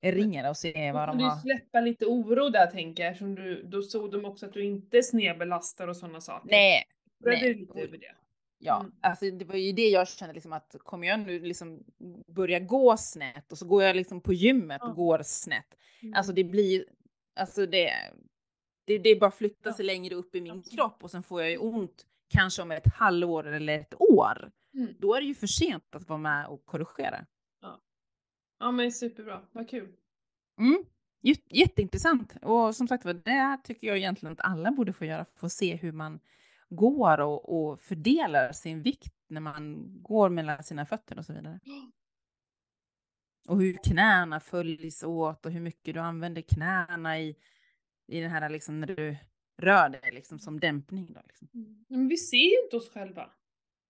ringer 0.01 0.49
och 0.49 0.57
se 0.57 0.93
vad 0.93 1.09
de 1.09 1.19
du 1.19 1.25
har. 1.25 1.37
släppa 1.37 1.81
lite 1.81 2.07
oro 2.07 2.49
där 2.49 2.67
tänker 2.67 3.03
jag, 3.03 3.13
eftersom 3.13 3.35
du, 3.35 3.63
då 3.63 3.83
såg 3.83 4.13
de 4.13 4.25
också 4.25 4.47
att 4.47 4.53
du 4.53 4.65
inte 4.65 5.03
snedbelastar 5.03 5.89
och 5.89 5.97
sådana 5.97 6.21
saker. 6.21 6.49
Nej, 6.51 6.85
nej. 7.19 7.41
du 7.41 7.55
lite 7.55 7.81
över 7.81 7.99
det? 7.99 8.15
Ja, 8.59 8.81
Mm. 8.81 8.93
alltså 9.01 9.31
det 9.31 9.45
var 9.45 9.55
ju 9.55 9.73
det 9.73 9.89
jag 9.89 10.09
kände 10.09 10.35
liksom 10.35 10.53
att 10.53 10.77
kommer 10.79 11.07
jag 11.09 11.21
nu 11.21 11.39
liksom 11.41 11.85
börja 12.27 12.61
gå 12.61 12.97
snett 12.97 13.53
och 13.53 13.59
så 13.59 13.67
går 13.67 13.83
jag 13.83 13.97
liksom 13.97 14.21
på 14.21 14.33
gymmet 14.33 14.79
Ja. 14.81 14.89
och 14.89 14.97
går 14.97 15.23
snett. 15.23 15.75
Mm. 16.03 16.15
Alltså 16.15 16.33
det 16.33 16.45
blir, 16.45 16.85
alltså 17.37 17.67
det, 17.67 17.91
det, 18.87 18.99
det 18.99 19.21
bara 19.21 19.31
flyttar 19.31 19.71
Ja. 19.71 19.77
sig 19.77 19.85
längre 19.85 20.15
upp 20.15 20.35
i 20.35 20.41
min 20.41 20.63
kropp 20.63 21.05
och 21.05 21.11
sen 21.11 21.23
får 21.23 21.41
jag 21.43 21.51
ju 21.51 21.59
ont 21.59 22.07
kanske 22.29 22.63
om 22.63 22.71
ett 22.71 22.95
halvår 22.95 23.47
eller 23.47 23.79
ett 23.79 23.95
år. 24.01 24.51
Mm. 24.75 24.95
Då 24.99 25.15
är 25.15 25.21
det 25.21 25.27
ju 25.27 25.35
för 25.35 25.47
sent 25.47 25.95
att 25.95 26.09
vara 26.09 26.19
med 26.19 26.47
och 26.47 26.65
korrigera. 26.67 27.27
Ja 28.59 28.71
men 28.71 28.93
superbra, 28.93 29.43
vad 29.53 29.69
kul. 29.71 29.93
Mm. 30.61 30.85
Jät- 31.23 31.47
Jätteintressant 31.51 32.37
och 32.43 32.77
som 32.77 32.89
sagt 32.89 33.05
var 33.05 33.15
det 33.15 33.59
tycker 33.65 33.87
jag 33.87 33.97
egentligen 33.97 34.33
att 34.33 34.41
alla 34.41 34.71
borde 34.71 34.93
få 34.93 35.05
göra, 35.05 35.25
få 35.37 35.49
se 35.49 35.77
hur 35.77 35.93
man 35.93 36.21
går 36.69 37.21
och, 37.21 37.69
och 37.69 37.81
fördelar 37.81 38.53
sin 38.53 38.83
vikt 38.83 39.15
när 39.29 39.41
man 39.41 39.85
går 40.03 40.29
mellan 40.29 40.63
sina 40.63 40.87
fötter 40.87 41.19
och 41.19 41.25
så 41.25 41.33
vidare. 41.33 41.61
Och 43.49 43.61
hur 43.61 43.73
knäna 43.85 44.41
följs 44.41 45.03
åt 45.03 45.47
och 45.47 45.53
hur 45.53 45.61
mycket 45.61 45.95
du 45.95 46.01
använder 46.01 46.43
knäna 46.43 47.21
i, 47.21 47.37
i 48.09 48.21
den 48.21 48.31
här 48.31 48.51
liksom 48.51 48.81
när 48.81 48.87
du 48.87 49.17
rör 49.63 49.89
dig 49.89 50.11
liksom 50.13 50.39
som 50.39 50.61
dämpning. 50.61 51.13
Då, 51.13 51.21
liksom. 51.27 51.49
Men 51.89 52.09
vi 52.09 52.17
ser 52.17 52.37
ju 52.37 52.65
inte 52.65 52.77
oss 52.77 52.91
själva. 52.91 53.31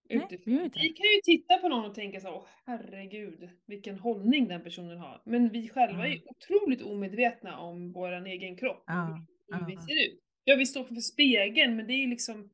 Nej, 0.08 0.26
vi 0.30 0.70
vi 0.74 0.88
kan 0.88 1.06
ju 1.06 1.20
titta 1.24 1.58
på 1.58 1.68
någon 1.68 1.84
och 1.84 1.94
tänka 1.94 2.20
så, 2.20 2.28
åh 2.28 2.46
herregud, 2.64 3.50
vilken 3.66 3.98
hållning 3.98 4.48
den 4.48 4.62
personen 4.62 4.98
har. 4.98 5.22
Men 5.24 5.48
vi 5.48 5.68
själva 5.68 6.06
är 6.06 6.10
ju 6.10 6.20
otroligt 6.26 6.82
omedvetna 6.82 7.58
om 7.58 7.92
vår 7.92 8.26
egen 8.26 8.56
kropp 8.56 8.78
och 8.78 8.84
Ja, 8.86 9.24
hur, 9.48 9.66
vi 9.66 9.76
ser 9.76 10.06
ut. 10.06 10.20
Ja, 10.44 10.56
vi 10.56 10.66
står 10.66 10.84
framför 10.84 11.00
spegeln, 11.00 11.76
men 11.76 11.86
det 11.86 11.92
är 11.92 12.08
liksom, 12.08 12.50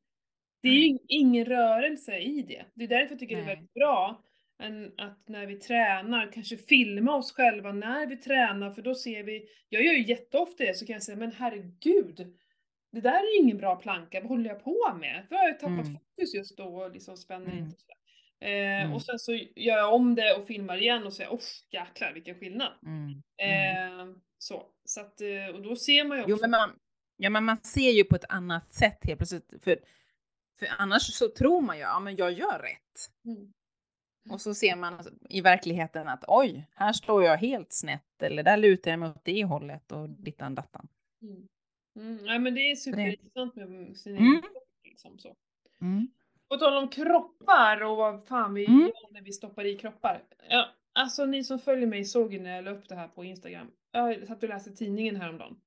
det 0.61 0.67
är 0.69 0.87
ju 0.87 0.97
ingen 1.07 1.45
rörelse 1.45 2.17
i 2.17 2.41
det. 2.41 2.65
Det 2.73 2.83
är 2.83 2.87
därför 2.87 3.09
jag 3.11 3.19
tycker 3.19 3.35
det 3.35 3.41
är 3.41 3.45
Nej. 3.45 3.55
väldigt 3.55 3.73
bra 3.73 4.23
att 4.97 5.27
när 5.29 5.45
vi 5.45 5.55
tränar, 5.55 6.31
kanske 6.31 6.57
filma 6.57 7.15
oss 7.15 7.31
själva 7.31 7.71
när 7.71 8.07
vi 8.07 8.17
tränar, 8.17 8.71
för 8.71 8.81
då 8.81 8.95
ser 8.95 9.23
vi, 9.23 9.45
jag 9.69 9.85
gör 9.85 9.93
ju 9.93 10.07
jätteofta 10.07 10.63
det, 10.63 10.73
så 10.77 10.85
kan 10.85 10.93
jag 10.93 11.03
säga, 11.03 11.17
men 11.17 11.31
herregud, 11.31 12.33
det 12.91 13.01
där 13.01 13.19
är 13.19 13.33
ju 13.37 13.43
ingen 13.43 13.57
bra 13.57 13.75
planka, 13.75 14.19
vad 14.19 14.29
håller 14.29 14.49
jag 14.49 14.63
på 14.63 14.97
med? 14.99 15.25
För 15.27 15.35
jag 15.35 15.41
har 15.41 15.47
ju 15.47 15.53
tappat 15.53 15.85
Mm. 15.87 15.93
fokus 15.93 16.33
just 16.35 16.57
då 16.57 16.63
och 16.63 16.91
liksom 16.91 17.17
spänner 17.17 17.45
Mm. 17.51 17.57
inte 17.57 17.75
och 17.75 17.79
sådär. 17.81 17.95
Eh, 18.51 18.81
Mm. 18.81 18.93
Och 18.93 19.01
sen 19.01 19.19
så 19.19 19.33
gör 19.33 19.77
jag 19.77 19.93
om 19.93 20.15
det 20.15 20.33
och 20.33 20.47
filmar 20.47 20.77
igen 20.81 21.05
och 21.05 21.13
säger, 21.13 21.33
åh 21.33 21.39
jäklar 21.71 22.13
vilken 22.13 22.35
skillnad. 22.39 22.73
Mm. 22.85 23.21
Mm. 23.37 24.09
Eh, 24.09 24.15
så, 24.37 24.63
så 24.85 25.01
att, 25.01 25.21
eh, 25.21 25.55
och 25.55 25.61
då 25.61 25.75
ser 25.75 26.03
man 26.03 26.17
ju 26.17 26.23
också. 26.23 26.31
Jo, 26.31 26.37
men 26.41 26.51
man, 26.51 26.69
ja, 27.17 27.29
men 27.29 27.43
man 27.45 27.57
ser 27.57 27.91
ju 27.91 28.03
på 28.03 28.15
ett 28.15 28.25
annat 28.29 28.73
sätt 28.73 28.99
helt 29.03 29.17
plötsligt. 29.19 29.53
För, 29.63 29.77
för 30.61 30.75
annars 30.77 31.01
så 31.13 31.27
tror 31.29 31.61
man 31.61 31.75
ju, 31.77 31.81
ja 31.81 31.99
men 31.99 32.15
jag 32.15 32.31
gör 32.31 32.59
rätt. 32.59 33.11
Mm. 33.25 33.53
Och 34.29 34.41
så 34.41 34.53
ser 34.53 34.75
man 34.75 34.99
i 35.29 35.41
verkligheten 35.41 36.07
att 36.07 36.23
oj, 36.27 36.67
här 36.75 36.93
står 36.93 37.23
jag 37.23 37.37
helt 37.37 37.73
snett 37.73 38.21
eller 38.23 38.43
där 38.43 38.57
lutar 38.57 38.91
jag 38.91 38.99
mig 38.99 39.09
åt 39.09 39.25
det 39.25 39.43
hållet 39.43 39.91
och 39.91 40.09
dittan 40.09 40.55
dattan. 40.55 40.87
Mm. 41.21 41.47
Mm. 41.95 42.25
Ja, 42.25 42.39
men 42.39 42.55
det 42.55 42.61
är 42.71 42.75
superintressant 42.75 43.55
med 43.55 43.97
sin 43.97 44.17
Mm. 44.17 44.27
egen 44.27 44.41
kropp. 44.41 44.63
Liksom, 44.83 45.19
så. 45.19 45.35
Mm. 45.81 46.07
På 46.49 46.57
tal 46.57 46.83
om 46.83 46.89
kroppar 46.89 47.83
och 47.83 47.97
vad 47.97 48.27
fan 48.27 48.53
vi 48.53 48.65
Mm. 48.65 48.79
gör 48.79 49.13
när 49.13 49.21
vi 49.21 49.31
stoppar 49.33 49.65
i 49.65 49.77
kroppar. 49.77 50.23
Ja, 50.49 50.69
alltså 50.93 51.25
ni 51.25 51.43
som 51.43 51.59
följer 51.59 51.87
mig 51.87 52.05
såg 52.05 52.33
ju 52.33 52.39
när 52.39 52.55
jag 52.55 52.63
la 52.65 52.71
upp 52.71 52.89
det 52.89 52.95
här 52.95 53.07
på 53.07 53.23
Instagram. 53.25 53.71
Jag 53.91 54.27
satt 54.27 54.43
och 54.43 54.49
läste 54.49 54.71
tidningen 54.71 55.15
häromdagen. 55.15 55.59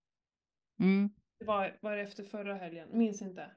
Mm. 0.81 1.11
Det 1.39 1.45
var, 1.45 1.77
var 1.81 1.97
det 1.97 2.03
efter 2.03 2.25
förra 2.25 2.55
helgen? 2.55 2.89
Minns 2.93 3.23
inte. 3.23 3.51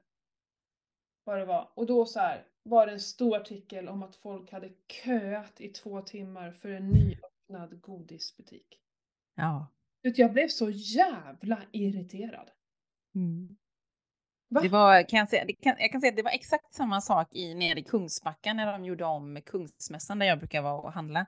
Vad 1.28 1.38
det 1.38 1.44
var. 1.44 1.70
Och 1.74 1.86
då 1.86 2.04
så 2.04 2.20
här 2.20 2.46
var 2.62 2.86
det 2.86 2.92
en 2.92 3.00
stor 3.00 3.36
artikel 3.36 3.88
om 3.88 4.02
att 4.02 4.16
folk 4.16 4.52
hade 4.52 4.70
köat 5.04 5.60
i 5.60 5.68
två 5.68 6.00
timmar 6.00 6.50
för 6.50 6.68
en 6.68 6.88
nyöppnad 6.88 7.80
godisbutik. 7.80 8.80
Ja. 9.34 9.66
Jag 10.02 10.32
blev 10.32 10.48
så 10.48 10.70
jävla 10.70 11.62
irriterad. 11.72 12.50
Mm. 13.14 13.56
Va? 14.48 14.60
Det 14.60 14.68
var, 14.68 15.08
kan 15.08 15.18
jag, 15.18 15.28
säga, 15.28 15.44
det 15.44 15.52
kan, 15.52 15.74
jag 15.78 15.92
kan 15.92 16.00
säga 16.00 16.10
att 16.10 16.16
det 16.16 16.22
var 16.22 16.30
exakt 16.30 16.74
samma 16.74 17.00
sak 17.00 17.34
i, 17.34 17.54
nere 17.54 17.78
i 17.80 17.84
Kungsbacka 17.84 18.54
när 18.54 18.72
de 18.72 18.84
gjorde 18.84 19.04
om 19.04 19.40
Kungsmässan 19.46 20.18
där 20.18 20.26
jag 20.26 20.38
brukar 20.38 20.62
vara 20.62 20.80
och 20.80 20.92
handla. 20.92 21.26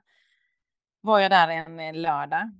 Var 1.01 1.19
jag 1.19 1.31
där 1.31 1.47
en 1.47 2.01
lördag. 2.01 2.51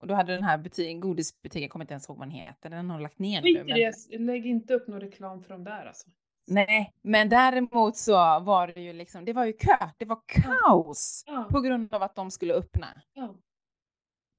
Och 0.00 0.06
då 0.06 0.14
hade 0.14 0.34
den 0.34 0.44
här 0.44 0.58
butik, 0.58 1.00
godisbutiken, 1.00 1.62
jag 1.62 1.70
kommer 1.70 1.84
inte 1.84 1.94
ens 1.94 2.08
ihåg 2.08 2.18
vad 2.18 2.28
den 2.28 2.34
heter, 2.34 2.70
den 2.70 2.90
har 2.90 3.00
lagt 3.00 3.18
ner 3.18 3.42
nu. 3.42 3.64
Men, 3.64 4.26
lägg 4.26 4.46
inte 4.46 4.74
upp 4.74 4.88
någon 4.88 5.00
reklam 5.00 5.42
för 5.42 5.48
dem 5.48 5.64
där 5.64 5.86
alltså. 5.86 6.10
Nej, 6.46 6.92
men 7.02 7.28
däremot 7.28 7.96
så 7.96 8.12
var 8.40 8.66
det 8.74 8.80
ju 8.80 8.92
liksom, 8.92 9.24
det 9.24 9.32
var 9.32 9.44
ju 9.44 9.52
kö, 9.52 9.76
det 9.98 10.04
var 10.04 10.20
kaos 10.26 11.24
Ja, 11.26 11.48
på 11.50 11.60
grund 11.60 11.94
av 11.94 12.02
att 12.02 12.14
de 12.16 12.30
skulle 12.30 12.54
öppna. 12.54 12.86
ja. 13.14 13.34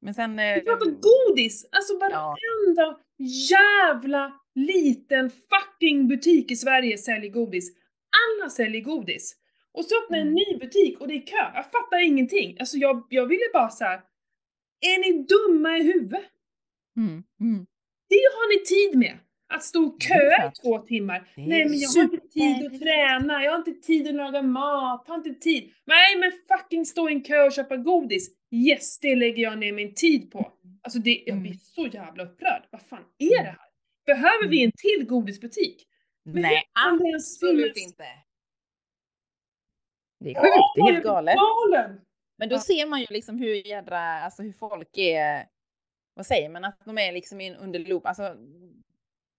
Men 0.01 0.13
sen... 0.13 0.35
Vi 0.37 0.57
eh, 0.57 0.63
pratar 0.63 0.85
godis! 0.85 1.65
Alltså 1.71 1.93
Ja. 1.93 2.35
varenda 2.35 2.99
jävla 3.49 4.39
liten 4.55 5.29
fucking 5.29 6.07
butik 6.07 6.51
i 6.51 6.55
Sverige 6.55 6.97
säljer 6.97 7.31
godis. 7.31 7.71
Alla 8.39 8.49
säljer 8.49 8.81
godis. 8.81 9.35
Och 9.71 9.85
så 9.85 9.95
öppnar 10.03 10.17
en 10.17 10.27
Mm. 10.27 10.33
ny 10.33 10.57
butik 10.59 10.99
och 11.01 11.07
det 11.07 11.13
är 11.13 11.27
kö. 11.27 11.51
Jag 11.55 11.65
fattar 11.71 12.05
ingenting. 12.05 12.57
Alltså 12.59 12.77
jag, 12.77 13.07
jag 13.09 13.25
ville 13.25 13.43
bara 13.53 13.69
så 13.69 13.83
här. 13.85 14.01
Är 14.81 14.99
ni 14.99 15.23
dumma 15.23 15.77
i 15.77 15.83
huvudet? 15.83 16.23
Mm, 16.97 17.23
mm. 17.39 17.65
Det 18.09 18.15
har 18.35 18.49
ni 18.59 18.65
tid 18.65 18.99
med. 18.99 19.17
Att 19.55 19.63
stå 19.63 19.83
och 19.85 20.01
köa 20.01 20.47
i 20.47 20.51
två 20.61 20.77
timmar. 20.79 21.31
Nej 21.35 21.65
men 21.65 21.79
jag 21.79 21.89
har 21.89 22.03
inte 22.03 22.27
tid 22.27 22.65
att 22.65 22.79
träna, 22.81 23.43
jag 23.43 23.51
har 23.51 23.57
inte 23.57 23.73
tid 23.73 24.07
att 24.07 24.15
laga 24.15 24.41
mat, 24.41 25.03
jag 25.07 25.13
har 25.13 25.17
inte 25.27 25.39
tid. 25.41 25.73
Nej 25.85 26.15
men 26.19 26.31
fucking 26.57 26.85
stå 26.85 27.09
i 27.09 27.13
en 27.13 27.21
kö 27.23 27.43
och 27.45 27.51
köpa 27.53 27.77
godis. 27.77 28.29
Yes, 28.51 28.99
det 28.99 29.15
lägger 29.15 29.43
jag 29.43 29.57
ner 29.57 29.73
min 29.73 29.93
tid 29.93 30.31
på. 30.31 30.51
Alltså 30.81 30.99
det, 30.99 31.23
jag 31.25 31.37
blir 31.37 31.51
Mm. 31.51 31.59
så 31.59 31.87
jävla 31.87 32.23
upprörd. 32.23 32.63
Vad 32.71 32.81
fan 32.81 33.05
är 33.19 33.43
det 33.43 33.49
här? 33.49 33.57
Behöver 34.05 34.47
vi 34.47 34.63
en 34.63 34.71
till 34.71 35.05
godisbutik? 35.07 35.87
Men 36.25 36.41
Nej, 36.41 36.63
absolut 36.87 37.77
inte. 37.77 38.05
Det 40.19 40.29
är 40.31 40.35
sjukt, 40.35 40.73
det 40.75 40.81
är 40.81 40.91
helt 40.93 41.03
galet. 41.03 41.35
Men 42.37 42.49
då 42.49 42.55
Ja. 42.55 42.59
ser 42.59 42.85
man 42.85 42.99
ju 42.99 43.05
liksom 43.09 43.37
hur 43.37 43.67
jädra, 43.67 43.99
alltså 43.99 44.43
hur 44.43 44.53
folk 44.53 44.97
är, 44.97 45.45
vad 46.13 46.25
säger 46.25 46.49
man, 46.49 46.63
att 46.63 46.81
de 46.85 46.97
är 46.97 47.11
liksom 47.11 47.41
in 47.41 47.55
under 47.55 47.79
loop, 47.79 48.05
alltså 48.05 48.35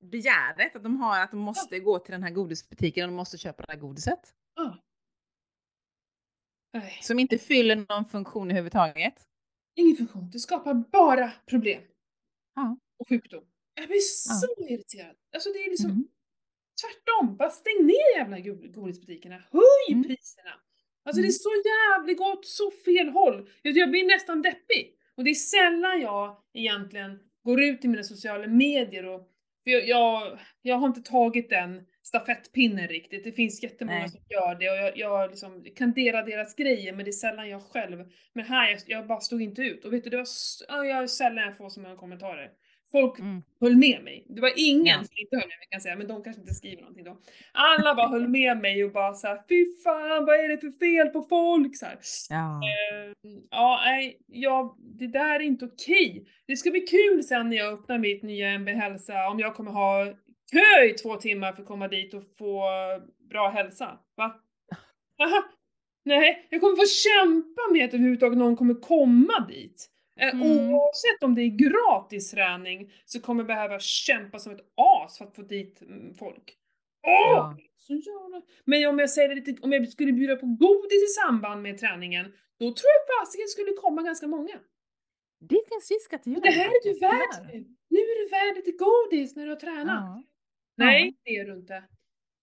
begäret 0.04 0.76
att 0.76 0.82
de 0.82 0.96
har, 0.96 1.20
att 1.20 1.30
de 1.30 1.40
måste 1.40 1.78
gå 1.80 1.98
till 1.98 2.12
den 2.12 2.22
här 2.22 2.30
godisbutiken 2.30 3.04
och 3.04 3.08
de 3.10 3.16
måste 3.16 3.38
köpa 3.38 3.62
det 3.62 3.72
här 3.72 3.78
godiset. 3.80 4.34
Nej, 6.72 6.98
Som 7.02 7.18
inte 7.18 7.38
fyller 7.38 7.76
någon 7.88 8.04
funktion 8.04 8.50
överhuvudtaget. 8.50 9.14
ingen 9.76 9.96
funktion. 9.96 10.30
Det 10.32 10.38
skapar 10.38 10.74
bara 10.74 11.32
problem. 11.46 11.82
Ja. 12.54 12.76
Och 12.98 13.08
sjukdom. 13.08 13.44
Jag 13.74 13.86
blir 13.88 13.98
så 14.00 14.46
irriterad. 14.58 15.16
Alltså 15.34 15.50
det 15.52 15.58
är 15.58 15.70
liksom 15.70 15.90
Mm. 15.90 16.08
tvärtom. 16.82 17.36
Bara 17.36 17.50
stäng 17.50 17.86
ner 17.86 18.18
jävla 18.18 18.40
go- 18.40 18.72
godisbutikerna. 18.74 19.36
Höj 19.52 19.92
Mm. 19.92 20.02
priserna. 20.04 20.50
Alltså 21.04 21.22
det 21.22 21.26
är 21.28 21.36
Mm. 21.38 21.46
så 21.46 21.50
jävligt 21.64 22.18
gått 22.18 22.46
så 22.46 22.70
fel 22.70 23.08
håll. 23.08 23.50
Jag 23.62 23.76
jag 23.76 23.90
blir 23.90 24.04
nästan 24.06 24.42
deppig. 24.42 24.98
Och 25.14 25.24
det 25.24 25.30
är 25.30 25.34
sällan 25.34 26.00
jag 26.00 26.42
egentligen 26.52 27.18
går 27.44 27.62
ut 27.62 27.84
i 27.84 27.88
mina 27.88 28.02
sociala 28.02 28.46
medier 28.46 29.04
och 29.06 29.28
för 29.64 29.70
jag, 29.70 29.88
jag, 29.88 30.38
jag 30.62 30.76
har 30.76 30.86
inte 30.86 31.02
tagit 31.02 31.50
den 31.50 31.86
stafettpinnen 32.02 32.88
riktigt. 32.88 33.24
Det 33.24 33.32
finns 33.32 33.62
jättemånga 33.62 33.98
Nej. 33.98 34.08
som 34.08 34.20
gör 34.28 34.54
det 34.54 34.70
och 34.70 34.76
jag, 34.76 34.98
jag 34.98 35.30
liksom 35.30 35.64
kan 35.76 35.92
dela 35.92 36.22
deras 36.22 36.54
grejer 36.54 36.92
men 36.92 37.04
det 37.04 37.10
är 37.10 37.12
sällan 37.12 37.48
jag 37.48 37.62
själv. 37.62 38.04
Men 38.32 38.44
här, 38.44 38.70
jag, 38.70 38.80
jag 38.86 39.06
bara 39.06 39.20
stod 39.20 39.42
inte 39.42 39.62
ut. 39.62 39.84
Och 39.84 39.92
vet 39.92 40.04
du, 40.04 40.10
det 40.10 40.16
var 40.16 40.84
jag 40.84 41.10
sällan 41.10 41.44
jag 41.44 41.56
får 41.56 41.68
så 41.68 41.80
många 41.80 41.96
kommentarer. 41.96 42.50
Folk 42.94 43.18
Mm. 43.18 43.42
höll 43.60 43.76
med 43.76 44.04
mig. 44.04 44.24
Det 44.28 44.40
var 44.40 44.52
ingen 44.56 44.86
Ja. 44.86 45.04
som 45.04 45.14
inte 45.18 45.36
höll 45.36 45.48
med 45.48 45.58
mig 45.58 45.66
kan 45.70 45.76
jag 45.76 45.82
säga, 45.82 45.96
men 45.96 46.06
de 46.08 46.22
kanske 46.22 46.40
inte 46.42 46.54
skriver 46.54 46.82
någonting 46.82 47.04
då. 47.04 47.18
Alla 47.52 47.94
bara 47.94 48.08
höll 48.08 48.28
med 48.28 48.58
mig 48.58 48.84
och 48.84 48.92
bara 48.92 49.14
såhär, 49.14 49.42
fy 49.48 49.66
fan 49.84 50.24
vad 50.26 50.34
är 50.40 50.48
det 50.48 50.58
för 50.58 50.70
fel 50.70 51.08
på 51.08 51.22
folk? 51.22 51.76
Så. 51.76 51.86
Ja. 52.30 52.60
Ja, 53.50 53.80
nej, 53.84 54.18
ja, 54.26 54.76
det 54.78 55.06
där 55.06 55.34
är 55.34 55.40
inte 55.40 55.64
okej. 55.64 56.26
Det 56.46 56.56
ska 56.56 56.70
bli 56.70 56.80
kul 56.80 57.22
sen 57.24 57.48
när 57.50 57.56
jag 57.56 57.72
öppnar 57.72 57.98
mitt 57.98 58.22
nya 58.22 58.48
MB 58.48 58.68
Hälsa, 58.68 59.28
om 59.30 59.38
jag 59.38 59.54
kommer 59.54 59.70
ha 59.70 60.04
kö 60.52 60.84
i 60.84 60.92
två 60.92 61.14
timmar 61.16 61.52
för 61.52 61.62
att 61.62 61.68
komma 61.68 61.88
dit 61.88 62.14
och 62.14 62.22
få 62.38 62.62
bra 63.30 63.48
hälsa. 63.50 63.98
Va? 64.16 64.34
Aha. 65.22 65.44
Nej, 66.04 66.46
jag 66.50 66.60
kommer 66.60 66.76
få 66.76 66.86
kämpa 66.86 67.60
med 67.72 67.84
att 67.84 67.94
överhuvudtaget 67.94 68.38
någon 68.38 68.56
kommer 68.56 68.74
komma 68.74 69.46
dit. 69.48 69.90
Eh, 70.20 70.34
Mm. 70.34 70.74
Oavsett 70.74 71.22
om 71.22 71.34
det 71.34 71.42
är 71.42 71.48
gratis 71.48 72.30
träning 72.30 72.92
så 73.04 73.20
kommer 73.20 73.40
jag 73.40 73.46
behöva 73.46 73.78
kämpa 73.80 74.38
som 74.38 74.52
ett 74.52 74.72
as 74.74 75.18
för 75.18 75.24
att 75.24 75.36
få 75.36 75.42
dit 75.42 75.82
mm, 75.82 76.14
folk. 76.14 76.58
Åh! 77.06 77.32
Ja. 77.32 77.56
Så 77.76 77.92
jävla... 77.94 78.42
Men 78.64 78.88
om 78.88 78.98
jag 78.98 79.10
säger 79.10 79.28
det 79.28 79.34
lite, 79.34 79.62
om 79.62 79.72
jag 79.72 79.88
skulle 79.88 80.12
bjuda 80.12 80.36
på 80.36 80.46
godis 80.46 81.02
i 81.02 81.12
samband 81.26 81.62
med 81.62 81.78
träningen, 81.78 82.24
då 82.58 82.66
tror 82.66 82.90
jag 82.94 83.26
fasiken 83.26 83.48
skulle 83.48 83.72
komma 83.72 84.02
ganska 84.02 84.26
många. 84.26 84.60
Det 85.40 85.60
finns 85.68 85.90
risk 85.90 86.12
att 86.12 86.24
det 86.24 86.30
gör 86.30 86.40
Det 86.40 86.50
här 86.50 86.66
är 86.66 86.92
du 86.92 86.98
värd. 86.98 87.64
Nu 87.88 87.98
är 87.98 88.24
du 88.24 88.30
värd 88.30 88.56
lite 88.56 88.72
godis 88.78 89.36
när 89.36 89.44
du 89.44 89.50
har 89.50 89.56
tränat. 89.56 89.86
Ja. 89.86 90.22
Nej, 90.76 91.14
det 91.24 91.30
är 91.30 91.44
du 91.44 91.52
inte. 91.52 91.84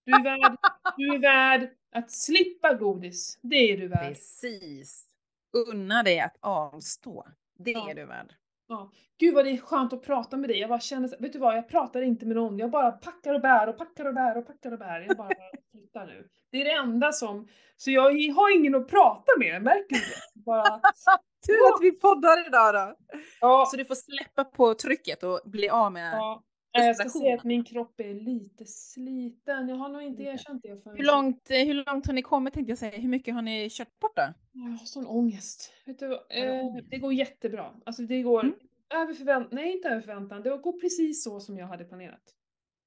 Du 0.04 0.12
är, 0.12 0.22
värd, 0.22 0.56
du 0.96 1.14
är 1.14 1.18
värd 1.18 1.70
att 1.92 2.10
slippa 2.10 2.74
godis. 2.74 3.38
Det 3.42 3.56
är 3.56 3.76
du 3.76 3.88
värd. 3.88 4.08
Precis. 4.08 5.06
Unna 5.52 6.02
dig 6.02 6.20
att 6.20 6.36
avstå. 6.40 7.26
Det 7.58 7.70
Ja. 7.70 7.90
är 7.90 7.94
du 7.94 8.04
värd. 8.04 8.34
Ja. 8.66 8.90
Gud 9.18 9.34
vad 9.34 9.44
det 9.44 9.50
är 9.50 9.56
skönt 9.58 9.92
att 9.92 10.02
prata 10.02 10.36
med 10.36 10.50
dig. 10.50 10.58
Jag 10.58 10.68
bara 10.68 10.80
känner, 10.80 11.08
så- 11.08 11.16
vet 11.18 11.32
du 11.32 11.38
vad, 11.38 11.56
jag 11.56 11.68
pratar 11.68 12.02
inte 12.02 12.26
med 12.26 12.36
någon. 12.36 12.58
Jag 12.58 12.70
bara 12.70 12.92
packar 12.92 13.34
och 13.34 13.40
bär 13.40 13.68
och 13.68 13.78
packar 13.78 14.04
och 14.04 14.14
bär 14.14 14.36
och 14.38 14.46
packar 14.46 14.72
och 14.72 14.78
bär. 14.78 15.00
Jag 15.08 15.16
bara 15.16 15.28
flyttar 15.72 16.06
nu. 16.06 16.28
Det 16.50 16.60
är 16.60 16.64
det 16.64 16.72
enda 16.72 17.12
som, 17.12 17.48
så 17.76 17.90
jag 17.90 18.02
har 18.34 18.56
ingen 18.56 18.74
att 18.74 18.88
prata 18.88 19.32
med, 19.38 19.62
märker 19.62 19.94
du 19.94 20.00
det? 20.00 20.40
Bara, 20.44 20.80
Tur 21.46 21.74
att 21.74 21.80
vi 21.80 21.92
poddar 21.92 22.46
idag 22.46 22.74
då. 22.74 22.94
ja, 23.40 23.66
Så 23.70 23.76
du 23.76 23.84
får 23.84 23.94
släppa 23.94 24.44
på 24.44 24.74
trycket 24.74 25.22
och 25.22 25.40
bli 25.44 25.68
av 25.68 25.92
med... 25.92 26.12
ja. 26.14 26.42
Jag 26.72 26.96
ska 26.96 27.08
säga 27.08 27.34
att 27.34 27.44
min 27.44 27.64
kropp 27.64 28.00
är 28.00 28.14
lite 28.14 28.64
sliten. 28.66 29.68
Jag 29.68 29.76
har 29.76 29.88
nog 29.88 30.02
inte 30.02 30.22
erkänt 30.22 30.62
det 30.62 30.82
förrän. 30.82 30.96
Hur 30.96 31.04
långt, 31.04 31.50
eh, 31.50 31.66
hur 31.66 31.74
långt 31.74 32.06
har 32.06 32.12
ni 32.12 32.22
kommit 32.22 32.54
tänkte 32.54 32.70
jag 32.70 32.78
säga? 32.78 32.98
Hur 32.98 33.08
mycket 33.08 33.34
har 33.34 33.42
ni 33.42 33.68
kört 33.70 33.98
bort 33.98 34.16
då? 34.16 34.22
Jag 34.52 34.62
har 34.70 34.76
sån 34.86 35.06
ångest. 35.06 35.72
Vet 35.86 35.98
du, 35.98 36.12
eh, 36.30 36.74
det 36.90 36.98
går 36.98 37.12
jättebra. 37.12 37.74
Alltså 37.86 38.02
det 38.02 38.22
går 38.22 38.40
Mm. 38.44 38.54
över 38.94 39.14
förväntan, 39.14 39.48
nej 39.56 39.72
inte 39.72 39.88
över 39.88 40.00
förväntan, 40.00 40.42
det 40.42 40.56
går 40.58 40.80
precis 40.80 41.24
så 41.24 41.40
som 41.40 41.56
jag 41.58 41.66
hade 41.66 41.84
planerat. 41.84 42.34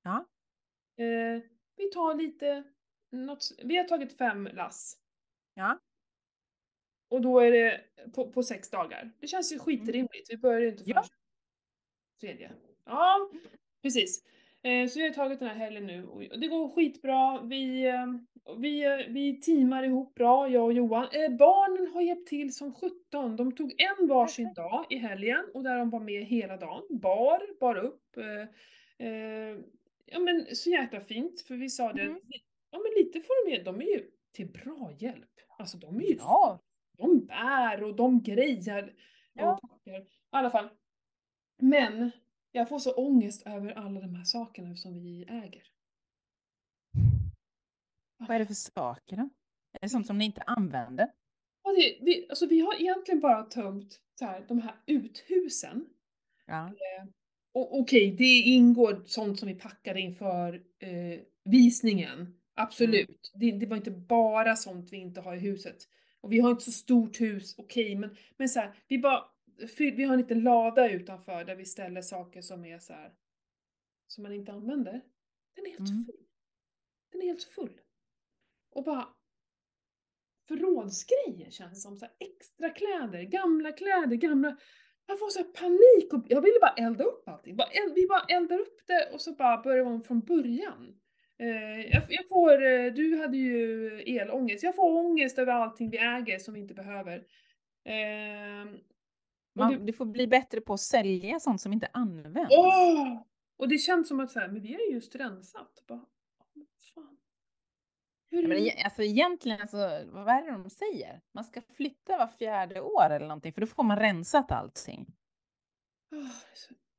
Ja. 0.04 0.26
Eh, 1.04 1.42
vi 1.78 1.90
tar 1.94 2.16
lite, 2.16 2.64
något, 3.12 3.52
vi 3.64 3.78
har 3.78 3.84
tagit 3.84 4.18
fem 4.18 4.50
lass. 4.54 4.98
Ja. 5.54 5.80
Och 7.10 7.22
då 7.22 7.40
är 7.40 7.52
det 7.52 7.82
på, 8.16 8.32
på 8.32 8.44
sex 8.44 8.70
dagar. 8.70 9.12
Det 9.20 9.28
känns 9.28 9.54
ju 9.54 9.60
skitrimligt, 9.60 10.30
vi 10.30 10.38
börjar 10.38 10.60
ju 10.62 10.68
inte 10.68 10.84
Ja. 10.86 10.94
förrän 11.04 11.10
tredje. 12.22 12.52
Ja, 12.86 13.30
precis. 13.86 14.24
Eh, 14.64 14.88
så 14.88 15.00
vi 15.00 15.08
har 15.08 15.14
tagit 15.14 15.40
den 15.40 15.48
här 15.48 15.56
helgen 15.56 15.86
nu 15.86 16.06
och 16.08 16.40
det 16.40 16.48
går 16.48 16.70
skitbra. 16.70 17.42
Vi, 17.42 17.86
eh, 17.88 18.06
vi, 18.58 18.86
eh, 18.86 18.98
vi 19.10 19.40
teamar 19.42 19.84
ihop 19.84 20.16
bra, 20.16 20.50
jag 20.50 20.64
och 20.66 20.74
Johan. 20.74 21.08
Barnen 21.38 21.94
har 21.94 22.02
hjälpt 22.02 22.28
till 22.28 22.54
som 22.56 22.74
17. 22.74 23.36
De 23.36 23.52
tog 23.52 23.76
en 23.82 24.08
varsin 24.08 24.54
dag 24.54 24.86
i 24.90 24.96
helgen 24.98 25.46
och 25.54 25.64
där 25.64 25.78
de 25.78 25.90
var 25.90 26.00
med 26.00 26.26
hela 26.26 26.58
dagen. 26.58 26.84
Bar, 26.90 27.60
bar 27.60 27.76
upp. 27.78 28.02
Ja 30.06 30.20
men 30.20 30.46
så 30.56 30.70
jäkla 30.70 31.02
fint 31.02 31.42
för 31.42 31.56
vi 31.56 31.70
sa 31.70 31.94
det, 31.94 32.06
Mhm. 32.10 32.20
ja 32.72 32.80
men 32.80 33.04
lite 33.04 33.20
får 33.22 33.46
de 33.46 33.52
med, 33.52 33.66
de 33.66 33.82
är 33.82 33.86
ju 33.86 34.04
till 34.32 34.48
bra 34.48 34.92
hjälp. 35.00 35.30
Alltså 35.60 35.78
de 35.78 35.98
är 36.00 36.06
ju 36.06 36.16
Ja. 36.20 36.60
de 36.98 37.26
bär 37.26 37.84
och 37.84 37.96
de 37.96 38.24
grejar. 38.24 38.94
Ja. 39.34 39.60
Och. 39.64 39.88
I 39.88 40.06
alla 40.30 40.50
fall. 40.50 40.70
Men 41.62 42.12
jag 42.56 42.70
får 42.70 42.80
så 42.80 42.93
ångest 42.93 43.47
över 43.47 43.72
alla 43.72 43.99
de 43.99 44.16
här 44.16 44.24
sakerna 44.24 44.76
som 44.76 45.03
vi 45.03 45.26
äger. 45.30 45.64
Vad 48.18 48.30
är 48.32 48.39
det 48.39 48.45
för 48.45 48.53
saker 48.53 49.18
då? 49.18 49.30
Är 49.74 49.80
det 49.82 49.89
sånt 49.89 50.08
som 50.08 50.18
ni 50.18 50.26
inte 50.26 50.41
använder? 50.41 51.12
Ja, 51.64 51.72
det, 51.72 51.97
vi, 52.01 52.26
alltså 52.30 52.45
vi 52.45 52.60
har 52.60 52.82
egentligen 52.82 53.20
bara 53.20 53.43
tömt 53.43 53.99
så 54.20 54.26
här, 54.26 54.45
de 54.47 54.62
här 54.62 54.76
uthusen. 54.86 55.86
Ja. 56.45 56.72
Och 57.53 57.80
okej, 57.80 58.12
det 58.12 58.39
ingår 58.39 59.03
sånt 59.06 59.39
som 59.39 59.47
vi 59.47 59.56
packade 59.56 59.99
inför 59.99 60.53
eh, 60.80 61.20
visningen. 61.43 62.39
Absolut. 62.53 63.32
Det, 63.34 63.51
det 63.51 63.66
var 63.66 63.78
inte 63.78 63.91
bara 63.91 64.56
sånt 64.56 64.91
vi 64.91 64.97
inte 64.97 65.22
har 65.22 65.36
i 65.36 65.39
huset. 65.39 65.78
Och 66.22 66.32
vi 66.32 66.39
har 66.39 66.51
inte 66.51 66.64
så 66.64 66.72
stort 66.72 67.22
hus, 67.22 67.56
okej, 67.58 67.95
men, 67.95 68.18
men 68.38 68.49
så 68.49 68.60
här, 68.60 68.76
vi 68.88 68.97
bara, 68.97 69.24
vi 69.80 70.03
har 70.03 70.14
en 70.14 70.20
liten 70.20 70.43
lada 70.43 70.89
utanför 70.89 71.43
där 71.45 71.56
vi 71.56 71.66
ställer 71.66 72.01
saker 72.01 72.41
som 72.41 72.66
är 72.66 72.80
så 72.80 72.93
här, 72.93 73.14
som 74.08 74.24
man 74.24 74.34
inte 74.34 74.51
använder. 74.51 75.01
Den 75.56 75.66
är 75.66 75.70
helt 75.70 75.89
Mm. 75.89 76.06
full. 76.06 76.16
Den 77.12 77.22
är 77.22 77.26
helt 77.26 77.43
full. 77.43 77.82
Och 78.72 78.84
bara 78.84 79.08
förrådsgrejer 80.47 81.49
känns 81.51 81.72
det 81.74 81.82
som. 81.82 81.97
Så 81.97 82.06
här, 82.06 82.14
extra 82.20 82.70
kläder, 82.70 83.22
gamla 83.24 83.72
kläder, 83.72 84.16
gamla... 84.16 84.58
Jag 85.08 85.20
får 85.20 85.30
så 85.30 85.43
panik 85.43 86.14
och 86.14 86.26
jag 86.30 86.41
ville 86.41 86.60
bara 86.62 86.74
elda 86.88 87.03
upp 87.03 87.28
allting. 87.28 87.56
Bara 87.56 87.68
eld, 87.68 87.93
vi 87.95 88.08
bara 88.08 88.26
eldar 88.38 88.60
upp 88.60 88.78
det 88.88 89.10
och 89.14 89.22
så 89.22 89.36
bara 89.36 89.62
börjar 89.62 89.86
om 89.86 90.03
från 90.03 90.20
början. 90.20 90.99
Eh, 91.39 91.82
jag, 91.82 92.03
jag 92.10 92.28
får, 92.30 92.66
eh, 92.66 92.93
du 92.93 93.18
hade 93.18 93.38
ju 93.38 93.88
elångest, 94.01 94.64
jag 94.64 94.76
får 94.76 94.97
ångest 95.06 95.39
över 95.39 95.51
allting 95.53 95.89
vi 95.89 95.97
äger 95.97 96.39
som 96.39 96.53
vi 96.53 96.60
inte 96.60 96.74
behöver. 96.74 97.26
Och 99.56 99.68
det, 99.72 99.78
Man, 99.78 99.86
du 99.86 99.93
får 99.93 100.06
bli 100.06 100.28
bättre 100.28 100.62
på 100.62 100.74
att 100.74 100.80
sälja 100.80 101.39
sånt 101.39 101.62
som 101.62 101.74
inte 101.74 101.88
används. 101.93 102.56
åh! 102.58 103.22
Och 103.58 103.70
det 103.70 103.78
känns 103.78 104.08
som 104.08 104.20
att 104.20 104.32
så 104.32 104.39
här, 104.39 104.47
men 104.47 104.62
vi 104.62 104.74
har 104.74 104.80
ju 104.80 104.91
just 104.93 105.16
rensat. 105.16 105.84
Bara, 105.88 106.06
men 106.53 106.66
fan. 106.93 107.18
Hur 108.32 108.41
Ja, 108.41 108.47
men 108.47 108.58
är 108.58 108.62
det? 108.62 108.68
e- 108.70 108.82
alltså 108.86 109.03
egentligen, 109.03 109.62
alltså, 109.62 109.78
vad 110.12 110.28
är 110.28 110.45
det 110.45 110.51
de 110.51 110.70
säger? 110.70 111.22
Man 111.34 111.43
ska 111.43 111.62
flytta 111.62 112.18
var 112.18 112.28
fjärde 112.28 112.82
år 112.82 113.10
eller 113.10 113.28
någonting, 113.28 113.53
för 113.53 113.62
då 113.62 113.68
får 113.68 113.84
man 113.84 113.99
rensat 113.99 114.51
allting. 114.51 115.06
Ah, 116.12 116.32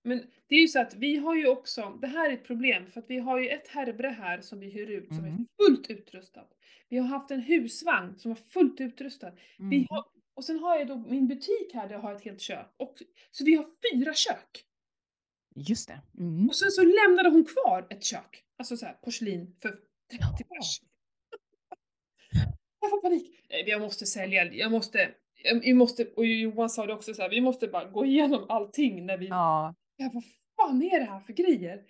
Men 0.02 0.18
det 0.46 0.54
är 0.54 0.60
ju 0.60 0.68
så 0.68 0.80
att 0.80 0.94
vi 0.94 1.16
har 1.16 1.34
ju 1.34 1.48
också, 1.48 1.98
det 2.00 2.06
här 2.06 2.30
är 2.30 2.34
ett 2.34 2.44
problem, 2.44 2.86
för 2.90 3.00
att 3.00 3.10
vi 3.10 3.18
har 3.18 3.38
ju 3.38 3.48
ett 3.48 3.68
härbre 3.68 4.08
här 4.08 4.40
som 4.40 4.60
vi 4.60 4.70
hyr 4.70 4.90
ut 4.90 5.08
som 5.14 5.24
är 5.24 5.30
Mhm. 5.30 5.46
fullt 5.66 5.90
utrustat. 5.90 6.52
Vi 6.88 6.96
har 6.98 7.06
haft 7.06 7.30
en 7.30 7.40
husvagn 7.40 8.18
som 8.18 8.30
var 8.30 8.36
fullt 8.36 8.80
utrustad. 8.80 9.32
Vi 9.58 9.76
Mm. 9.76 9.86
har, 9.90 10.04
och 10.36 10.44
sen 10.44 10.58
har 10.58 10.76
jag 10.78 10.88
då 10.88 10.96
min 10.96 11.28
butik 11.28 11.74
här 11.74 11.88
där 11.88 11.94
jag 11.94 12.00
har 12.02 12.14
ett 12.14 12.24
helt 12.24 12.40
kök. 12.40 12.74
Och, 12.76 12.94
så 13.30 13.44
vi 13.44 13.54
har 13.54 13.66
fyra 13.92 14.14
kök. 14.14 14.64
Just 15.54 15.88
det. 15.88 16.00
Mm. 16.18 16.48
Och 16.48 16.56
sen 16.56 16.70
så 16.70 16.82
lämnade 16.84 17.28
hon 17.28 17.44
kvar 17.44 17.86
ett 17.90 18.04
kök. 18.04 18.44
Alltså 18.58 18.76
så 18.76 18.86
här 18.86 18.92
porslin 18.94 19.56
för 19.62 19.68
30 19.70 19.80
Jaha. 20.20 20.32
pers. 20.36 20.80
Jag 22.80 22.90
får 22.90 23.00
panik. 23.02 23.30
Jag 23.66 23.80
måste 23.80 24.06
sälja, 24.06 24.52
jag 24.52 24.70
måste, 24.70 24.98
jag- 25.44 25.60
vi 25.60 25.74
måste, 25.74 26.04
och 26.04 26.26
Johan 26.26 26.70
sa 26.70 26.86
det 26.86 26.94
också 26.94 27.14
så 27.14 27.22
här, 27.22 27.30
vi 27.30 27.40
måste 27.40 27.68
bara 27.68 27.84
gå 27.84 28.04
igenom 28.06 28.46
allting 28.48 29.06
när 29.06 29.18
vi 29.18 29.26
Ja, 29.26 29.74
ja, 29.96 30.10
vad 30.14 30.24
fan 30.56 30.82
är 30.82 30.98
det 31.00 31.04
här 31.06 31.20
för 31.20 31.32
grejer? 31.32 31.82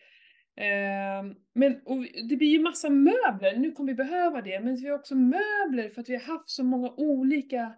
Ehm, 0.57 1.34
men 1.55 1.80
och 1.84 2.03
det 2.28 2.36
blir 2.36 2.49
ju 2.49 2.59
massa 2.61 2.90
möbler, 2.90 3.57
nu 3.57 3.72
kommer 3.72 3.92
vi 3.92 3.97
behöva 3.97 4.42
det, 4.42 4.61
men 4.61 4.76
vi 4.76 4.88
har 4.88 4.99
också 4.99 5.14
möbler 5.14 5.90
för 5.90 6.01
att 6.01 6.09
vi 6.09 6.14
har 6.16 6.22
haft 6.22 6.49
så 6.49 6.64
många 6.64 6.90
olika 6.97 7.74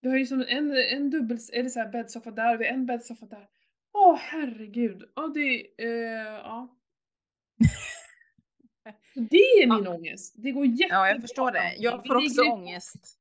vi 0.00 0.08
har 0.08 0.16
ju 0.16 0.26
som 0.26 0.44
en, 0.48 0.76
en 0.76 1.10
dubbel, 1.10 1.38
eller 1.52 1.68
så 1.68 1.80
här 1.80 1.88
bäddsoffa 1.88 2.30
där, 2.30 2.54
och 2.54 2.60
vi 2.60 2.66
har 2.66 2.74
en 2.74 2.86
bäddsoffa 2.86 3.26
där. 3.26 3.48
Åh 3.92 4.16
herregud, 4.16 5.10
ja 5.14 5.28
det, 5.34 5.66
eh, 5.78 6.22
ja. 6.24 6.74
Det 9.14 9.36
är 9.36 9.66
min 9.66 9.86
ångest. 9.86 10.34
Det 10.36 10.52
går 10.52 10.66
jättebra. 10.66 10.96
ja, 10.96 11.08
jag 11.08 11.20
förstår 11.20 11.52
det. 11.52 11.74
Jag 11.78 12.06
får 12.06 12.16
också 12.16 12.42
ångest 12.42 13.18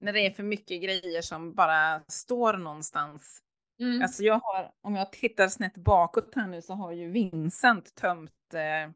när 0.00 0.12
det 0.12 0.20
är 0.20 0.30
för 0.30 0.42
mycket 0.42 0.82
grejer 0.82 1.22
som 1.22 1.54
bara 1.54 2.00
står 2.08 2.52
någonstans. 2.52 3.42
Mm. 3.80 4.02
Alltså 4.02 4.22
jag 4.22 4.38
har, 4.38 4.72
om 4.80 4.96
jag 4.96 5.12
tittar 5.12 5.48
snett 5.48 5.76
bakåt 5.76 6.34
här 6.34 6.46
nu 6.46 6.62
så 6.62 6.74
har 6.74 6.92
ju 6.92 7.10
Vincent 7.10 7.94
tömt 7.94 8.54
eh, 8.54 8.92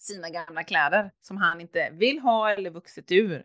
sina 0.00 0.30
gamla 0.30 0.64
kläder 0.64 1.10
som 1.20 1.36
han 1.36 1.60
inte 1.60 1.90
vill 1.92 2.18
ha 2.18 2.50
eller 2.50 2.70
vuxit 2.70 3.12
ur. 3.12 3.44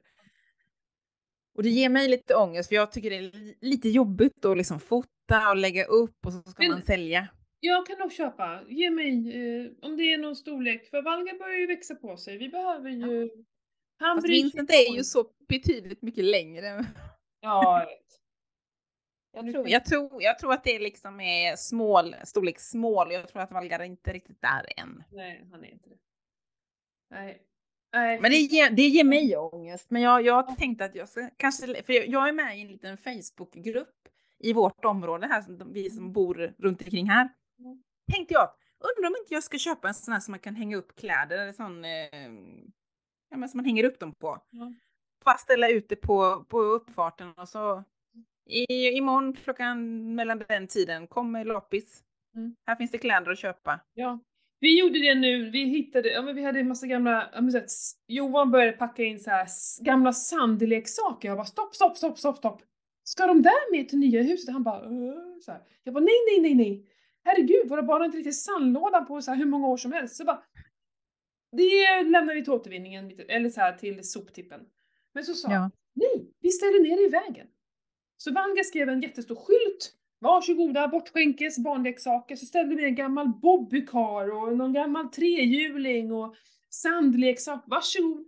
Och 1.56 1.64
det 1.64 1.70
ger 1.70 1.90
mig 1.90 2.08
lite 2.10 2.36
ångest 2.36 2.70
för 2.70 2.76
jag 2.76 2.92
tycker 2.92 3.10
det 3.10 3.16
är 3.16 3.22
li- 3.22 3.58
lite 3.62 3.90
jobbigt 3.90 4.46
att 4.46 4.58
liksom 4.58 4.80
fota 4.80 5.50
och 5.50 5.58
lägga 5.58 5.86
upp 5.86 6.26
och 6.26 6.34
så 6.34 6.42
ska 6.42 6.64
Men- 6.64 6.72
man 6.72 6.82
sälja. 6.82 7.28
Jag 7.60 7.88
kan 7.88 8.00
nog 8.00 8.12
köpa. 8.12 8.64
Ge 8.68 8.90
mig, 8.90 9.10
eh, 9.10 9.72
om 9.82 9.98
det 9.98 10.04
är 10.14 10.18
någon 10.18 10.36
storlek. 10.36 10.90
För 10.90 11.02
Valga 11.02 11.34
börjar 11.40 11.58
ju 11.60 11.68
växa 11.68 11.96
på 11.96 12.18
sig. 12.18 12.38
Vi 12.38 12.50
behöver 12.50 12.90
ju... 12.90 13.30
Han 14.00 14.18
Fast 14.18 14.30
Vincent 14.30 14.60
inte 14.62 14.74
är 14.74 14.96
ju 14.96 15.04
så 15.04 15.26
betydligt 15.48 16.02
mycket 16.02 16.24
längre. 16.24 16.86
Ja, 17.40 17.86
jag 19.34 19.52
tror, 19.54 19.70
jag 19.70 19.86
tror, 19.86 20.24
jag 20.24 20.40
tror 20.40 20.54
att 20.54 20.64
det 20.64 20.80
liksom 20.80 21.20
är 21.20 21.56
smål, 21.56 22.16
storlek 22.26 22.60
smål. 22.60 23.12
Jag 23.12 23.28
tror 23.28 23.42
att 23.42 23.52
Valgar 23.52 23.84
inte 23.84 24.14
riktigt 24.14 24.42
där 24.42 24.80
än. 24.80 25.04
Nej, 25.12 25.46
han 25.52 25.64
är 25.64 25.72
inte 25.72 25.90
det. 25.90 25.98
Nej. 27.10 27.42
Men 27.94 28.32
det 28.32 28.38
ger, 28.38 28.70
det 28.70 28.88
ger 28.88 29.04
mig 29.04 29.38
ångest. 29.38 29.90
Men 29.90 30.02
jag, 30.02 30.22
jag 30.26 30.58
tänkte 30.58 30.86
att 30.86 30.96
jag 30.96 31.10
ska 31.10 31.30
kanske, 31.38 31.84
för 31.84 31.94
jag, 31.94 32.08
jag 32.08 32.28
är 32.28 32.34
med 32.34 32.58
i 32.58 32.62
en 32.62 32.68
liten 32.68 32.98
Facebookgrupp 32.98 34.08
i 34.40 34.54
vårt 34.54 34.86
område 34.86 35.28
här, 35.28 35.74
vi 35.74 35.90
som 35.90 36.14
bor 36.14 36.54
runt 36.58 36.82
omkring 36.82 37.10
här. 37.10 37.30
Mm. 37.60 37.84
Tänkte 38.12 38.34
jag, 38.34 38.50
undrar 38.80 39.10
om 39.10 39.16
inte 39.20 39.34
jag 39.34 39.44
ska 39.44 39.58
köpa 39.58 39.88
en 39.88 39.94
sån 39.94 40.14
här 40.14 40.22
som 40.22 40.32
man 40.32 40.40
kan 40.40 40.56
hänga 40.56 40.78
upp 40.78 40.96
kläder, 40.96 41.38
eller 41.38 41.54
sån, 41.54 41.86
eh, 41.86 42.32
ja 43.30 43.38
men 43.38 43.50
som 43.50 43.58
man 43.58 43.66
hänger 43.66 43.84
upp 43.84 44.00
dem 44.00 44.14
på. 44.14 44.40
Bara 45.26 45.38
ställa 45.38 45.70
ut 45.70 45.90
det 45.90 45.96
på, 45.96 46.46
på 46.50 46.60
uppfarten 46.60 47.34
och 47.34 47.50
så 47.50 47.84
i, 48.46 48.90
imorgon 48.98 49.34
klockan 49.34 50.16
mellan 50.16 50.44
den 50.48 50.68
tiden 50.68 51.08
kommer 51.08 51.46
loppis. 51.46 52.04
Mm. 52.36 52.56
Här 52.66 52.76
finns 52.76 52.92
det 52.92 52.98
kläder 52.98 53.32
att 53.32 53.40
köpa. 53.40 53.80
Ja. 53.94 54.20
Vi 54.64 54.80
gjorde 54.80 55.00
det 55.00 55.16
nu, 55.16 55.50
vi 55.50 55.64
hittade, 55.64 56.10
ja 56.10 56.22
men 56.22 56.36
vi 56.36 56.44
hade 56.44 56.60
en 56.60 56.68
massa 56.68 56.88
gamla, 56.88 57.30
ja 57.34 57.42
men 57.42 57.52
så 57.52 57.96
Johan 58.08 58.52
började 58.52 58.72
packa 58.72 59.04
in 59.04 59.20
så 59.20 59.30
här 59.30 59.48
gamla 59.84 60.14
sandleksaker. 60.14 61.28
Jag 61.28 61.38
bara 61.38 61.46
stopp, 61.46 61.76
stopp, 61.76 61.98
stopp, 61.98 62.20
stopp, 62.20 62.38
stopp. 62.38 62.62
Ska 63.04 63.28
de 63.28 63.42
där 63.42 63.72
med 63.72 63.90
till 63.90 64.00
nya 64.00 64.22
huset? 64.22 64.54
Han 64.54 64.64
bara 64.64 64.82
så 65.42 65.52
här. 65.52 65.62
Jag 65.84 65.94
bara 65.94 66.04
nej, 66.04 66.20
nej, 66.32 66.42
nej, 66.42 66.56
nej. 66.56 66.90
Herregud, 67.24 67.70
våra 67.70 67.84
barn 67.84 68.02
har 68.02 68.06
inte 68.06 68.18
riktigt 68.18 68.42
sandlåda 68.42 69.02
på 69.02 69.22
så 69.22 69.32
här 69.32 69.38
hur 69.38 69.46
många 69.46 69.68
år 69.68 69.78
som 69.78 69.92
helst. 69.92 70.16
Så 70.16 70.26
bara, 70.26 70.44
det 71.52 72.04
lämnar 72.04 72.34
vi 72.34 72.44
till 72.44 72.54
återvinningen, 72.54 73.12
eller 73.28 73.50
så 73.50 73.62
här 73.62 73.78
till 73.78 74.04
soptippen. 74.04 74.62
Men 75.14 75.24
så 75.24 75.34
sa 75.34 75.50
han, 75.50 75.72
nej, 75.94 76.32
vi 76.42 76.50
ställer 76.50 76.84
ner 76.84 76.98
det 76.98 77.04
i 77.04 77.10
vägen. 77.10 77.48
Så 78.18 78.34
Vanga 78.34 78.64
skrev 78.64 78.90
en 78.90 79.02
jättestor 79.02 79.36
skylt. 79.36 79.94
Varsågoda, 80.24 80.88
bortskänkes 80.88 81.60
barnleksaker. 81.60 82.36
Så 82.36 82.46
ställde 82.46 82.76
vi 82.76 82.84
en 82.84 82.96
gammal 82.96 83.28
bobbycar 83.28 84.32
och 84.32 84.58
någon 84.58 84.74
gammal 84.74 85.08
trehjuling 85.08 86.12
och 86.12 86.36
sandleksak. 86.70 87.64
Varsågod. 87.68 88.26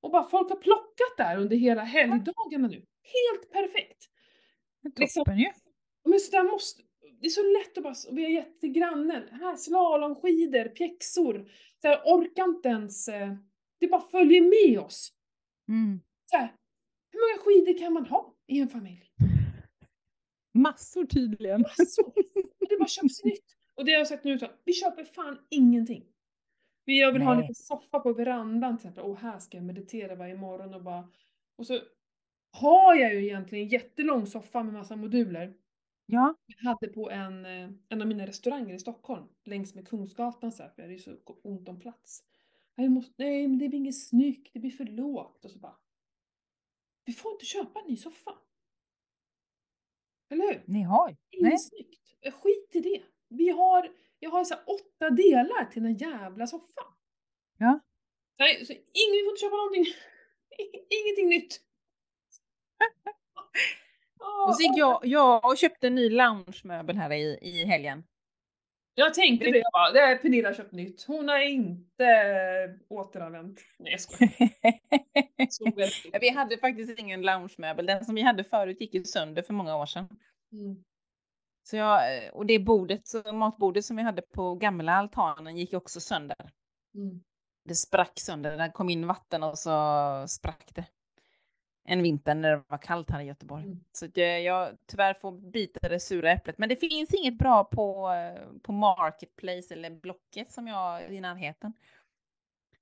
Och 0.00 0.10
bara 0.10 0.24
folk 0.24 0.48
har 0.48 0.56
plockat 0.56 1.16
där 1.16 1.36
under 1.38 1.56
hela 1.56 1.82
helgdagarna 1.82 2.68
nu. 2.68 2.84
Helt 3.02 3.52
perfekt. 3.52 4.04
Liksom- 4.96 5.24
Toppen 5.24 5.38
ju. 5.38 5.50
Men 6.04 6.20
så 6.20 6.30
där 6.30 6.44
måste, 6.44 6.82
det 7.20 7.26
är 7.26 7.30
så 7.30 7.42
lätt 7.42 7.78
att 7.78 7.84
bara, 7.84 7.94
vi 8.12 8.22
har 8.22 8.30
gett 8.30 8.60
till 8.60 8.72
grannen, 8.72 9.22
här 9.30 9.56
slalomskidor, 9.56 10.68
pjäxor. 10.68 11.50
Så 11.82 11.88
här, 11.88 12.00
orkar 12.04 12.44
inte 12.44 12.68
ens, 12.68 13.08
eh, 13.08 13.34
det 13.80 13.86
bara 13.86 14.00
följer 14.10 14.40
med 14.40 14.80
oss. 14.80 15.12
Mm. 15.68 16.00
Så 16.24 16.36
här, 16.36 16.54
hur 17.12 17.20
många 17.20 17.44
skidor 17.44 17.78
kan 17.78 17.92
man 17.92 18.06
ha 18.06 18.34
i 18.46 18.60
en 18.60 18.68
familj? 18.68 19.10
Massor 20.54 21.04
tydligen. 21.06 21.60
Massor! 21.60 22.12
Och 22.60 22.68
det 22.68 22.76
bara 22.78 22.88
köps 22.88 23.24
nytt. 23.24 23.56
Och 23.74 23.84
det 23.84 23.92
har 23.92 23.98
jag 23.98 24.08
sagt 24.08 24.24
nu 24.24 24.38
så, 24.38 24.46
vi 24.64 24.72
köper 24.72 25.04
fan 25.04 25.38
ingenting. 25.50 26.04
Vi 26.84 27.00
jag 27.00 27.12
vill 27.12 27.22
ha 27.22 27.34
Nej. 27.34 27.40
liten 27.40 27.54
soffa 27.54 28.00
på 28.00 28.12
verandan 28.12 28.78
till 28.78 28.88
exempel. 28.88 29.04
Och 29.04 29.18
här 29.18 29.38
ska 29.38 29.56
jag 29.56 29.64
meditera 29.64 30.14
varje 30.14 30.36
morgon 30.36 30.74
och 30.74 30.82
bara... 30.82 31.08
Och 31.56 31.66
så 31.66 31.80
har 32.50 32.94
jag 32.94 33.14
ju 33.14 33.24
egentligen 33.24 33.64
en 33.64 33.70
jättelång 33.70 34.26
soffa 34.26 34.62
med 34.62 34.74
massa 34.74 34.96
moduler. 34.96 35.54
Ja. 36.06 36.34
Jag 36.46 36.70
hade 36.70 36.88
på 36.88 37.10
en, 37.10 37.46
eh, 37.46 37.70
en 37.88 38.02
av 38.02 38.08
mina 38.08 38.26
restauranger 38.26 38.74
i 38.74 38.78
Stockholm, 38.78 39.26
längs 39.44 39.74
med 39.74 39.88
Kungsgatan 39.88 40.52
så 40.52 40.62
här, 40.62 40.70
för 40.70 40.82
jag 40.82 40.84
hade 40.84 40.94
ju 40.94 41.00
så 41.00 41.16
ont 41.42 41.68
om 41.68 41.80
plats. 41.80 42.24
Jag 42.74 42.90
måste, 42.90 43.14
nej 43.18 43.48
men 43.48 43.58
det 43.58 43.68
blir 43.68 43.78
inget 43.78 44.02
snyggt, 44.02 44.50
det 44.52 44.60
blir 44.60 44.70
för 44.70 44.84
lågt 44.84 45.44
och 45.44 45.50
så 45.50 45.58
bara. 45.58 45.76
Vi 47.04 47.12
får 47.12 47.32
inte 47.32 47.44
köpa 47.44 47.80
en 47.80 47.86
ny 47.86 47.96
soffa. 47.96 48.32
Eller 50.30 50.44
hur? 50.44 50.62
Ni 50.66 50.82
har. 50.82 51.16
Inget 51.30 51.42
Nej. 51.50 51.58
snyggt. 51.58 52.00
Skit 52.42 52.70
i 52.72 52.80
det. 52.80 53.02
Vi 53.28 53.48
har, 53.48 53.90
jag 54.18 54.30
har 54.30 54.44
så 54.44 54.54
åtta 54.54 55.10
delar 55.10 55.64
till 55.64 55.84
en 55.84 55.96
jävla 55.96 56.46
soffa. 56.46 56.82
Ja. 57.58 57.80
Nej, 58.38 58.66
så 58.66 58.72
ingen, 58.72 59.12
vi 59.12 59.22
får 59.24 59.30
inte 59.30 59.40
köpa 59.40 59.56
någonting. 59.56 59.84
Ingenting 61.04 61.28
nytt. 61.28 61.60
Och 64.46 64.56
så 64.56 64.62
gick 64.62 64.76
jag, 64.76 65.00
jag 65.02 65.44
och 65.44 65.56
köpte 65.56 65.86
en 65.86 65.94
ny 65.94 66.10
loungemöbel 66.10 66.96
här 66.96 67.12
i, 67.12 67.38
i 67.42 67.64
helgen. 67.64 68.04
Jag 68.94 69.14
tänkte 69.14 69.50
det, 69.50 69.58
jag 69.58 69.72
bara, 69.72 69.92
det 69.92 70.00
är 70.00 70.16
Pernilla 70.16 70.54
köpt 70.54 70.72
nytt. 70.72 71.04
Hon 71.06 71.28
har 71.28 71.38
inte 71.38 72.78
återanvänt. 72.88 73.60
Nej 73.78 73.92
jag 73.92 74.00
skojar. 75.52 76.18
Vi 76.20 76.30
hade 76.30 76.58
faktiskt 76.58 76.98
ingen 76.98 77.22
loungemöbel. 77.22 77.86
Den 77.86 78.04
som 78.04 78.14
vi 78.14 78.22
hade 78.22 78.44
förut 78.44 78.80
gick 78.80 78.94
ju 78.94 79.04
sönder 79.04 79.42
för 79.42 79.54
många 79.54 79.76
år 79.76 79.86
sedan. 79.86 80.08
Mm. 80.52 80.84
Så 81.62 81.76
jag, 81.76 82.00
och 82.32 82.46
det 82.46 82.58
bordet, 82.58 83.02
matbordet 83.32 83.84
som 83.84 83.96
vi 83.96 84.02
hade 84.02 84.22
på 84.22 84.54
gamla 84.54 84.92
altanen 84.92 85.56
gick 85.56 85.74
också 85.74 86.00
sönder. 86.00 86.50
Mm. 86.94 87.22
Det 87.64 87.74
sprack 87.74 88.20
sönder. 88.20 88.56
Där 88.56 88.72
kom 88.72 88.90
in 88.90 89.06
vatten 89.06 89.42
och 89.42 89.58
så 89.58 90.24
sprack 90.28 90.70
det. 90.74 90.84
En 91.86 92.02
vinter 92.02 92.34
när 92.34 92.50
det 92.50 92.62
var 92.68 92.78
kallt 92.78 93.10
här 93.10 93.20
i 93.20 93.24
Göteborg. 93.24 93.64
Mm. 93.64 93.80
Så 93.92 94.06
jag, 94.14 94.42
jag 94.42 94.76
tyvärr 94.86 95.14
får 95.14 95.32
bita 95.32 95.88
det 95.88 96.00
sura 96.00 96.32
äpplet. 96.32 96.58
Men 96.58 96.68
det 96.68 96.76
finns 96.76 97.14
inget 97.14 97.38
bra 97.38 97.64
på, 97.64 98.10
eh, 98.10 98.60
på 98.62 98.72
Marketplace 98.72 99.74
eller 99.74 99.90
Blocket 99.90 100.52
som 100.52 100.66
jag 100.66 101.12
i 101.14 101.20
närheten. 101.20 101.72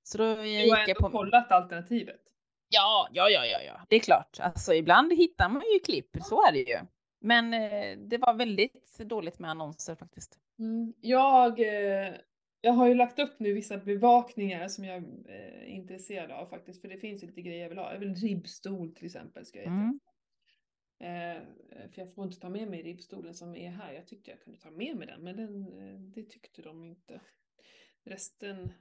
Så 0.02 0.18
då 0.18 0.24
Du 0.24 0.30
har 0.36 0.44
gick 0.44 0.88
jag 0.88 0.96
på... 0.96 1.10
kollat 1.10 1.52
alternativet. 1.52 2.20
Ja, 2.68 3.08
ja, 3.12 3.28
ja, 3.28 3.46
ja, 3.46 3.58
ja, 3.62 3.80
det 3.88 3.96
är 3.96 4.00
klart. 4.00 4.40
Alltså 4.40 4.74
ibland 4.74 5.12
hittar 5.12 5.48
man 5.48 5.62
ju 5.74 5.78
klipp, 5.78 6.16
så 6.22 6.46
är 6.46 6.52
det 6.52 6.58
ju. 6.58 6.78
Men 7.20 7.54
eh, 7.54 7.98
det 7.98 8.18
var 8.18 8.34
väldigt 8.34 8.98
dåligt 8.98 9.38
med 9.38 9.50
annonser 9.50 9.94
faktiskt. 9.94 10.38
Mm. 10.58 10.94
Jag, 11.00 11.60
eh, 11.60 12.12
jag 12.64 12.72
har 12.72 12.88
ju 12.88 12.94
lagt 12.94 13.18
upp 13.18 13.40
nu 13.40 13.52
vissa 13.52 13.76
bevakningar 13.78 14.68
som 14.68 14.84
jag 14.84 14.96
eh, 15.28 15.62
är 15.62 15.64
intresserad 15.64 16.30
av 16.30 16.46
faktiskt, 16.46 16.80
för 16.80 16.88
det 16.88 16.98
finns 16.98 17.22
lite 17.22 17.42
grejer 17.42 17.62
jag 17.62 17.68
vill 17.68 17.78
ha. 17.78 17.92
Jag 17.92 18.00
vill 18.00 18.14
ribbstol 18.14 18.94
till 18.94 19.06
exempel. 19.06 19.46
Ska 19.46 19.58
jag 19.58 19.66
Mm. 19.66 20.00
eh, 21.00 21.42
för 21.92 22.00
jag 22.02 22.14
får 22.14 22.24
inte 22.24 22.40
ta 22.40 22.48
med 22.48 22.68
mig 22.68 22.82
ribbstolen 22.82 23.34
som 23.34 23.54
är 23.56 23.70
här. 23.70 23.92
Jag 23.92 24.06
tyckte 24.06 24.30
jag 24.30 24.40
kunde 24.40 24.58
ta 24.58 24.70
med 24.70 24.96
mig 24.96 25.06
den, 25.06 25.22
men 25.24 25.36
den, 25.36 25.66
eh, 25.66 26.00
det 26.00 26.22
tyckte 26.22 26.62
de 26.62 26.84
inte. 26.84 27.20
Resten, 28.04 28.72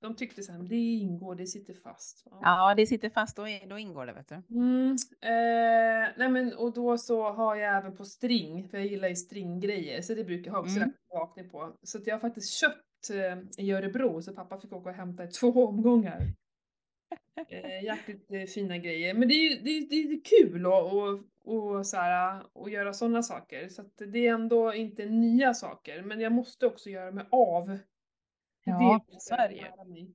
de 0.00 0.16
tyckte 0.16 0.42
så 0.42 0.52
här, 0.52 0.62
det 0.62 0.76
ingår, 0.76 1.34
det 1.34 1.46
sitter 1.46 1.74
fast. 1.74 2.26
va? 2.30 2.38
Ja, 2.42 2.74
det 2.74 2.86
sitter 2.86 3.10
fast, 3.10 3.36
då, 3.36 3.44
då 3.68 3.78
ingår 3.78 4.06
det 4.06 4.12
vet 4.12 4.28
du. 4.28 4.34
Mm, 4.34 4.90
eh, 5.22 6.12
nej 6.16 6.28
men 6.28 6.52
och 6.56 6.72
då 6.74 6.98
så 6.98 7.30
har 7.32 7.56
jag 7.56 7.76
även 7.78 7.96
på 7.96 8.04
string, 8.04 8.68
för 8.68 8.78
jag 8.78 8.86
gillar 8.86 9.08
ju 9.08 9.16
stringgrejer, 9.16 10.02
så 10.02 10.14
det 10.14 10.24
brukar 10.24 10.50
jag 10.50 10.52
ha 10.56 10.60
också 10.62 10.76
Mm. 10.76 10.92
bevakning 11.10 11.50
på. 11.50 11.76
Så 11.82 11.98
att 11.98 12.06
jag 12.06 12.14
har 12.14 12.20
faktiskt 12.20 12.50
köpt 12.60 12.85
eh, 13.10 13.38
i 13.58 13.72
Örebro, 13.72 14.22
så 14.22 14.32
pappa 14.32 14.60
fick 14.60 14.72
åka 14.72 14.90
och 14.90 14.96
hämta 14.96 15.24
i 15.24 15.28
två 15.28 15.66
omgångar. 15.66 16.32
Eh, 17.48 17.84
jäkligt 17.84 18.30
eh, 18.32 18.44
fina 18.44 18.78
grejer, 18.78 19.14
men 19.14 19.28
det 19.28 19.34
är 19.34 19.60
det 19.62 19.70
är, 19.70 19.88
det 19.88 19.96
är 19.96 20.20
kul 20.24 20.66
att 20.66 20.92
och, 20.92 21.20
och, 21.44 21.86
så 21.86 21.96
här, 21.96 22.42
och 22.52 22.70
göra 22.70 22.92
sådana 22.92 23.22
saker. 23.22 23.68
Så 23.68 23.82
att 23.82 23.92
det 23.96 24.26
är 24.26 24.34
ändå 24.34 24.74
inte 24.74 25.06
nya 25.06 25.54
saker, 25.54 26.02
men 26.02 26.20
jag 26.20 26.32
måste 26.32 26.66
också 26.66 26.90
göra 26.90 27.10
mig 27.10 27.26
av. 27.30 27.78
Ja, 28.64 29.04
det 29.08 29.20
så 29.20 29.34
är 29.34 29.48
det 29.48 29.54
ju. 29.54 30.14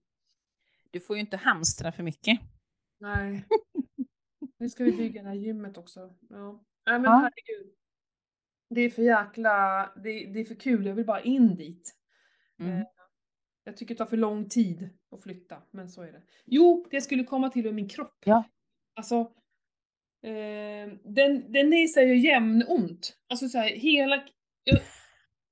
Du 0.91 0.99
får 0.99 1.15
ju 1.15 1.19
inte 1.19 1.37
hamstra 1.37 1.91
för 1.91 2.03
mycket. 2.03 2.39
Nej. 2.99 3.45
Nu 4.57 4.69
ska 4.69 4.83
vi 4.83 4.91
bygga 4.91 5.21
det 5.21 5.27
här 5.27 5.35
gymmet 5.35 5.77
också. 5.77 6.15
Ja. 6.29 6.63
Nej 6.85 6.99
men 6.99 7.03
Ja. 7.03 7.17
herregud. 7.17 7.73
Det 8.69 8.81
är 8.81 8.89
för 8.89 9.01
jäkla, 9.01 9.85
det, 9.95 10.25
det 10.25 10.39
är 10.39 10.45
för 10.45 10.55
kul, 10.55 10.85
jag 10.85 10.95
vill 10.95 11.05
bara 11.05 11.21
in 11.21 11.55
dit. 11.55 11.95
Mm. 12.61 12.77
Eh, 12.79 12.85
Jag 13.63 13.77
tycker 13.77 13.93
det 13.95 13.97
tar 13.97 14.05
för 14.05 14.17
lång 14.17 14.49
tid 14.49 14.89
att 15.11 15.23
flytta, 15.23 15.61
men 15.71 15.89
så 15.89 16.01
är 16.01 16.11
det. 16.11 16.21
Jo, 16.45 16.85
det 16.89 16.95
jag 16.95 17.03
skulle 17.03 17.23
komma 17.23 17.49
till 17.49 17.63
med 17.63 17.73
min 17.73 17.89
kropp. 17.89 18.17
Ja. 18.25 18.43
Alltså, 18.95 19.15
eh, 20.23 20.93
den, 21.03 21.51
den 21.51 21.73
är 21.73 21.87
så 21.87 21.99
här 21.99 22.07
jämnont. 22.07 23.17
Alltså 23.29 23.49
så 23.49 23.57
här, 23.57 23.69
hela... 23.69 24.23
Jag, 24.63 24.79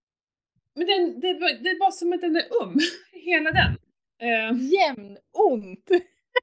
men 0.76 0.88
den, 0.88 1.20
det, 1.20 1.34
det 1.64 1.70
är 1.70 1.80
bara 1.80 1.91
som 1.91 2.14
att 2.14 2.22
den 2.22 2.36
är 2.36 2.43
um, 2.64 2.80
hela 3.12 3.51
den. 3.51 3.78
Eh, 4.22 4.57
Jämn 4.74 5.18
ont! 5.51 5.89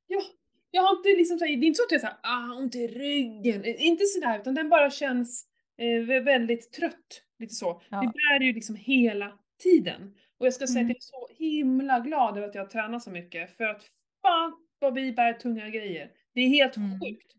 Ja, 0.08 0.22
jag 0.70 0.82
har 0.82 0.96
inte 0.96 1.08
liksom 1.08 1.38
såhär, 1.38 1.56
det 1.56 1.64
är 1.64 1.66
inte 1.66 1.76
så 1.76 1.82
att 1.84 1.92
jag 1.92 2.00
säger 2.00 2.16
ah, 2.22 2.54
ont 2.58 2.74
i 2.74 2.86
ryggen, 2.86 3.64
Eh, 3.64 3.86
inte 3.86 4.04
sådär 4.04 4.38
utan 4.40 4.54
den 4.54 4.68
bara 4.68 4.90
känns 4.90 5.46
eh, 5.78 5.84
vä- 5.84 6.24
väldigt 6.24 6.72
trött. 6.72 7.22
Lite 7.38 7.54
så. 7.54 7.82
Ja. 7.88 8.00
Det 8.00 8.06
bär 8.06 8.44
ju 8.46 8.52
liksom 8.52 8.76
hela 8.76 9.38
tiden. 9.62 10.14
Och 10.38 10.46
jag 10.46 10.54
ska 10.54 10.66
säga 10.66 10.80
Mm. 10.80 10.90
att 10.90 10.96
jag 11.12 11.22
är 11.22 11.28
så 11.28 11.34
himla 11.44 12.00
glad 12.00 12.36
över 12.36 12.48
att 12.48 12.54
jag 12.54 12.70
tränar 12.70 12.98
så 12.98 13.10
mycket 13.10 13.56
för 13.56 13.64
att 13.64 13.82
fan 14.22 14.52
vad 14.78 14.94
vi 14.94 15.12
bär 15.12 15.32
tunga 15.32 15.68
grejer. 15.70 16.10
Det 16.34 16.40
är 16.40 16.48
helt 16.48 16.76
Mm. 16.76 16.90
sjukt. 17.00 17.32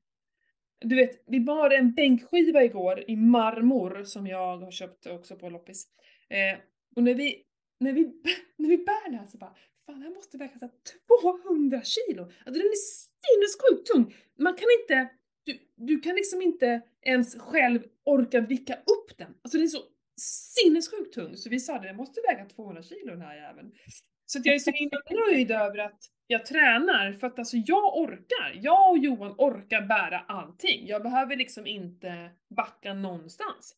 Du 0.79 0.95
vet, 0.95 1.23
vi 1.27 1.39
bar 1.39 1.69
en 1.69 1.93
bänkskiva 1.93 2.63
igår 2.63 3.03
i 3.07 3.15
marmor 3.15 4.03
som 4.03 4.27
jag 4.27 4.57
har 4.57 4.71
köpt 4.71 5.05
också 5.07 5.35
på 5.35 5.49
loppis. 5.49 5.87
Eh, 6.29 6.59
och 6.95 7.03
när 7.03 7.13
vi, 7.13 7.43
när, 7.79 7.93
vi, 7.93 8.03
när 8.57 8.69
vi 8.69 8.77
bär 8.77 9.11
det 9.11 9.17
här 9.17 9.27
så 9.27 9.37
bara, 9.37 9.55
fan 9.85 10.01
jag 10.01 10.13
måste 10.13 10.37
väga 10.37 10.59
så 10.59 10.65
här 10.65 10.71
200 11.43 11.81
kilo. 11.83 12.21
Alltså 12.23 12.33
den 12.45 12.61
är 12.61 12.75
sinnessjukt 13.27 13.87
tung. 13.93 14.15
Man 14.39 14.53
kan 14.53 14.67
inte, 14.81 15.09
du, 15.45 15.59
du 15.75 15.99
kan 15.99 16.15
liksom 16.15 16.41
inte 16.41 16.81
ens 17.01 17.35
själv 17.39 17.83
orka 18.05 18.39
vicka 18.41 18.73
upp 18.73 19.17
den. 19.17 19.33
Alltså 19.41 19.57
den 19.57 19.63
är 19.65 19.69
så 19.69 19.79
sinnessjukt 20.21 21.13
tung. 21.13 21.37
Så 21.37 21.49
vi 21.49 21.59
sa 21.59 21.79
det, 21.79 21.87
jag 21.87 21.95
måste 21.95 22.21
väga 22.21 22.45
200 22.45 22.83
kilo 22.83 23.11
den 23.11 23.21
här 23.21 23.35
jäveln. 23.35 23.71
Så 24.25 24.39
jag 24.43 24.55
är 24.55 24.59
så 24.59 24.71
himla 24.71 24.97
nöjd 25.31 25.51
över 25.51 25.77
att 25.77 25.99
jag 26.27 26.45
tränar 26.45 27.13
för 27.13 27.27
att 27.27 27.39
alltså 27.39 27.57
jag 27.57 27.97
orkar. 27.97 28.51
Jag 28.55 28.91
och 28.91 28.97
Johan 28.97 29.35
orkar 29.37 29.81
bära 29.81 30.19
allting. 30.19 30.87
Jag 30.87 31.03
behöver 31.03 31.35
liksom 31.35 31.67
inte 31.67 32.29
backa 32.55 32.93
någonstans. 32.93 33.75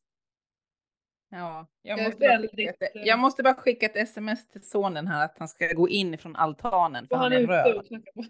Ja, 1.32 1.68
jag 1.82 2.00
Jag 2.00 2.06
är 2.06 2.10
måste, 2.10 2.20
bara 2.20 2.30
väldigt, 2.30 2.52
skicka 2.52 2.72
ett, 2.86 2.96
eh, 2.96 3.02
jag 3.02 3.20
måste 3.20 3.44
bara 3.44 3.54
skicka 3.56 3.86
ett 3.86 3.96
sms 3.96 4.48
till 4.48 4.64
sonen 4.64 5.08
här 5.08 5.26
att 5.26 5.40
han 5.40 5.48
ska 5.48 5.74
gå 5.74 5.90
in 5.90 6.18
från 6.18 6.36
altanen 6.36 7.08
för 7.08 7.16
Och 7.16 7.22
han 7.22 7.32
han 7.32 7.42
är 7.44 7.48
är 7.54 7.80
ute 7.80 7.94
röd. 7.94 8.04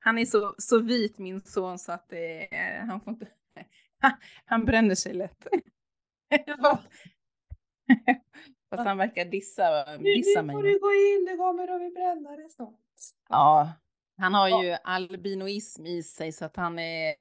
Han 0.00 0.18
är 0.18 0.24
så, 0.24 0.54
så 0.58 0.80
vit 0.80 1.18
min 1.18 1.40
son 1.40 1.78
så 1.78 1.92
att 1.92 2.08
det, 2.08 2.54
är- 2.56 2.80
han 2.80 3.00
får 3.00 3.12
inte... 3.12 3.26
Han 4.44 4.64
bränner 4.64 4.94
sig 4.94 5.14
lätt. 5.14 5.46
Fast 8.70 8.84
han 8.84 8.98
verkar 8.98 9.24
dissa, 9.24 9.96
dissa 9.96 10.42
nu 10.42 10.46
mig. 10.46 10.54
får 10.56 10.62
nu. 10.62 10.68
du 10.72 10.78
gå 10.78 10.92
in, 10.92 11.24
det 11.24 11.36
kommer 11.36 11.68
att 11.68 11.80
bli 11.80 11.90
brännare 11.90 12.48
snart. 12.50 12.74
Ja, 13.28 13.72
han 14.16 14.34
har 14.34 14.48
Ja. 14.48 14.64
ju 14.64 14.76
albinoism 14.84 15.86
i 15.86 16.02
sig 16.02 16.32
så 16.32 16.44
att 16.44 16.56
han 16.56 16.78
är, 16.78 17.14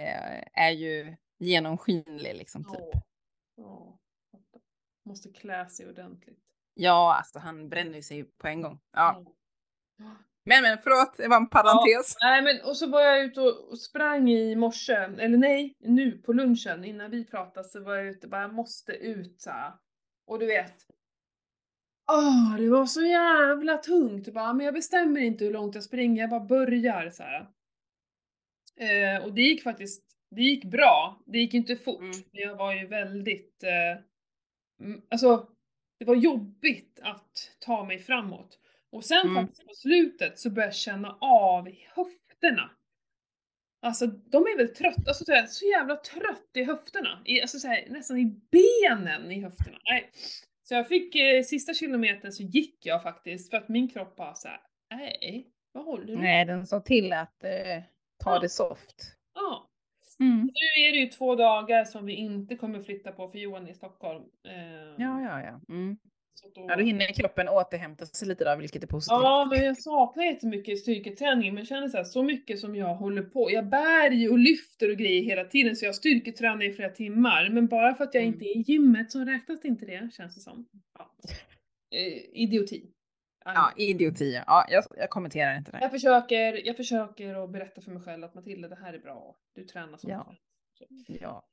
är 0.54 0.72
ju 0.72 1.16
genomskinlig 1.40 2.36
liksom 2.36 2.64
typ. 2.64 2.74
Ja. 2.94 3.02
Ja. 3.56 3.98
Måste 5.06 5.30
klä 5.30 5.70
sig 5.70 5.90
ordentligt. 5.90 6.44
Ja, 6.74 7.16
alltså 7.18 7.40
han 7.40 7.70
bränner 7.70 8.02
sig 8.02 8.24
på 8.24 8.48
en 8.48 8.62
gång. 8.62 8.80
Ja. 8.92 9.24
Ja. 9.98 10.16
Men 10.48 10.64
men 10.64 10.78
förlåt, 10.84 11.18
det 11.18 11.28
var 11.28 11.38
en 11.38 11.50
parentes. 11.50 12.16
Nej 12.24 12.42
men 12.42 12.62
och 12.70 12.78
så 12.78 12.88
var 12.88 13.02
jag 13.02 13.24
ute 13.24 13.42
och, 13.42 13.70
och 13.72 13.80
sprang 13.80 14.30
i 14.30 14.56
morse, 14.56 14.94
eller 14.94 15.38
nej, 15.38 15.74
nu 15.80 16.12
på 16.12 16.34
lunchen 16.34 16.84
innan 16.86 17.12
vi 17.12 17.26
pratade 17.26 17.70
så 17.70 17.84
var 17.84 17.96
jag 17.96 18.08
ute 18.08 18.28
bara 18.28 18.42
jag 18.42 18.54
måste 18.54 18.92
ut 18.92 19.42
så 19.42 19.50
här. 19.50 19.74
Och 20.28 20.40
du 20.40 20.46
vet. 20.46 20.74
Åh, 22.12 22.56
det 22.58 22.70
var 22.70 22.86
så 22.86 23.02
jävla 23.02 23.78
tungt. 23.78 24.34
Bara, 24.34 24.54
men 24.54 24.66
jag 24.66 24.74
bestämmer 24.74 25.22
inte 25.22 25.46
hur 25.46 25.54
långt 25.54 25.76
jag 25.76 25.84
springer, 25.84 26.22
jag 26.22 26.30
bara 26.30 26.40
börjar 26.46 27.10
så 27.10 27.24
här. 27.24 27.48
Eh, 28.80 29.24
och 29.26 29.34
det 29.34 29.42
gick 29.42 29.64
faktiskt, 29.64 30.04
det 30.36 30.42
gick 30.42 30.66
bra. 30.66 31.22
Det 31.26 31.38
gick 31.40 31.54
inte 31.54 31.76
fort, 31.76 32.00
Mm. 32.02 32.12
men 32.32 32.42
jag 32.42 32.56
var 32.56 32.74
ju 32.74 32.88
väldigt, 32.88 33.64
eh, 33.64 34.04
mm, 34.86 35.02
alltså 35.10 35.48
det 36.00 36.06
var 36.06 36.16
jobbigt 36.16 37.00
att 37.04 37.52
ta 37.60 37.84
mig 37.84 38.00
framåt. 38.00 38.60
Och 38.92 39.06
sen 39.06 39.28
Mm. 39.28 39.36
faktiskt 39.36 39.68
på 39.68 39.74
slutet 39.74 40.40
så 40.40 40.50
började 40.50 40.68
jag 40.68 40.76
känna 40.76 41.18
av 41.22 41.68
i 41.70 41.88
höfterna. 41.96 42.70
Alltså 43.82 44.08
de 44.08 44.38
är 44.44 44.58
väl 44.58 44.76
trötta, 44.76 45.02
alltså 45.08 45.26
så, 45.26 45.32
här, 45.32 45.46
så 45.46 45.66
jävla 45.66 45.96
trött 45.96 46.50
i 46.54 46.64
höfterna. 46.64 47.22
I, 47.26 47.42
alltså 47.42 47.60
så 47.60 47.68
här, 47.68 47.86
nästan 47.90 48.18
i 48.18 48.26
benen 48.52 49.32
i 49.32 49.42
höfterna. 49.42 49.78
Nej. 49.90 50.10
Så 50.64 50.74
jag 50.74 50.88
fick, 50.88 51.16
eh, 51.16 51.44
sista 51.44 51.74
kilometern 51.74 52.32
så 52.32 52.44
gick 52.44 52.86
jag 52.86 53.04
faktiskt 53.04 53.50
för 53.50 53.58
att 53.58 53.70
min 53.70 53.90
kropp 53.90 54.16
bara 54.16 54.34
såhär, 54.36 54.62
nej, 54.96 55.48
vad 55.72 55.86
håller 55.86 56.06
du? 56.06 56.16
Nej, 56.18 56.46
den 56.46 56.68
sa 56.68 56.80
till 56.80 57.14
att 57.14 57.44
eh, 57.44 57.84
ta 58.24 58.34
Ja. 58.34 58.40
det 58.40 58.50
soft. 58.50 59.14
Ja. 59.36 59.70
Mm. 60.20 60.38
Nu 60.42 60.82
är 60.88 60.92
det 60.92 60.98
ju 60.98 61.08
två 61.08 61.36
dagar 61.36 61.86
som 61.86 62.06
vi 62.06 62.14
inte 62.14 62.56
kommer 62.56 62.82
flytta 62.84 63.12
på 63.12 63.30
för 63.32 63.38
Johan 63.40 63.68
är 63.68 63.72
i 63.72 63.74
Stockholm. 63.74 64.24
Eh, 64.48 64.54
Ja, 64.98 65.22
ja, 65.22 65.42
ja. 65.42 65.62
Mm. 65.70 65.98
Då... 66.56 66.66
Ja, 66.70 66.76
då 66.76 66.84
hinner 66.84 67.14
kroppen 67.14 67.50
återhämta 67.50 68.06
sig 68.06 68.28
lite 68.28 68.44
där, 68.44 68.58
vilket 68.58 68.84
är 68.84 68.88
positivt. 68.88 69.20
Ja, 69.22 69.48
men 69.52 69.66
jag 69.66 69.78
saknar 69.78 70.24
jättemycket 70.24 70.80
styrketräning, 70.80 71.54
men 71.54 71.66
känner 71.66 71.88
så 71.88 71.98
här, 71.98 72.04
så 72.04 72.24
mycket 72.24 72.60
som 72.60 72.76
jag 72.76 72.96
håller 72.96 73.22
på. 73.22 73.52
Jag 73.52 73.70
bär 73.70 74.12
ju 74.12 74.30
och 74.30 74.40
lyfter 74.40 74.92
och 74.92 74.98
grejer 74.98 75.24
hela 75.24 75.44
tiden, 75.46 75.76
så 75.76 75.86
jag 75.86 75.96
styrketränar 75.96 76.64
i 76.64 76.74
flera 76.74 76.90
timmar. 76.90 77.50
Men 77.50 77.68
bara 77.68 77.96
för 77.96 78.04
att 78.04 78.14
jag 78.14 78.24
Mm. 78.24 78.34
inte 78.34 78.46
är 78.46 78.58
i 78.58 78.62
gymmet 78.68 79.12
så 79.12 79.20
räknas 79.26 79.62
det 79.62 79.68
inte 79.68 79.86
det, 79.86 80.10
känns 80.14 80.36
det 80.36 80.42
som. 80.42 80.66
Ja. 81.00 81.12
Eh, 81.96 82.42
idioti. 82.42 82.84
Ja, 83.46 83.72
idioti. 83.78 84.42
Ja, 84.48 84.66
jag, 84.70 84.84
jag 84.98 85.10
kommenterar 85.10 85.58
inte 85.58 85.72
det. 85.72 85.78
Jag 85.82 85.92
försöker, 85.92 86.68
jag 86.68 86.78
försöker 86.78 87.44
att 87.44 87.50
berätta 87.50 87.82
för 87.82 87.92
mig 87.92 88.02
själv 88.04 88.24
att 88.24 88.36
Matilda, 88.36 88.68
det 88.68 88.76
här 88.82 88.94
är 88.94 89.00
bra. 89.00 89.36
Du 89.56 89.64
tränar 89.64 89.98
som 89.98 90.10
Ja. 90.10 90.36
Så. 90.78 90.86
Ja. 91.22 91.44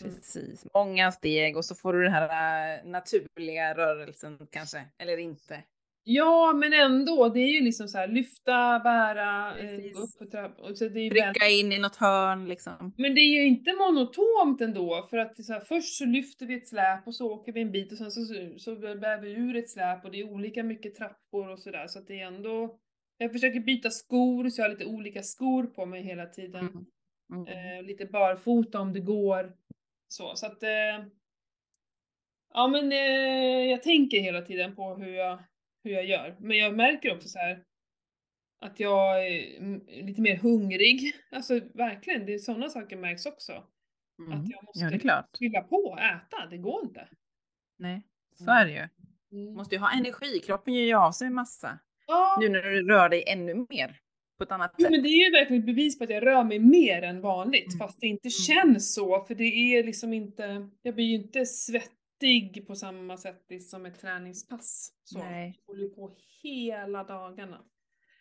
Precis, 0.00 0.66
många 0.74 1.12
steg 1.12 1.56
och 1.56 1.64
så 1.64 1.74
får 1.74 1.92
du 1.92 2.02
den 2.02 2.12
här 2.12 2.78
äh, 2.78 2.90
naturliga 2.90 3.74
rörelsen 3.74 4.38
kanske, 4.50 4.84
eller 4.98 5.18
inte. 5.18 5.62
Ja, 6.04 6.52
men 6.52 6.72
ändå, 6.72 7.28
det 7.28 7.40
är 7.40 7.52
ju 7.52 7.60
liksom 7.60 7.88
så 7.88 7.98
här 7.98 8.08
lyfta, 8.08 8.78
bära, 8.78 9.58
eh, 9.58 9.68
Precis. 9.68 9.94
gå 9.94 10.00
upp 10.00 10.18
på 10.18 10.26
trappan. 10.26 10.74
Trycka 10.74 11.48
in 11.48 11.72
i 11.72 11.78
något 11.78 11.96
hörn 11.96 12.48
liksom. 12.48 12.92
Men 12.96 13.14
det 13.14 13.20
är 13.20 13.40
ju 13.40 13.46
inte 13.46 13.72
monotont 13.72 14.60
ändå, 14.60 15.06
för 15.10 15.18
att 15.18 15.44
så 15.44 15.52
här, 15.52 15.60
först 15.60 15.98
så 15.98 16.04
lyfter 16.04 16.46
vi 16.46 16.54
ett 16.54 16.68
släp 16.68 17.06
och 17.06 17.14
så 17.14 17.32
åker 17.32 17.52
vi 17.52 17.60
en 17.60 17.72
bit 17.72 17.92
och 17.92 17.98
sen 17.98 18.10
så, 18.10 18.24
så, 18.24 18.58
så 18.58 18.76
bär 18.76 19.20
vi 19.20 19.32
ur 19.32 19.56
ett 19.56 19.70
släp 19.70 20.04
och 20.04 20.10
det 20.10 20.20
är 20.20 20.32
olika 20.32 20.62
mycket 20.62 20.94
trappor 20.94 21.48
och 21.48 21.58
sådär 21.58 21.86
så 21.86 21.98
att 21.98 22.06
det 22.06 22.20
är 22.20 22.26
ändå 22.26 22.78
jag 23.22 23.32
försöker 23.32 23.60
byta 23.60 23.90
skor 23.90 24.48
så 24.48 24.60
jag 24.60 24.64
har 24.64 24.70
lite 24.70 24.84
olika 24.84 25.22
skor 25.22 25.66
på 25.66 25.86
mig 25.86 26.02
hela 26.02 26.26
tiden. 26.26 26.68
Mm. 26.68 26.86
Mm. 27.32 27.46
Eh, 27.46 27.82
lite 27.86 28.06
barfota 28.06 28.80
om 28.80 28.92
det 28.92 29.00
går. 29.00 29.52
Så, 30.12 30.36
så 30.36 30.46
att... 30.46 30.62
Eh, 30.62 31.04
ja 32.54 32.68
men 32.68 32.92
eh, 32.92 33.70
jag 33.70 33.82
tänker 33.82 34.20
hela 34.20 34.42
tiden 34.42 34.76
på 34.76 34.94
hur 34.94 35.14
jag, 35.14 35.42
hur 35.84 35.90
jag 35.90 36.04
gör. 36.04 36.36
Men 36.40 36.56
jag 36.56 36.76
märker 36.76 37.16
också 37.16 37.28
så 37.28 37.38
här 37.38 37.64
att 38.60 38.80
jag 38.80 39.26
är 39.26 39.58
mm, 39.58 39.86
lite 39.86 40.20
mer 40.20 40.36
hungrig. 40.36 41.12
Alltså 41.30 41.60
verkligen, 41.74 42.26
det 42.26 42.34
är 42.34 42.38
sådana 42.38 42.68
saker 42.68 42.96
märks 42.96 43.26
också. 43.26 43.52
Mm. 44.18 44.32
Att 44.32 44.48
jag 44.50 44.64
måste 44.64 44.80
Ja, 44.80 44.90
det 44.90 44.96
är 44.96 44.98
klart. 44.98 45.36
fylla 45.38 45.60
på 45.62 45.76
och 45.76 46.00
äta, 46.00 46.46
det 46.50 46.58
går 46.58 46.84
inte. 46.84 47.08
Nej, 47.78 48.02
så 48.34 48.50
är 48.50 48.64
det 48.64 48.72
ju. 48.72 48.88
Mm. 49.38 49.54
Måste 49.54 49.74
ju 49.74 49.80
ha 49.80 49.92
energi, 49.92 50.40
kroppen 50.46 50.74
ger 50.74 50.84
ju 50.84 50.94
av 50.94 51.12
sig 51.12 51.30
massa. 51.30 51.78
Ja, 52.06 52.36
Nu 52.40 52.48
när 52.48 52.62
du 52.62 52.88
rör 52.88 53.08
dig 53.08 53.24
ännu 53.26 53.66
mer 53.70 54.00
på 54.42 54.44
ett 54.44 54.52
annat 54.52 54.74
jo, 54.78 54.82
sätt. 54.84 54.90
men 54.90 55.02
det 55.02 55.08
är 55.08 55.24
ju 55.26 55.30
verkligen 55.30 55.62
ett 55.62 55.66
bevis 55.66 55.98
på 55.98 56.04
att 56.04 56.10
jag 56.10 56.26
rör 56.26 56.44
mig 56.44 56.58
mer 56.58 57.02
än 57.02 57.20
vanligt 57.20 57.66
Mm. 57.74 57.78
fast 57.78 58.00
det 58.00 58.06
inte 58.06 58.28
Mm. 58.28 58.30
känns 58.30 58.94
så 58.94 59.24
för 59.24 59.34
det 59.34 59.44
är 59.44 59.84
liksom 59.84 60.12
inte, 60.12 60.68
jag 60.82 60.94
blir 60.94 61.04
ju 61.04 61.14
inte 61.14 61.46
svettig 61.46 62.66
på 62.66 62.74
samma 62.74 63.16
sätt 63.16 63.62
som 63.62 63.86
ett 63.86 64.00
träningspass. 64.00 64.92
Så. 65.04 65.18
Nej. 65.18 65.60
Jag 65.66 65.74
håller 65.74 65.88
på 65.88 66.16
hela 66.42 67.04
dagarna. 67.04 67.64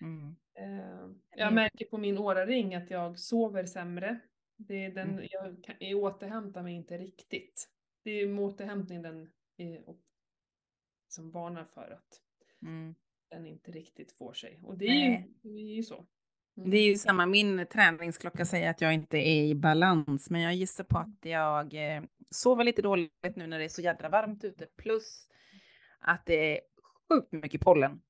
Mm. 0.01 0.35
Eh, 0.59 1.09
jag 1.35 1.53
märker 1.53 1.85
på 1.85 1.97
min 1.97 2.17
åraring 2.17 2.75
att 2.75 2.89
jag 2.91 3.19
sover 3.19 3.65
sämre. 3.65 4.19
Det 4.57 4.85
är 4.85 4.91
den, 4.91 5.09
Mm. 5.09 5.25
jag, 5.31 5.63
kan, 5.63 5.75
jag 5.79 5.99
återhämtar 6.03 6.63
mig 6.63 6.73
inte 6.75 6.97
riktigt. 6.97 7.69
Det 8.03 8.11
är 8.11 8.27
med 8.27 8.43
återhämtning 8.45 9.01
den 9.01 9.29
är, 9.57 9.81
som 11.07 11.31
varnar 11.31 11.65
för 11.65 11.91
att 11.91 12.21
Mm. 12.61 12.95
Den 13.31 13.45
inte 13.45 13.71
riktigt 13.71 14.11
får 14.11 14.33
sig. 14.33 14.59
Och 14.63 14.77
det 14.77 14.85
är, 14.87 15.09
ju, 15.09 15.23
det 15.41 15.49
är 15.49 15.75
ju 15.75 15.83
så. 15.83 16.05
Mm. 16.57 16.69
Det 16.69 16.77
är 16.77 16.85
ju 16.85 16.95
samma, 16.97 17.25
min 17.25 17.65
träningsklocka 17.71 18.45
säger 18.45 18.69
att 18.69 18.81
jag 18.81 18.93
inte 18.93 19.17
är 19.17 19.43
i 19.43 19.55
balans, 19.55 20.29
men 20.29 20.41
jag 20.41 20.55
gissar 20.55 20.83
på 20.83 20.97
att 20.97 21.17
jag 21.21 21.73
eh, 21.95 22.03
sover 22.29 22.63
lite 22.63 22.81
dåligt 22.81 23.35
nu 23.35 23.47
när 23.47 23.59
det 23.59 23.65
är 23.65 23.69
så 23.69 23.81
jädra 23.81 24.09
varmt 24.09 24.43
ute, 24.43 24.67
plus 24.77 25.27
att 25.99 26.25
det 26.25 26.57
är 26.57 26.61
sjukt 27.09 27.31
mycket 27.31 27.61
pollen 27.61 28.01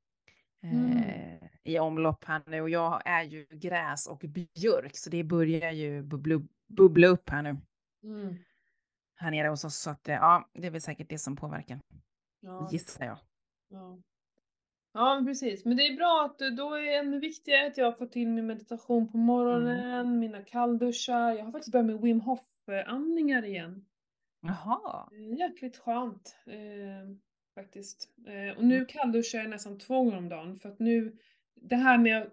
eh, 0.63 1.47
i 1.63 1.79
omlopp 1.79 2.25
här 2.25 2.41
nu 2.47 2.61
och 2.61 2.69
jag 2.69 3.01
är 3.05 3.23
ju 3.23 3.45
gräs 3.51 4.07
och 4.07 4.19
björk 4.19 4.97
så 4.97 5.09
det 5.09 5.23
börjar 5.23 5.71
ju 5.71 6.03
bubbla, 6.03 6.41
bubbla 6.67 7.07
upp 7.07 7.29
här 7.29 7.41
nu 7.41 7.57
Mm. 8.03 8.35
här 9.15 9.31
nere 9.31 9.47
hos 9.47 9.63
oss 9.65 9.75
så 9.77 9.89
att 9.89 10.09
eh, 10.09 10.15
ja, 10.15 10.49
det 10.53 10.67
är 10.67 10.71
väl 10.71 10.81
säkert 10.81 11.09
det 11.09 11.17
som 11.17 11.35
påverkar, 11.35 11.79
Ja, 12.39 12.69
gissar 12.71 13.05
jag. 13.05 13.17
ja. 13.69 13.99
Ja, 14.93 15.23
precis. 15.25 15.65
Men 15.65 15.77
det 15.77 15.87
är 15.87 15.95
bra 15.95 16.25
att 16.25 16.55
då 16.57 16.73
är 16.73 16.81
det 16.81 16.95
ännu 16.95 17.19
viktigare 17.19 17.67
att 17.67 17.77
jag 17.77 17.97
får 17.97 18.05
till 18.05 18.27
min 18.27 18.47
meditation 18.47 19.11
på 19.11 19.17
morgonen, 19.17 20.19
mina 20.19 20.41
kallduschar. 20.41 21.31
Jag 21.31 21.45
har 21.45 21.51
faktiskt 21.51 21.71
börjat 21.71 21.85
med 21.85 22.01
Wim 22.01 22.21
Hof-andningar 22.21 23.45
igen. 23.45 23.85
Jaha. 24.41 25.09
Det 25.11 25.17
Jäkligt 25.17 25.77
skönt 25.77 26.35
eh, 26.45 27.15
faktiskt. 27.55 28.09
Eh, 28.27 28.57
och 28.57 28.63
nu 28.63 28.85
kallduschar 28.85 29.39
jag 29.39 29.49
nästan 29.49 29.79
två 29.79 30.03
gånger 30.03 30.17
om 30.17 30.29
dagen 30.29 30.59
för 30.59 30.69
att 30.69 30.79
nu, 30.79 31.17
det 31.55 31.75
här 31.75 31.97
med 31.97 32.29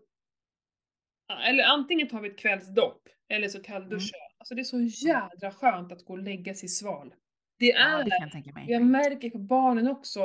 eller 1.48 1.64
antingen 1.64 2.09
tar 2.09 2.20
vi 2.20 2.28
ett 2.28 2.38
kvällsdopp 2.38 3.09
eller 3.28 3.48
så 3.48 3.62
kallduschar 3.62 4.18
jag. 4.18 4.32
Alltså 4.38 4.54
det 4.54 4.62
är 4.62 4.64
så 4.64 5.06
jädra 5.06 5.50
skönt 5.50 5.92
att 5.92 6.04
gå 6.04 6.12
och 6.12 6.22
lägga 6.22 6.54
sig 6.54 6.68
sval. 6.68 7.14
Det 7.59 7.66
Ja, 7.66 8.00
är 8.00 8.04
det 8.04 8.11
kan 8.11 8.42
jag. 8.44 8.70
Jag 8.70 8.82
märker 8.82 9.30
på 9.30 9.38
barnen 9.38 9.88
också, 9.88 10.20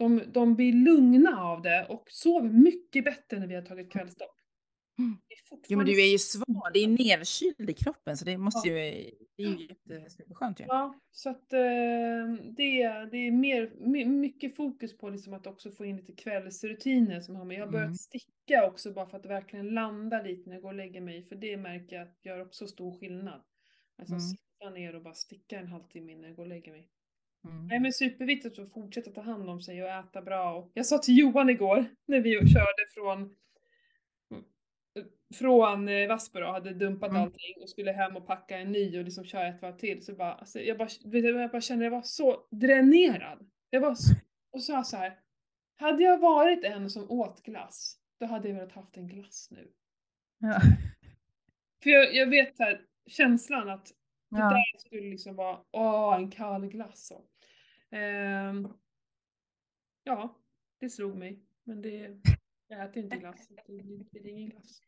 de, 0.00 0.22
de 0.32 0.54
blir 0.54 0.72
lugna 0.72 1.40
av 1.42 1.62
det 1.62 1.86
och 1.88 2.04
sover 2.10 2.48
mycket 2.50 3.04
bättre 3.04 3.38
när 3.38 3.46
vi 3.46 3.54
har 3.54 3.62
tagit 3.62 3.92
kvällsdopp. 3.92 4.36
Mm. 4.98 5.12
Är 5.28 5.58
Jo 5.68 5.76
men 5.78 5.86
du 5.86 6.02
är 6.02 6.12
ju 6.12 6.18
svag, 6.18 6.70
det 6.74 6.78
är 6.78 6.88
nedkyld 6.88 7.70
i 7.70 7.72
kroppen 7.72 8.16
så 8.16 8.24
det 8.24 8.38
måste 8.38 8.68
ju, 8.68 8.74
det 9.36 9.42
är 9.42 9.48
ju 9.48 9.66
jätteskönt 9.66 10.60
ju. 10.60 10.64
Ja, 10.68 11.00
så 11.10 11.30
att 11.30 11.52
eh, 11.52 11.60
det, 12.56 12.82
det 13.10 13.16
är 13.26 13.30
mer, 13.30 13.72
my- 13.80 14.04
mycket 14.04 14.56
fokus 14.56 14.98
på 14.98 15.10
liksom 15.10 15.32
att 15.32 15.46
också 15.46 15.70
få 15.70 15.84
in 15.84 15.96
lite 15.96 16.12
kvällsrutiner 16.12 17.20
som 17.20 17.36
har 17.36 17.44
med. 17.44 17.56
Jag 17.58 17.64
har 17.66 17.72
börjat 17.72 17.86
Mm. 17.86 17.94
sticka 17.94 18.66
också 18.66 18.92
bara 18.92 19.06
för 19.06 19.16
att 19.18 19.26
verkligen 19.26 19.68
landa 19.68 20.22
lite 20.22 20.48
när 20.48 20.56
jag 20.56 20.62
går 20.62 20.68
och 20.68 20.74
lägger 20.74 21.00
mig 21.00 21.22
för 21.24 21.36
det 21.36 21.56
märker 21.56 21.96
jag 21.96 22.08
att 22.08 22.18
gör 22.24 22.40
också 22.40 22.66
stor 22.66 22.98
skillnad. 23.00 23.40
Alltså 23.98 24.14
Mm. 24.14 24.20
sitta 24.20 24.70
ner 24.70 24.94
och 24.94 25.02
bara 25.02 25.14
sticka 25.14 25.58
en 25.58 25.66
halvtimme 25.68 26.12
innan 26.12 26.24
jag 26.24 26.36
går 26.36 26.42
och 26.42 26.48
lägger 26.48 26.72
mig. 26.72 26.88
Mm. 27.44 27.66
Nej 27.66 27.80
men 27.80 27.92
superviktigt 27.92 28.58
att 28.58 28.72
fortsätta 28.72 29.10
ta 29.10 29.20
hand 29.20 29.50
om 29.50 29.60
sig 29.60 29.82
och 29.82 29.88
äta 29.88 30.22
bra. 30.22 30.54
Och 30.54 30.70
jag 30.74 30.86
sa 30.86 30.98
till 30.98 31.18
Johan 31.18 31.50
igår 31.50 31.84
när 32.06 32.20
vi 32.20 32.30
körde 32.32 32.86
från 32.94 33.36
från 35.34 35.88
eh, 35.88 36.08
Vassbro 36.08 36.46
och 36.46 36.52
hade 36.52 36.74
dumpat 36.74 37.10
Mm. 37.10 37.22
allting 37.22 37.62
och 37.62 37.70
skulle 37.70 37.92
hem 37.92 38.16
och 38.16 38.26
packa 38.26 38.58
en 38.58 38.72
ny 38.72 38.98
och 38.98 39.04
liksom 39.04 39.24
köra 39.24 39.48
ett 39.48 39.62
varv 39.62 39.76
till 39.76 40.04
så 40.04 40.14
bara, 40.14 40.34
alltså, 40.34 40.60
jag 40.60 40.78
bara, 40.78 40.88
jag 41.12 41.50
bara 41.50 41.60
kände 41.60 41.84
jag 41.84 41.90
var 41.90 42.02
så 42.02 42.46
dränerad. 42.50 43.50
Jag 43.70 43.80
var 43.80 43.94
så, 43.94 44.14
och 44.52 44.62
sa 44.62 44.84
så 44.84 44.96
här. 44.96 45.18
Hade 45.76 46.02
jag 46.02 46.18
varit 46.18 46.64
en 46.64 46.90
som 46.90 47.10
åt 47.10 47.42
glass, 47.42 47.96
då 48.20 48.26
hade 48.26 48.48
jag 48.48 48.54
velat 48.54 48.72
haft 48.72 48.96
en 48.96 49.08
glass 49.08 49.48
nu. 49.50 49.68
Ja. 50.38 50.60
För 51.82 51.90
jag, 51.90 52.14
jag 52.14 52.26
vet 52.26 52.58
här, 52.58 52.80
känslan 53.06 53.68
att 53.68 53.88
det 54.30 54.38
Ja. 54.38 54.48
där 54.48 54.78
skulle 54.78 55.10
liksom 55.10 55.36
vara, 55.36 55.58
åh, 55.70 56.14
en 56.16 56.30
kall 56.30 56.66
glass. 56.66 57.06
Så. 57.06 57.22
Ehm, 57.96 58.68
ja, 60.04 60.38
det 60.80 60.90
slog 60.90 61.16
mig. 61.16 61.38
Men 61.64 61.82
det, 61.82 62.20
jag 62.68 62.84
äter 62.84 63.02
inte 63.02 63.16
glass, 63.16 63.48
det 63.66 63.72
blir, 63.82 64.04
det 64.10 64.30
ingen 64.30 64.48
glass. 64.50 64.82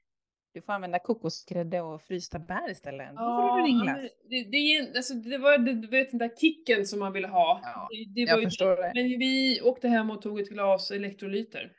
Du 0.55 0.63
får 0.63 0.73
använda 0.73 0.99
kokosgrädde 0.99 1.81
och 1.81 2.03
frysta 2.03 2.39
bär 2.39 2.71
istället. 2.71 3.09
Då 3.11 3.17
får 3.17 3.23
Ja, 3.25 3.57
du 3.57 3.63
din 3.69 3.79
ja, 3.79 3.85
glass. 3.85 3.97
men 3.97 4.31
det, 4.31 4.45
det, 4.45 4.97
alltså, 4.97 5.15
det 5.15 5.39
var 5.39 5.59
det, 5.59 5.87
vet, 5.89 6.11
den 6.11 6.19
där 6.19 6.37
kicken 6.37 6.87
som 6.87 6.99
man 6.99 7.13
ville 7.13 7.29
ha. 7.29 7.61
Ja, 7.63 7.89
det, 7.91 8.05
det 8.15 8.21
jag 8.21 8.35
var 8.35 8.41
ju, 8.41 8.47
förstår 8.47 8.77
det. 8.77 8.93
Men 8.95 9.05
vi 9.19 9.61
åkte 9.63 9.89
hem 9.89 10.11
och 10.11 10.23
tog 10.23 10.41
ett 10.41 10.49
glas 10.49 10.91
elektrolyter. 10.91 11.77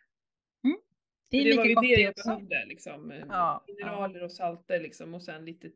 Det 1.29 1.37
är 1.37 1.45
det 1.45 1.57
var 1.57 1.65
ju 1.65 1.75
det 1.75 1.81
det 1.95 2.01
jag 2.01 2.13
behövde 2.25 2.65
liksom. 2.65 3.11
eh, 3.11 3.23
Ja, 3.29 3.63
Mineraler 3.67 4.23
och 4.23 4.31
salter 4.31 4.79
liksom 4.79 5.13
och 5.13 5.21
sen 5.23 5.45
lite, 5.45 5.67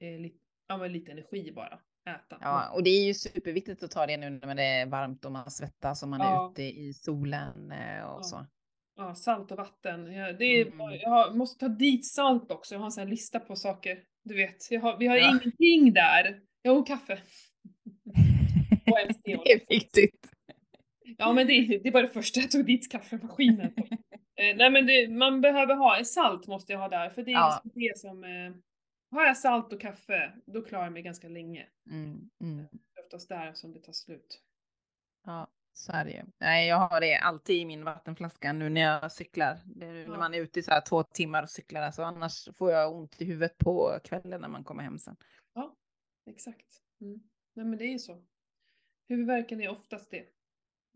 eh, 0.00 0.20
lite, 0.20 0.38
ja, 0.72 0.78
men 0.78 0.92
lite 0.92 1.12
energi 1.12 1.52
bara. 1.52 1.78
Äta. 2.10 2.38
Ja, 2.40 2.70
och 2.74 2.82
det 2.82 2.90
är 2.90 3.04
ju 3.06 3.14
superviktigt 3.14 3.82
att 3.82 3.90
ta 3.90 4.06
det 4.06 4.16
nu 4.16 4.30
när 4.30 4.54
det 4.54 4.62
är 4.64 4.86
varmt 4.86 5.24
och 5.24 5.32
man 5.32 5.50
svettas 5.50 6.02
och 6.02 6.08
man 6.08 6.20
är 6.20 6.24
Ja. 6.24 6.50
ute 6.52 6.62
i 6.62 6.92
solen 6.94 7.72
eh, 7.72 8.04
och 8.04 8.18
Ja. 8.20 8.22
så. 8.22 8.46
Ja, 8.96 9.14
salt 9.14 9.50
och 9.50 9.56
vatten. 9.56 10.12
Jag, 10.12 10.38
det 10.38 10.44
är, 10.44 10.66
Mm. 10.66 10.78
jag 11.00 11.10
har, 11.10 11.34
måste 11.34 11.60
ta 11.60 11.68
dit 11.68 12.06
salt 12.06 12.50
också. 12.50 12.74
Jag 12.74 12.78
har 12.78 12.86
en 12.86 12.92
sån 12.92 13.02
här 13.02 13.08
lista 13.10 13.40
på 13.40 13.56
saker. 13.56 13.98
Du 14.24 14.34
vet, 14.34 14.82
har, 14.82 14.98
vi 14.98 15.06
har 15.06 15.16
Ja. 15.16 15.28
ingenting 15.42 15.92
där. 15.92 16.40
Jo, 16.64 16.84
kaffe. 16.84 17.12
Och 18.92 18.98
en 19.00 19.14
det 19.24 19.32
är 19.32 19.68
viktigt. 19.68 20.28
Ja, 21.18 21.32
men 21.32 21.46
det, 21.46 21.80
det 21.84 21.90
var 21.90 22.02
det 22.02 22.08
första 22.08 22.40
jag 22.40 22.50
tog 22.50 22.66
dit 22.66 22.92
kaffemaskinen. 22.92 23.72
eh, 24.40 24.56
nej, 24.56 24.70
men 24.70 24.86
det, 24.86 25.08
man 25.08 25.40
behöver 25.40 25.74
ha, 25.74 26.04
salt 26.04 26.46
måste 26.46 26.72
jag 26.72 26.80
ha 26.80 26.88
där. 26.88 27.10
För 27.10 27.22
det 27.22 27.30
är 27.30 27.32
Ja. 27.32 27.60
liksom 27.64 27.80
det 27.80 27.98
som, 27.98 28.24
eh, 28.24 28.52
har 29.12 29.24
jag 29.26 29.36
salt 29.36 29.72
och 29.72 29.80
kaffe, 29.80 30.32
då 30.46 30.62
klarar 30.62 30.84
jag 30.84 30.92
mig 30.92 31.02
ganska 31.02 31.28
länge. 31.28 31.68
Mm, 31.90 32.30
mm. 32.40 32.56
Det 32.94 33.00
är 33.00 33.04
oftast 33.04 33.28
där 33.28 33.52
som 33.52 33.72
det 33.72 33.80
tar 33.80 33.92
slut. 33.92 34.42
Ja, 35.24 35.50
så 35.72 35.92
är 35.92 36.04
det 36.04 36.10
ju. 36.10 36.22
Nej, 36.38 36.68
jag 36.68 36.76
har 36.76 37.00
det 37.00 37.16
alltid 37.16 37.56
i 37.56 37.64
min 37.64 37.84
vattenflaska 37.84 38.52
nu 38.52 38.68
när 38.68 38.80
jag 38.80 39.12
cyklar. 39.12 39.58
Det 39.64 39.86
är 39.86 39.94
Ja. 39.94 40.08
När 40.10 40.18
man 40.18 40.34
är 40.34 40.38
ute 40.38 40.60
i 40.60 40.62
så 40.62 40.70
här 40.70 40.80
två 40.80 41.02
timmar 41.02 41.42
och 41.42 41.50
cyklar, 41.50 41.82
alltså 41.82 42.02
annars 42.02 42.48
får 42.56 42.72
jag 42.72 42.94
ont 42.94 43.20
i 43.20 43.24
huvudet 43.24 43.58
på 43.58 43.98
kvällen 44.04 44.40
när 44.40 44.48
man 44.48 44.64
kommer 44.64 44.82
hem 44.82 44.98
sen. 44.98 45.16
Exakt. 46.30 46.66
Mm. 47.00 47.20
Nej, 47.54 47.66
men 47.66 47.78
det 47.78 47.84
är 47.84 47.92
ju 47.92 47.98
så. 47.98 48.24
Huvudvärken 49.08 49.60
är 49.60 49.68
oftast 49.68 50.10
det. 50.10 50.26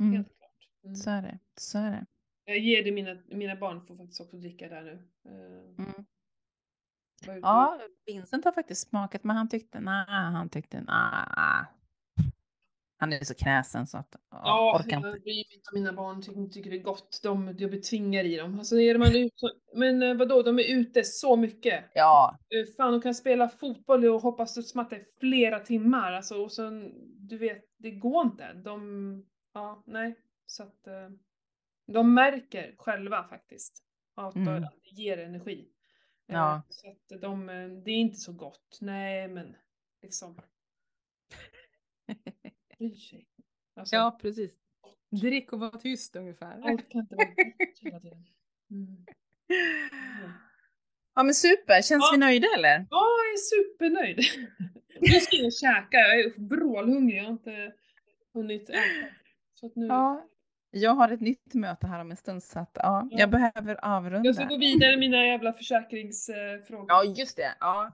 Mm, 0.01 0.13
Helt 0.13 0.29
klart. 0.39 0.71
Mm. 0.85 0.97
så 0.97 1.11
är 1.11 1.23
det. 1.23 1.39
Så 1.55 1.79
är 1.79 1.91
det. 1.91 2.07
Jag 2.45 2.59
ger 2.59 2.85
det 2.85 2.93
mina, 2.93 3.23
mina 3.27 3.57
barn 3.57 3.87
får 3.87 3.97
faktiskt 3.97 4.21
också 4.21 4.37
dricka 4.37 4.69
där 4.69 4.83
nu. 4.83 5.09
Eh, 5.25 5.85
Mm. 5.85 6.07
Ja, 7.43 7.81
Vincent 8.07 8.45
har 8.45 8.53
faktiskt 8.53 8.89
smakat, 8.89 9.25
men 9.25 9.37
han 9.37 9.49
tyckte 9.49 9.81
nej, 9.81 10.05
han 10.09 10.49
tyckte 10.49 10.81
nej. 10.81 11.65
Han 12.99 13.13
är 13.13 13.25
så 13.25 13.35
kräsen 13.35 13.87
så 13.87 13.99
att 13.99 14.17
ja, 14.31 14.77
orkar 14.81 14.97
inte. 14.97 15.09
jag 15.09 15.23
bryr 15.23 15.35
mig 15.35 15.55
inte 15.55 15.71
om 15.73 15.81
mina 15.81 15.93
barn 15.93 16.23
tycker, 16.23 16.47
tycker 16.47 16.71
det 16.71 16.77
är 16.77 16.83
gott. 16.83 17.21
De, 17.23 17.55
jag 17.59 17.71
betvingar 17.71 18.25
i 18.25 18.37
dem. 18.37 18.59
Alltså 18.59 18.81
är 18.81 18.99
man 18.99 19.17
ute, 19.17 19.47
men 19.75 20.03
eh, 20.03 20.15
vadå, 20.15 20.43
de 20.43 20.59
är 20.59 20.75
ute 20.75 21.05
så 21.05 21.37
mycket. 21.37 21.85
Ja, 21.95 22.39
Eh, 22.51 22.75
Fan, 22.77 22.93
de 22.93 23.01
kan 23.01 23.15
spela 23.15 23.49
fotboll 23.49 24.05
och 24.05 24.21
hoppa 24.23 24.47
studsmatta 24.47 24.97
i 24.97 25.05
flera 25.21 25.61
timmar. 25.61 26.13
Alltså, 26.13 26.43
och 26.43 26.53
sen, 26.53 26.93
du 27.29 27.39
vet, 27.39 27.65
det 27.79 27.91
går 27.91 28.23
inte. 28.27 28.53
De, 28.53 29.25
ja, 29.55 29.83
nej. 29.87 30.15
Så 30.47 30.63
att 30.63 30.87
eh, 30.87 31.09
de 31.87 32.15
märker 32.15 32.75
själva 32.79 33.23
faktiskt 33.25 33.83
att 34.15 34.35
Mm. 34.37 34.63
det 34.63 34.69
ger 34.83 35.19
energi. 35.19 35.69
Eh, 36.29 36.35
Ja. 36.37 36.63
Så 36.69 36.89
att 36.91 37.21
de, 37.21 37.49
eh, 37.49 37.69
det 37.69 37.91
är 37.91 37.97
inte 37.97 38.19
så 38.21 38.33
gott. 38.33 38.79
Nej, 38.81 39.29
men 39.29 39.57
liksom. 40.03 40.41
Sig. 43.11 43.27
Alltså, 43.77 43.97
ja 43.97 44.19
precis. 44.23 44.51
Drick 45.21 45.53
och 45.53 45.61
var 45.61 45.71
tyst 45.71 46.17
ungefär. 46.17 46.59
Jag 46.59 46.75
orkar 46.75 46.99
inte 46.99 47.15
vara 47.15 47.27
gott 47.27 47.79
hela 47.81 48.01
tiden. 48.01 48.25
Mm. 48.71 49.05
Ja 51.19 51.23
men 51.23 51.35
super, 51.35 51.83
känns 51.83 52.05
Ja. 52.05 52.11
vi 52.13 52.19
nöjda 52.19 52.47
eller? 52.57 52.87
Ja, 52.91 53.07
jag 53.19 53.33
är 53.33 53.37
supernöjd. 53.37 54.19
Nu 55.01 55.21
ska 55.21 55.37
jag 55.37 55.55
käka, 55.55 55.97
jag 55.99 56.21
är 56.21 56.49
vrålhungrig, 56.49 57.19
jag 57.19 57.25
har 57.25 57.31
inte 57.31 57.73
hunnit 58.35 58.71
äta. 58.71 58.81
Så 59.55 59.67
att 59.67 59.77
nu, 59.77 59.87
Ja. 59.87 60.29
Jag 60.71 60.91
har 60.95 61.09
ett 61.09 61.21
nytt 61.21 61.55
möte 61.55 61.87
här 61.87 62.01
om 62.01 62.11
en 62.11 62.17
stund 62.17 62.43
så 62.43 62.59
att 62.59 62.71
ja, 62.75 63.09
Ja. 63.11 63.19
jag 63.19 63.31
behöver 63.31 63.85
avrunda. 63.85 64.27
jag 64.29 64.35
ska 64.35 64.45
gå 64.45 64.57
vidare 64.57 64.91
med 64.91 64.99
mina 64.99 65.27
jävla 65.27 65.53
försäkringsfrågor. 65.53 66.87
Ja 66.89 67.05
just 67.05 67.37
det, 67.37 67.55
ja. 67.61 67.93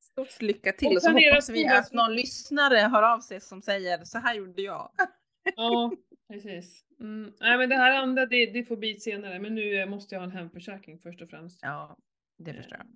Stort 0.00 0.42
lycka 0.42 0.72
till 0.72 0.88
Och 0.88 0.94
och 0.94 1.02
så 1.02 1.10
hoppas 1.10 1.50
vi 1.50 1.66
att 1.66 1.92
någon 1.92 2.14
lyssnare 2.14 2.76
hör 2.78 3.02
av 3.02 3.20
sig 3.20 3.40
som 3.40 3.62
säger 3.62 4.04
så 4.04 4.18
här 4.18 4.34
gjorde 4.34 4.62
jag. 4.62 4.90
Ja, 5.56 5.92
precis. 6.32 6.84
Mm. 7.00 7.32
Nej 7.40 7.58
men 7.58 7.68
det 7.68 7.76
här 7.76 7.98
andra 8.02 8.26
det, 8.26 8.46
det 8.46 8.64
får 8.64 8.76
bli 8.76 8.94
senare, 8.94 9.38
men 9.38 9.54
nu 9.54 9.74
eh, 9.80 9.86
måste 9.88 10.14
jag 10.14 10.20
ha 10.20 10.24
en 10.26 10.32
hemförsäkring 10.32 10.98
först 10.98 11.22
och 11.22 11.28
främst. 11.30 11.58
Ja, 11.62 11.96
det 12.38 12.54
förstår 12.54 12.78
jag. 12.78 12.86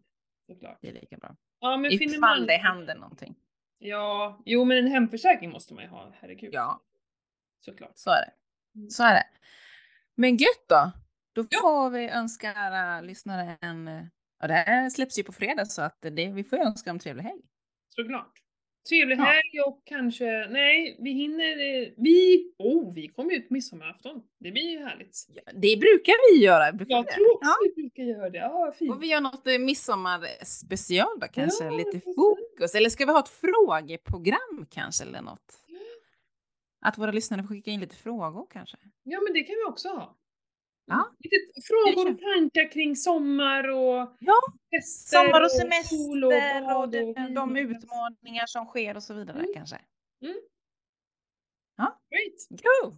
Såklart. 0.57 0.79
Det 0.81 0.89
är 0.89 0.93
lika 0.93 1.17
bra. 1.17 1.37
Ja 1.61 1.77
men 1.77 1.91
finner 1.91 2.05
Ifall 2.17 2.39
man... 2.39 2.47
det 2.47 2.57
händer 2.57 2.95
någonting. 2.95 3.35
Ja, 3.79 4.43
jo 4.45 4.65
men 4.65 4.79
en 4.79 4.87
hemförsäkring 4.87 5.51
måste 5.51 5.75
man 5.75 5.83
ju 5.85 5.91
ha, 5.91 6.13
herregud. 6.21 6.55
Ja, 6.55 6.81
Såklart. 7.61 7.93
så 7.95 8.11
är 8.11 8.21
det. 8.21 8.33
Mm. 8.77 8.91
Så 8.91 9.03
är 9.03 9.15
det. 9.15 9.27
Men 10.15 10.37
gött 10.37 10.65
då. 10.69 10.91
Då 11.35 11.47
Ja. 11.51 11.59
får 11.61 11.91
vi 11.91 12.09
önska 12.09 12.53
alla 12.55 13.01
lyssnare 13.01 13.57
en... 13.61 13.89
eh, 13.89 14.03
Ja, 14.41 14.47
det 14.47 14.55
här 14.55 14.91
släpps 14.91 15.19
ju 15.19 15.23
på 15.23 15.33
fredag 15.33 15.65
så 15.67 15.83
att 15.83 15.99
det, 16.01 16.29
vi 16.29 16.45
får 16.45 16.57
önska 16.57 16.91
en 16.91 16.99
trevlig 16.99 17.23
helg. 17.25 17.41
Såklart. 17.89 18.33
Trevlig 18.89 19.19
Ja. 19.19 19.23
helg 19.25 19.61
och 19.67 19.83
kanske, 19.85 20.25
nej 20.51 20.97
vi 21.01 21.11
hinner, 21.11 21.51
eh, 21.83 21.89
vi, 21.97 22.45
oh 22.59 22.95
vi 22.95 23.09
kommer 23.09 23.35
ut 23.35 23.51
midsommarafton. 23.51 24.23
Det 24.41 24.51
blir 24.53 24.71
ju 24.71 24.79
härligt. 24.85 25.17
Ja, 25.35 25.43
det 25.53 25.77
brukar 25.81 26.33
vi 26.35 26.45
göra. 26.45 26.73
Brukar 26.73 26.95
Jag 26.97 27.09
tror 27.09 27.35
också 27.37 27.49
Ja. 27.51 27.55
vi 27.77 27.83
brukar 27.83 28.03
göra 28.03 28.31
det. 28.31 28.39
Ja, 28.39 28.73
fint. 28.79 28.95
Och 28.95 29.03
vi 29.03 29.07
gör 29.07 29.21
något 29.21 29.47
eh, 29.47 29.59
midsommarspecial 29.59 31.21
då 31.21 31.27
kanske, 31.27 31.65
Ja, 31.65 31.71
lite 31.71 32.01
fokus. 32.01 32.75
Eller 32.75 32.91
ska 32.91 33.07
vi 33.07 33.13
ha 33.13 33.21
ett 33.21 33.29
frågeprogram 33.29 34.67
kanske 34.71 35.05
eller 35.05 35.23
något? 35.23 35.63
Att 36.81 36.99
våra 36.99 37.11
lyssnare 37.13 37.43
får 37.43 37.49
skicka 37.49 37.71
in 37.71 37.81
lite 37.81 37.97
frågor 37.97 38.47
kanske? 38.51 38.77
Ja 39.03 39.21
men 39.21 39.33
det 39.33 39.43
kan 39.43 39.55
vi 39.57 39.65
också 39.73 39.89
ha. 39.89 40.17
Ja. 40.87 41.11
Lite 41.19 41.37
frågor 41.67 42.13
och 42.13 42.19
tankar 42.21 42.73
kring 42.73 42.97
sommar 42.97 43.69
och 43.69 44.17
Ja, 44.21 44.39
fester 44.77 45.19
Sommar 45.25 45.41
och 45.41 45.45
och 45.45 45.51
semester 45.51 46.25
och, 46.25 46.31
bad 46.31 46.91
de, 46.93 47.01
och 47.03 47.33
de 47.33 47.55
vin. 47.55 47.71
utmaningar 47.77 48.47
som 48.47 48.67
sker 48.67 48.97
och 48.97 49.03
så 49.03 49.15
vidare 49.15 49.39
Mm. 49.39 49.51
kanske. 49.55 49.79
Great. 52.11 52.49
Go! 52.63 52.91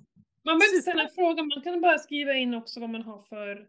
Man 0.44 0.58
behöver 0.58 0.74
inte 0.74 0.82
ställa 0.82 1.08
fråga, 1.08 1.42
man 1.42 1.62
kan 1.62 1.80
bara 1.80 1.98
skriva 1.98 2.34
in 2.34 2.54
också 2.54 2.80
vad 2.80 2.90
man 2.90 3.02
har 3.02 3.22
för, 3.22 3.68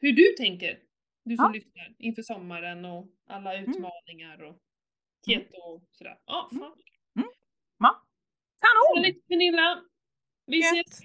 hur 0.00 0.12
du 0.12 0.34
tänker. 0.44 0.78
Du 1.24 1.36
som 1.36 1.44
Ja. 1.44 1.52
lyssnar 1.52 1.94
inför 1.98 2.22
sommaren 2.22 2.84
och 2.84 3.06
alla 3.26 3.54
Mm. 3.54 3.70
utmaningar 3.70 4.42
och 4.42 4.56
keto 5.26 5.56
och 5.60 5.82
sådär. 5.92 6.18
Ja, 6.26 6.48
Mm. 6.52 6.64
fan. 6.64 6.78
Kanon! 8.60 9.04
Härligt 9.04 9.28
Pernilla! 9.28 9.80
Vi 10.46 10.58
Gött. 10.58 10.88
ses! 10.88 11.00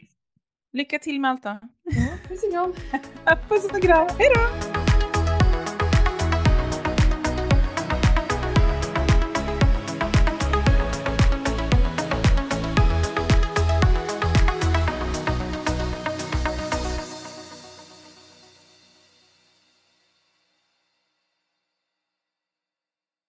Lycka 0.73 0.99
till 0.99 1.19
då. 1.19 1.59
Ja, 1.83 2.17
puss 2.27 2.43
och 2.43 2.51
kram! 2.51 2.73
Puss 3.49 3.65
och 3.65 3.81
kram. 3.81 4.07
Hej 4.19 4.29
då! 4.35 4.84